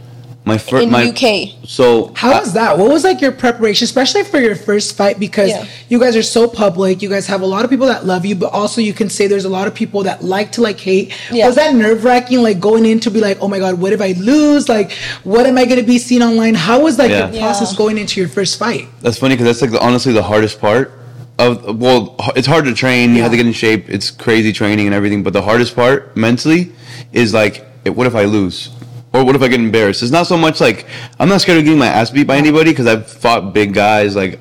[0.46, 1.56] my first in my UK.
[1.66, 2.78] so How I- was that?
[2.78, 5.18] What was like your preparation, especially for your first fight?
[5.20, 5.66] Because Yeah.
[5.88, 7.02] you guys are so public.
[7.02, 9.28] You guys have a lot of people that love you, but also you can say
[9.28, 11.14] there's a lot of people that like to like hate.
[11.32, 11.48] Yeah.
[11.48, 12.42] Was that nerve wracking?
[12.44, 14.68] Like going in to be like, oh my god, what if I lose?
[14.68, 14.92] Like,
[15.24, 16.56] what am I going to be seen online?
[16.56, 17.28] How was like Yeah.
[17.28, 17.78] the process Yeah.
[17.78, 18.88] going into your first fight?
[19.02, 20.92] That's funny because that's like the, honestly the hardest part
[21.40, 23.16] of well, it's hard to train.
[23.16, 23.86] You have to get in shape.
[23.90, 25.24] It's crazy training and everything.
[25.24, 26.74] But the hardest part mentally
[27.14, 28.70] is like, what if I lose?
[29.14, 30.02] Or what if I get embarrassed?
[30.02, 30.86] It's not so much like
[31.20, 34.16] I'm not scared of getting my ass beat by anybody because I've fought big guys.
[34.16, 34.40] Like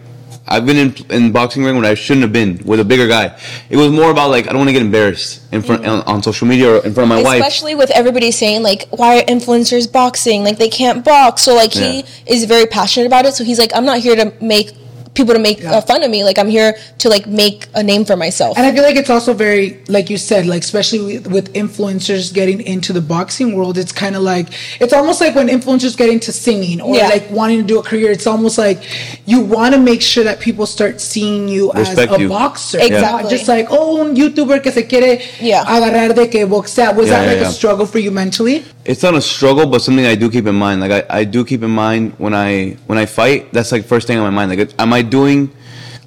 [0.48, 3.38] I've been in in boxing ring when I shouldn't have been with a bigger guy.
[3.70, 6.08] It was more about like I don't want to get embarrassed in front mm-hmm.
[6.08, 7.40] on, on social media or in front of my wife.
[7.40, 10.42] Especially with everybody saying like, why are influencers boxing?
[10.42, 11.42] Like they can't box.
[11.42, 12.06] So like he Yeah.
[12.26, 13.34] is very passionate about it.
[13.34, 14.72] So he's like, I'm not here to make
[15.14, 15.72] people to make Yeah.
[15.74, 16.24] uh, fun of me.
[16.24, 18.56] Like I'm here to like make a name for myself.
[18.56, 22.32] And I feel like it's also very, like you said, like especially with, with influencers
[22.32, 24.48] getting into the boxing world, it's kind of like
[24.80, 27.08] it's almost like when influencers get into singing or Yeah.
[27.08, 28.10] like wanting to do a career.
[28.10, 28.82] It's almost like
[29.26, 32.28] you want to make sure that people start seeing you Respect as a you.
[32.28, 33.22] boxer, Exactly.
[33.22, 35.64] Not just like oh, un YouTuber que se quiere Yeah.
[35.64, 36.92] agarrar de que boxea.
[36.96, 37.48] Was Yeah, that yeah, like yeah.
[37.48, 38.64] a struggle for you mentally?
[38.84, 40.80] it's not a struggle, but something I do keep in mind.
[40.80, 43.52] Like I, I do keep in mind when I when I fight.
[43.52, 44.58] That's like first thing on my mind.
[44.58, 45.50] Like, am I doing?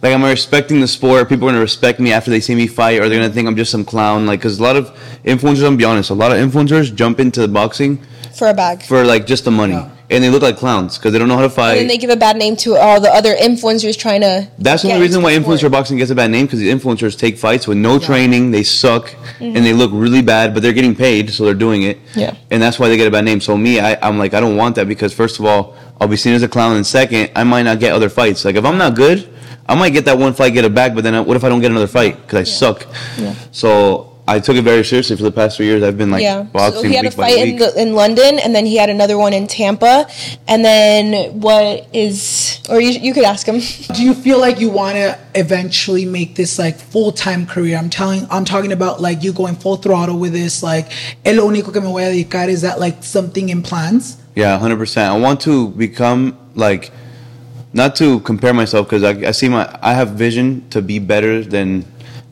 [0.02, 1.30] Like, am I respecting the sport?
[1.30, 3.56] People are gonna respect me after they see me fight, or they're gonna think I'm
[3.56, 4.26] just some clown.
[4.26, 4.91] Like, because a lot of
[5.24, 8.00] influencers, I'm gonna be honest, a lot of influencers jump into boxing
[8.38, 8.84] for a bag.
[8.84, 9.89] for like just the money, Yeah.
[10.10, 11.72] And they look like clowns because they don't know how to fight.
[11.72, 14.47] and then they give a bad name to all the other influencers trying to.
[14.60, 15.72] That's the only reason why influencer sport.
[15.72, 19.14] boxing gets a bad name because the influencers take fights with no training, they suck,
[19.39, 19.80] and they mm-hmm.
[19.80, 21.99] look really bad, but they're getting paid, so they're doing it.
[22.16, 22.36] Yeah.
[22.51, 23.41] And that's why they get a bad name.
[23.41, 26.18] So me, I, I'm like, I don't want that because first of all, I'll be
[26.18, 28.45] seen as a clown, and second, I might not get other fights.
[28.45, 29.30] Like if I'm not good,
[29.68, 31.49] I might get that one fight, get it back, but then I- what if I
[31.49, 32.86] don't get another fight because I suck?
[33.18, 33.34] Yeah.
[33.51, 35.84] So I took it very seriously for the past three years.
[35.84, 37.94] I've been like Yeah, boxing so he had a week by fight in, the, in
[37.94, 40.08] London, and then he had another one in Tampa,
[40.48, 43.60] and then what is, or you, you could ask him.
[43.96, 47.78] Do you feel like you want to eventually make this like full time career?
[47.78, 50.64] I'm telling, I'm talking about like you going full throttle with this.
[50.64, 50.92] Like,
[51.24, 54.18] el único que me voy a dedicar is that like something in plans?
[54.34, 55.14] Yeah, hundred percent.
[55.14, 56.92] I want to become like,
[57.74, 61.44] not to compare myself because I, I see my I have vision to be better
[61.44, 61.86] than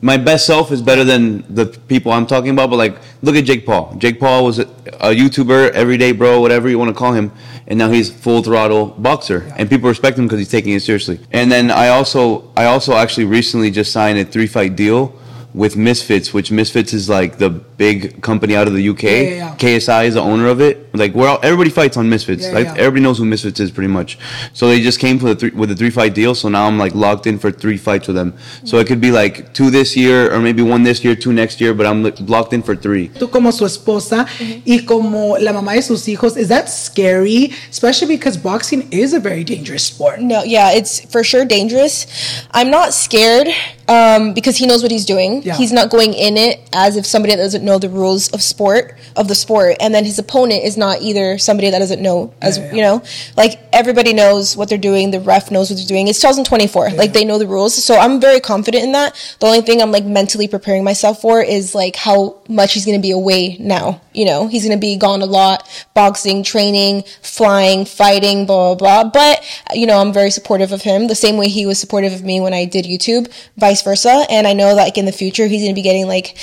[0.04, 2.68] my best self is better than the people I'm talking about.
[2.68, 3.94] But like, look at Jake Paul.
[3.96, 4.64] Jake Paul was a,
[5.00, 7.32] a YouTuber, everyday bro, whatever you want to call him,
[7.66, 11.20] and now he's full throttle boxer, and people respect him because he's taking it seriously.
[11.32, 15.18] And then I also I also actually recently just signed a three fight deal
[15.54, 19.02] with Misfits, which Misfits is like the big company out of the UK.
[19.02, 19.56] yeah, yeah.
[19.56, 20.92] KSI is the owner of it.
[20.94, 22.44] Like we're all, everybody fights on Misfits.
[22.44, 22.74] Yeah, like yeah.
[22.74, 24.18] everybody knows who Misfits is pretty much.
[24.52, 26.34] So they just came for the three, with a three fight deal.
[26.34, 28.34] So now I'm like locked in for three fights with them.
[28.64, 31.60] So it could be like two this year or maybe one this year, two next
[31.60, 31.72] year.
[31.72, 33.10] But I'm like, locked in for three.
[33.10, 34.26] Tú como su esposa
[34.66, 37.52] y como la mamá de sus hijos, is that scary?
[37.70, 40.20] Especially because boxing is a very dangerous sport.
[40.20, 42.06] No, yeah, it's for sure dangerous.
[42.50, 43.48] I'm not scared
[43.88, 45.42] um, because he knows what he's doing.
[45.42, 45.54] Yeah.
[45.56, 48.96] He's not going in it as if somebody that doesn't know the rules of sport
[49.16, 52.58] of the sport, and then his opponent is not either somebody that doesn't know as
[52.58, 52.74] Yeah, yeah.
[52.74, 53.02] you know.
[53.36, 55.10] Like everybody knows what they're doing.
[55.10, 56.08] The ref knows what they're doing.
[56.08, 56.90] It's 2024.
[56.90, 59.14] Like they know the rules, so I'm very confident in that.
[59.40, 62.98] The only thing I'm like mentally preparing myself for is like how much he's going
[62.98, 64.00] to be away now.
[64.12, 69.02] You know, he's going to be gone a lot, boxing, training, flying, fighting, blah, blah,
[69.02, 69.10] blah.
[69.10, 72.22] But, you know, I'm very supportive of him the same way he was supportive of
[72.22, 74.24] me when I did YouTube, vice versa.
[74.30, 76.36] And I know that like in the future, he's going to be getting like,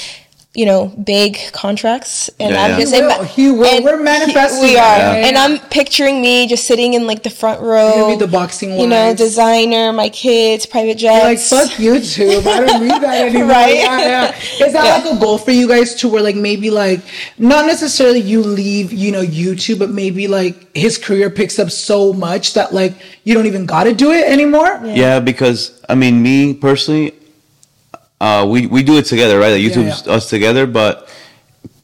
[0.54, 2.30] you know, big contracts.
[2.38, 2.80] And Yeah, I'm yeah.
[2.82, 3.66] just He will, he will.
[3.78, 4.98] and We're manifesting we are.
[4.98, 5.26] Yeah.
[5.28, 7.96] And I'm picturing me just sitting in like the front row.
[7.96, 12.46] You'll be the boxing You know, designer, my kids, private You're like, fuck YouTube.
[12.46, 13.48] I don't need that anymore.
[13.48, 13.76] Right?
[13.76, 14.36] Yeah, yeah.
[14.66, 14.96] Is that Yeah.
[15.10, 17.00] like a goal for you guys to where like maybe like
[17.38, 22.12] not necessarily you leave, you know, YouTube, but maybe like his career picks up so
[22.12, 24.82] much that like you don't even gotta do it anymore?
[24.84, 27.14] Yeah, because I mean, me personally,
[28.22, 29.52] uh, we we do it together, right?
[29.52, 30.14] Like YouTube's yeah.
[30.14, 31.10] us together, but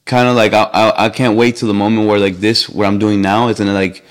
[0.06, 2.86] kind of like I, I I can't wait till the moment where like this what
[2.86, 4.06] I'm doing now is gonna like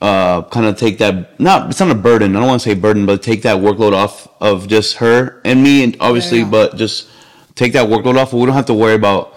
[0.00, 2.74] uh kind of take that not it's not a burden I don't want to say
[2.74, 6.50] burden but take that workload off of just her and me and obviously Yeah.
[6.50, 7.08] but just
[7.54, 9.34] take that workload off we don't have to worry about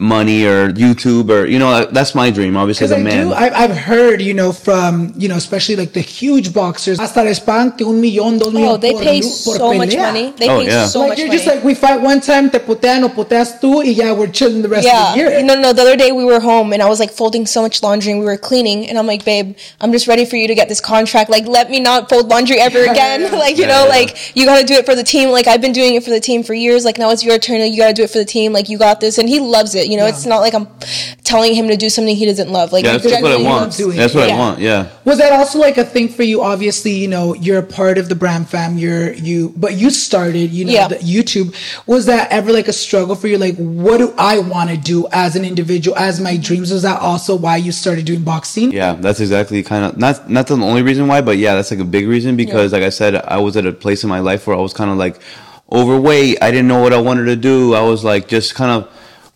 [0.00, 3.28] money or YouTube or you know that's my dream obviously as Because a I man
[3.28, 7.22] do, I, I've heard, you know, from, you know, especially like the huge boxers, hasta
[7.22, 10.02] les pagan que un millón, dos Oh, they por, pay por so much pelea.
[10.12, 10.32] money.
[10.36, 10.86] They Oh, pay yeah.
[10.86, 11.38] so like much you're money.
[11.38, 14.62] just like we fight one time, te putean o puteas tú, y yeah, we're chilling
[14.62, 15.10] the rest yeah.
[15.10, 15.42] of the year.
[15.44, 15.72] No, no.
[15.72, 18.18] The other day we were home and I was like folding so much laundry and
[18.20, 20.80] we were cleaning and I'm like, babe, I'm just ready for you to get this
[20.80, 21.30] contract.
[21.30, 23.30] Like, let me not fold laundry ever again.
[23.38, 23.90] like, you Yeah, know, yeah.
[23.90, 25.30] like you got to do it for the team.
[25.30, 26.84] Like I've been doing it for the team for years.
[26.84, 27.60] Like now it's your turn.
[27.60, 28.52] You got to do it for the team.
[28.52, 29.83] Like you got this, and he loves it.
[29.86, 30.68] You know, it's not like I'm
[31.24, 32.72] telling him to do something he doesn't love.
[32.72, 34.32] Like yeah he that's what I want that's what it.
[34.32, 36.42] I want yeah Was that also like a thing for you?
[36.42, 38.78] Obviously, you know, you're a part of the Bramty fam.
[38.78, 40.88] You're you, but you started, you know, Yeah.
[40.88, 41.54] the YouTube.
[41.86, 43.38] Was that ever like a struggle for you?
[43.38, 46.70] Like, what do I want to do as an individual, as my dreams?
[46.70, 48.72] Was that also why you started doing boxing?
[48.72, 51.80] Yeah, that's exactly kind of not not the only reason why, but yeah, that's like
[51.80, 54.46] a big reason because, like I said, I was at a place in my life
[54.46, 55.18] where I was kind of like
[55.72, 56.38] overweight.
[56.42, 57.74] I didn't know what I wanted to do.
[57.74, 58.88] I was like just kind of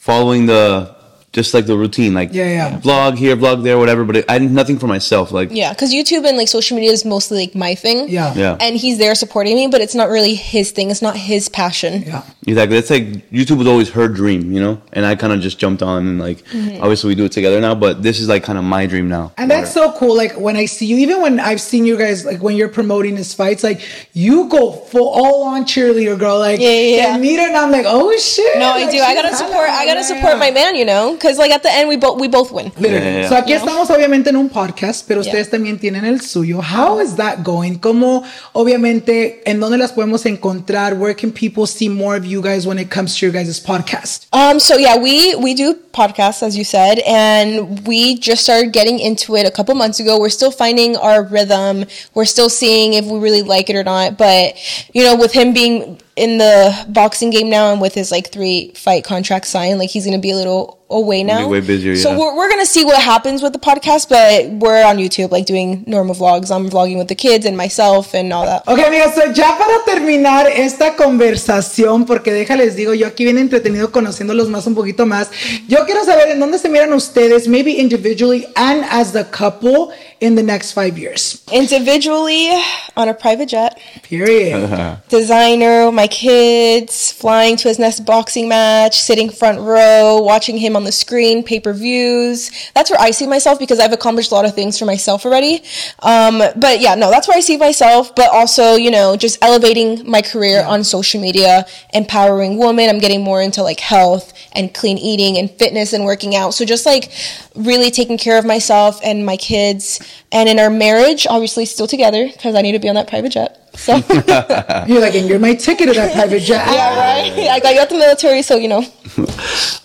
[0.09, 0.97] following the
[1.33, 2.81] just like the routine, like Yeah, yeah.
[2.81, 4.05] vlog here, vlog there, whatever.
[4.05, 5.31] But it, I did nothing for myself.
[5.31, 8.09] Like Yeah, because YouTube and like social media is mostly like my thing.
[8.09, 8.33] Yeah.
[8.35, 8.57] Yeah.
[8.61, 10.91] And he's there supporting me, but it's not really his thing.
[10.91, 12.03] It's not his passion.
[12.03, 12.22] Yeah.
[12.47, 14.81] exactly, that's like YouTube was always her dream, you know.
[14.95, 16.83] And I kind of just jumped on and like Mm-hmm.
[16.83, 19.33] obviously we do it together now, but this is like kind of my dream now.
[19.37, 20.16] And that's so cool.
[20.16, 23.16] Like when I see you, even when I've seen you guys, like when you're promoting
[23.16, 23.83] his fights, like
[24.14, 26.39] you go full all on cheerleader, girl.
[26.39, 27.12] Like Yeah, yeah, yeah.
[27.12, 28.59] and meet her, and I'm like, oh shit.
[28.59, 28.99] No, I Like, do.
[29.01, 29.68] I gotta support.
[29.68, 30.74] I gotta support my man.
[30.74, 32.73] You know, because like at the end, we both we both win.
[32.77, 33.05] Literally.
[33.05, 33.29] Yeah, yeah, yeah.
[33.29, 35.31] So aquí estamos obviamente en un podcast, pero Yeah.
[35.33, 36.61] ustedes también tienen el suyo.
[36.62, 37.79] How is that going?
[37.79, 40.95] ¿Cómo, obviamente, en dónde las podemos encontrar?
[40.95, 44.27] Where can people see more of you guys when it comes to your guys' podcast?
[44.33, 44.61] Um.
[44.61, 49.37] So yeah, we we do podcasts as you said, and we just started getting into
[49.37, 50.19] it a couple months ago.
[50.19, 51.85] We're still finding our rhythm.
[52.14, 54.16] We're still seeing if we really like it or not.
[54.19, 54.55] But
[54.93, 58.73] you know, with him being in the boxing game now and with his like three
[58.75, 61.49] fight contract signed, like he's gonna be a little away now.
[61.49, 62.18] way busier, So yeah.
[62.18, 65.84] we're we're gonna see what happens with the podcast, but we're on YouTube, like doing
[65.86, 66.51] normal vlogs.
[66.55, 68.62] I'm vlogging with the kids and myself and all that.
[68.66, 73.91] Ok, amigos, so ya para terminar esta conversación, porque déjales digo, yo aquí bien entretenido
[73.93, 75.30] conociéndolos más un poquito más.
[75.68, 80.34] Yo quiero saber en dónde se miran ustedes, maybe individually and as the couple in
[80.34, 81.43] the next five years.
[81.53, 82.49] Individually
[82.97, 83.78] on a private jet.
[84.03, 84.99] Period.
[85.09, 90.85] designer, my kids, flying to his next boxing match, sitting front row, watching him on
[90.85, 92.51] the screen, pay per views.
[92.74, 95.62] That's where I see myself because I've accomplished a lot of things for myself already.
[95.99, 98.14] Um, but yeah, no, that's where I see myself.
[98.14, 102.89] But also, you know, just elevating my career on social media, empowering women.
[102.89, 106.55] I'm getting more into like health and clean eating and fitness and working out.
[106.55, 107.12] So just like
[107.55, 110.01] really taking care of myself and my kids.
[110.33, 113.33] And in our marriage, obviously still together because I need to be on that private
[113.33, 113.68] jet.
[113.79, 113.97] So.
[114.89, 116.66] You're like, and you're my ticket to that private jet.
[116.66, 117.49] Yeah, right.
[117.49, 118.83] I got you out the military, so you know.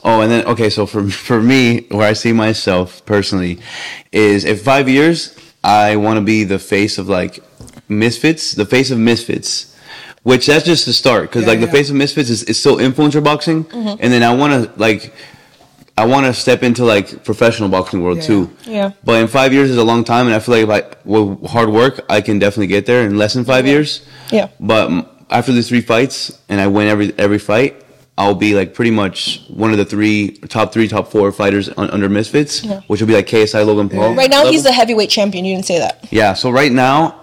[0.06, 3.60] Oh, and then okay, so for for me, where I see myself personally
[4.12, 5.34] is if five years,
[5.64, 7.40] I want to be the face of like
[7.88, 9.74] Misfits, the face of Misfits,
[10.24, 11.68] which that's just the start because Yeah, like the yeah.
[11.68, 11.76] Mm-hmm.
[11.78, 15.14] face of misfits is, is still influencer boxing and then i want to like
[15.98, 18.24] i want to step into like professional boxing world Yeah.
[18.28, 18.92] too Yeah.
[19.04, 21.46] but in five years is a long time and i feel like if i with
[21.48, 24.48] hard work i can definitely get there in less than five years Yeah.
[24.60, 24.90] but
[25.30, 26.16] after these three fights
[26.50, 27.80] and i win every every fight
[28.16, 31.90] I'll be like pretty much one of the three top three, top four fighters un-
[31.90, 34.14] under Misfits, which will be like KSI Logan Paul.
[34.14, 34.52] Right now, level.
[34.52, 35.46] he's the heavyweight champion.
[35.46, 36.06] You didn't say that.
[36.12, 37.20] Yeah, so right now,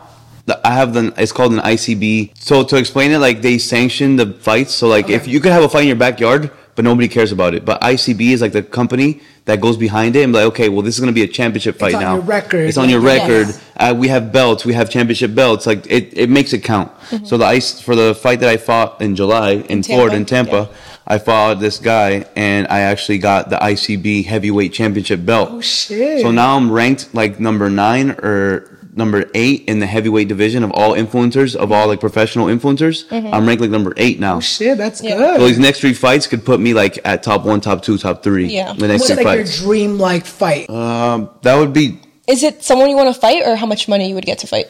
[0.64, 2.32] I have the it's called an ICB.
[2.36, 4.74] So to explain it, like they sanction the fights.
[4.74, 6.50] So like if you could have a fight in your backyard,
[6.80, 7.62] but nobody cares about it.
[7.66, 10.80] But ICB is like the company that goes behind it and be like, okay, well
[10.80, 12.14] this is gonna be a championship fight on now.
[12.14, 12.66] your record.
[12.70, 13.20] It's on your Yes.
[13.20, 13.60] record.
[13.76, 14.64] Uh, we have belts.
[14.64, 15.66] We have championship belts.
[15.66, 16.90] Like it, it makes it count.
[17.24, 20.24] So the ice for the fight that I fought in July in, Tampa, Florida in
[20.24, 20.70] Tampa.
[20.70, 20.76] yeah.
[21.06, 25.50] I fought this guy and I actually got the ICB heavyweight championship belt.
[25.52, 26.22] Oh shit.
[26.22, 30.70] So now I'm ranked like number nine or number eight in the heavyweight division of
[30.72, 33.06] all influencers, of all like professional influencers.
[33.08, 33.32] Mm-hmm.
[33.32, 34.36] I'm ranked like number eight now.
[34.36, 35.16] Oh shit, that's Yeah.
[35.16, 35.40] good.
[35.40, 38.22] So these next three fights could put me like at top one, top two, top
[38.22, 38.46] three.
[38.46, 38.72] Yeah.
[38.72, 40.68] The next What's three like your dream like fight?
[40.70, 42.00] Um, that would be.
[42.26, 44.46] Is it someone you want to fight, or how much money you would get to
[44.46, 44.66] fight?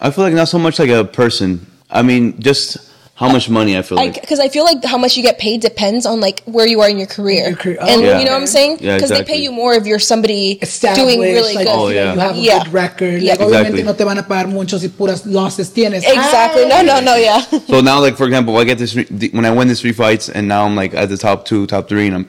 [0.00, 1.66] I feel like not so much like a person.
[1.90, 2.76] I mean, just
[3.18, 4.14] how much money I feel like.
[4.20, 6.88] Because I, feel like how much you get paid depends on like where you are
[6.88, 7.78] in your career, Your career.
[7.80, 8.78] and Oh, you know what I'm saying?
[8.80, 10.54] Yeah, Because they pay you more if you're somebody
[10.94, 11.74] doing really like, good.
[11.74, 12.14] Oh, you yeah.
[12.14, 12.62] you have a Yeah.
[12.64, 13.20] good record.
[13.20, 13.32] Yeah.
[13.32, 13.82] Like, obviamente Exactly.
[13.82, 16.04] no te van a pagar mucho si puras losses tienes.
[16.06, 16.64] Exactly.
[16.66, 17.16] No, no, no.
[17.16, 17.40] Yeah.
[17.66, 20.28] so now, like for example, I get this three- when I win these three fights,
[20.28, 22.28] and now I'm like at the top two, top three, and I'm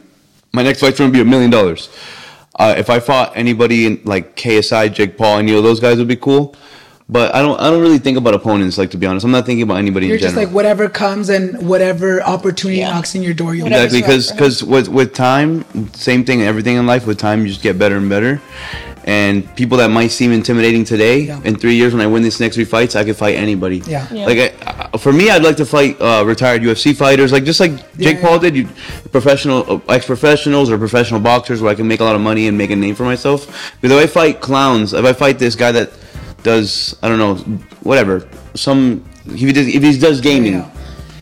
[0.54, 1.90] my next fight's gonna be a million dollars.
[2.58, 6.08] Uh, if I fought anybody in like KSI, Jake Paul, any of those guys would
[6.08, 6.56] be cool.
[7.12, 8.78] But I don't, I don't really think about opponents.
[8.78, 10.48] Like to be honest, I'm not thinking about anybody You're in just general.
[10.50, 12.92] like whatever comes and whatever opportunity Yeah.
[12.92, 13.86] knocks in your door, you'll Whatever.
[13.86, 16.44] exactly because because with with time, same thing.
[16.44, 18.40] Everything in life with time, you just get better and better.
[19.06, 21.40] And people that might seem intimidating today, Yeah.
[21.44, 23.82] in three years when I win these next three fights, I could fight anybody.
[23.88, 24.06] Yeah.
[24.12, 24.26] Yeah.
[24.28, 24.38] Like
[24.68, 27.72] I, I- for me, I'd like to fight uh, retired UFC fighters, like just like
[27.98, 28.56] Jake Yeah, Paul did.
[28.56, 28.68] You,
[29.12, 32.56] professional, uh, ex-professionals or professional boxers, where I can make a lot of money and
[32.56, 33.72] make a name for myself.
[33.82, 35.90] But if I fight clowns, if I fight this guy that
[36.44, 37.36] does, I don't know,
[37.84, 40.70] whatever, some if he does, if he does gaming, Yeah.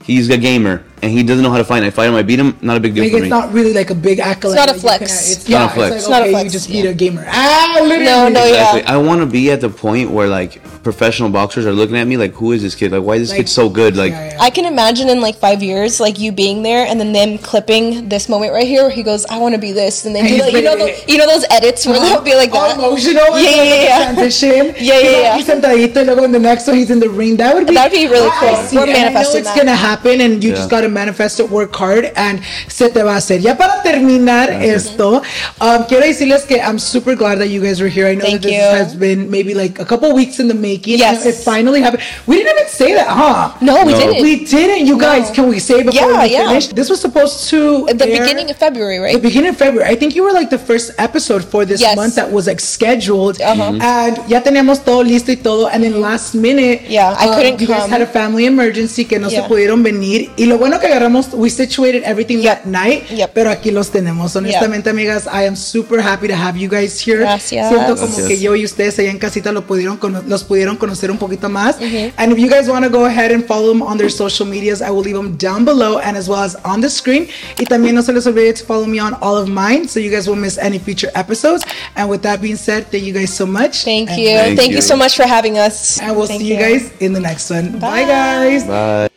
[0.04, 1.78] he's a gamer and he doesn't know how to fight.
[1.78, 2.58] And I fight him, I beat him.
[2.62, 3.30] Not a big deal Like for it's me.
[3.30, 4.58] not really like a big accolade.
[4.58, 5.32] It's not a that you can- flex.
[5.32, 5.96] It's, Not a flex.
[5.96, 6.82] It's It's like, not a okay, you flex, just yeah.
[6.84, 7.26] beat a gamer.
[7.28, 8.06] Ah, literally.
[8.06, 8.84] No, no, yeah.
[8.88, 10.62] I want to be at the point where like
[10.92, 12.92] professional boxers are looking at me like, who is this kid?
[12.96, 13.94] Like, why is this Like- kid so good?
[13.98, 14.48] Like, Yeah, yeah.
[14.48, 18.08] I can imagine in like five years, like you being there, and then them clipping
[18.14, 18.84] this moment right here.
[18.84, 20.90] Where he goes, "I want to be this," and then do like, you know, the,
[21.12, 22.78] you know those edits where they'll be like All that.
[22.80, 23.28] emotional.
[23.48, 24.14] Yeah, yeah, yeah.
[24.14, 24.64] Transition.
[24.80, 25.38] Yeah, yeah, yeah.
[25.38, 27.36] He's sentadito, and luego in the next one he's in the ring.
[27.38, 27.74] That would be.
[27.76, 28.56] That'd be really cool.
[28.56, 29.58] I see We're it, and I know it's that.
[29.58, 30.56] gonna happen, and you Yeah.
[30.62, 32.40] just gotta manifest it, work hard, and
[32.70, 33.40] se te va a hacer.
[33.42, 35.22] Ya para terminar esto,
[35.60, 38.08] um, quiero decirles que I'm super glad that you guys were here.
[38.08, 38.78] I know Thank that this you.
[38.84, 40.77] has been maybe like a couple weeks in the making.
[40.86, 41.26] Yes.
[41.26, 42.04] It finally happened.
[42.26, 43.52] We didn't even say that, huh?
[43.62, 44.00] No, we No.
[44.00, 44.22] didn't.
[44.22, 44.86] We didn't.
[44.86, 45.34] You guys, No.
[45.36, 46.48] can we say before Yeah, we yeah.
[46.48, 46.68] finish?
[46.68, 49.14] This was supposed to At the air- beginning of February, right?
[49.14, 49.90] the beginning of February.
[49.92, 51.96] I think you were like the first episode for this Yes.
[51.96, 53.40] month that was like scheduled.
[53.42, 53.72] Uh-huh.
[53.72, 53.82] Mhm.
[53.82, 55.68] And ya teníamos todo listo y todo.
[55.68, 59.18] And then last minute, Yeah, I um, couldn't You guys had a family emergency que
[59.20, 59.42] no Yeah.
[59.44, 60.30] se pudieron venir.
[60.38, 63.10] Y lo bueno que agarramos, we situated everything that night.
[63.10, 63.32] Yep.
[63.34, 64.36] Pero aquí los tenemos.
[64.36, 67.20] Honestamente, amigas, I am super happy to have you guys here.
[67.20, 67.70] Gracias.
[67.70, 68.28] Siento como Gracias.
[68.28, 69.98] que yo y ustedes allá en casita lo pudieron
[70.28, 71.80] los pudieron conocer un poquito más.
[71.80, 72.14] Mm-hmm.
[72.18, 74.82] And if you guys want to go ahead and follow them on their social medias,
[74.82, 77.28] I will leave them down below and as well as on the screen.
[77.60, 80.12] Y también no se les olvide to follow me on all of mine so you
[80.12, 81.64] guys won't miss any future episodes.
[81.96, 83.84] And with that being said, thank you guys so much.
[83.84, 84.28] Thank you.
[84.28, 84.78] Thank Thank, you.
[84.78, 84.82] you.
[84.82, 86.00] so much for having us.
[86.02, 87.80] And we'll Thank see you guys in the next one.
[87.80, 88.06] Bye, Bye.
[88.06, 88.64] guys.
[88.66, 89.17] bye.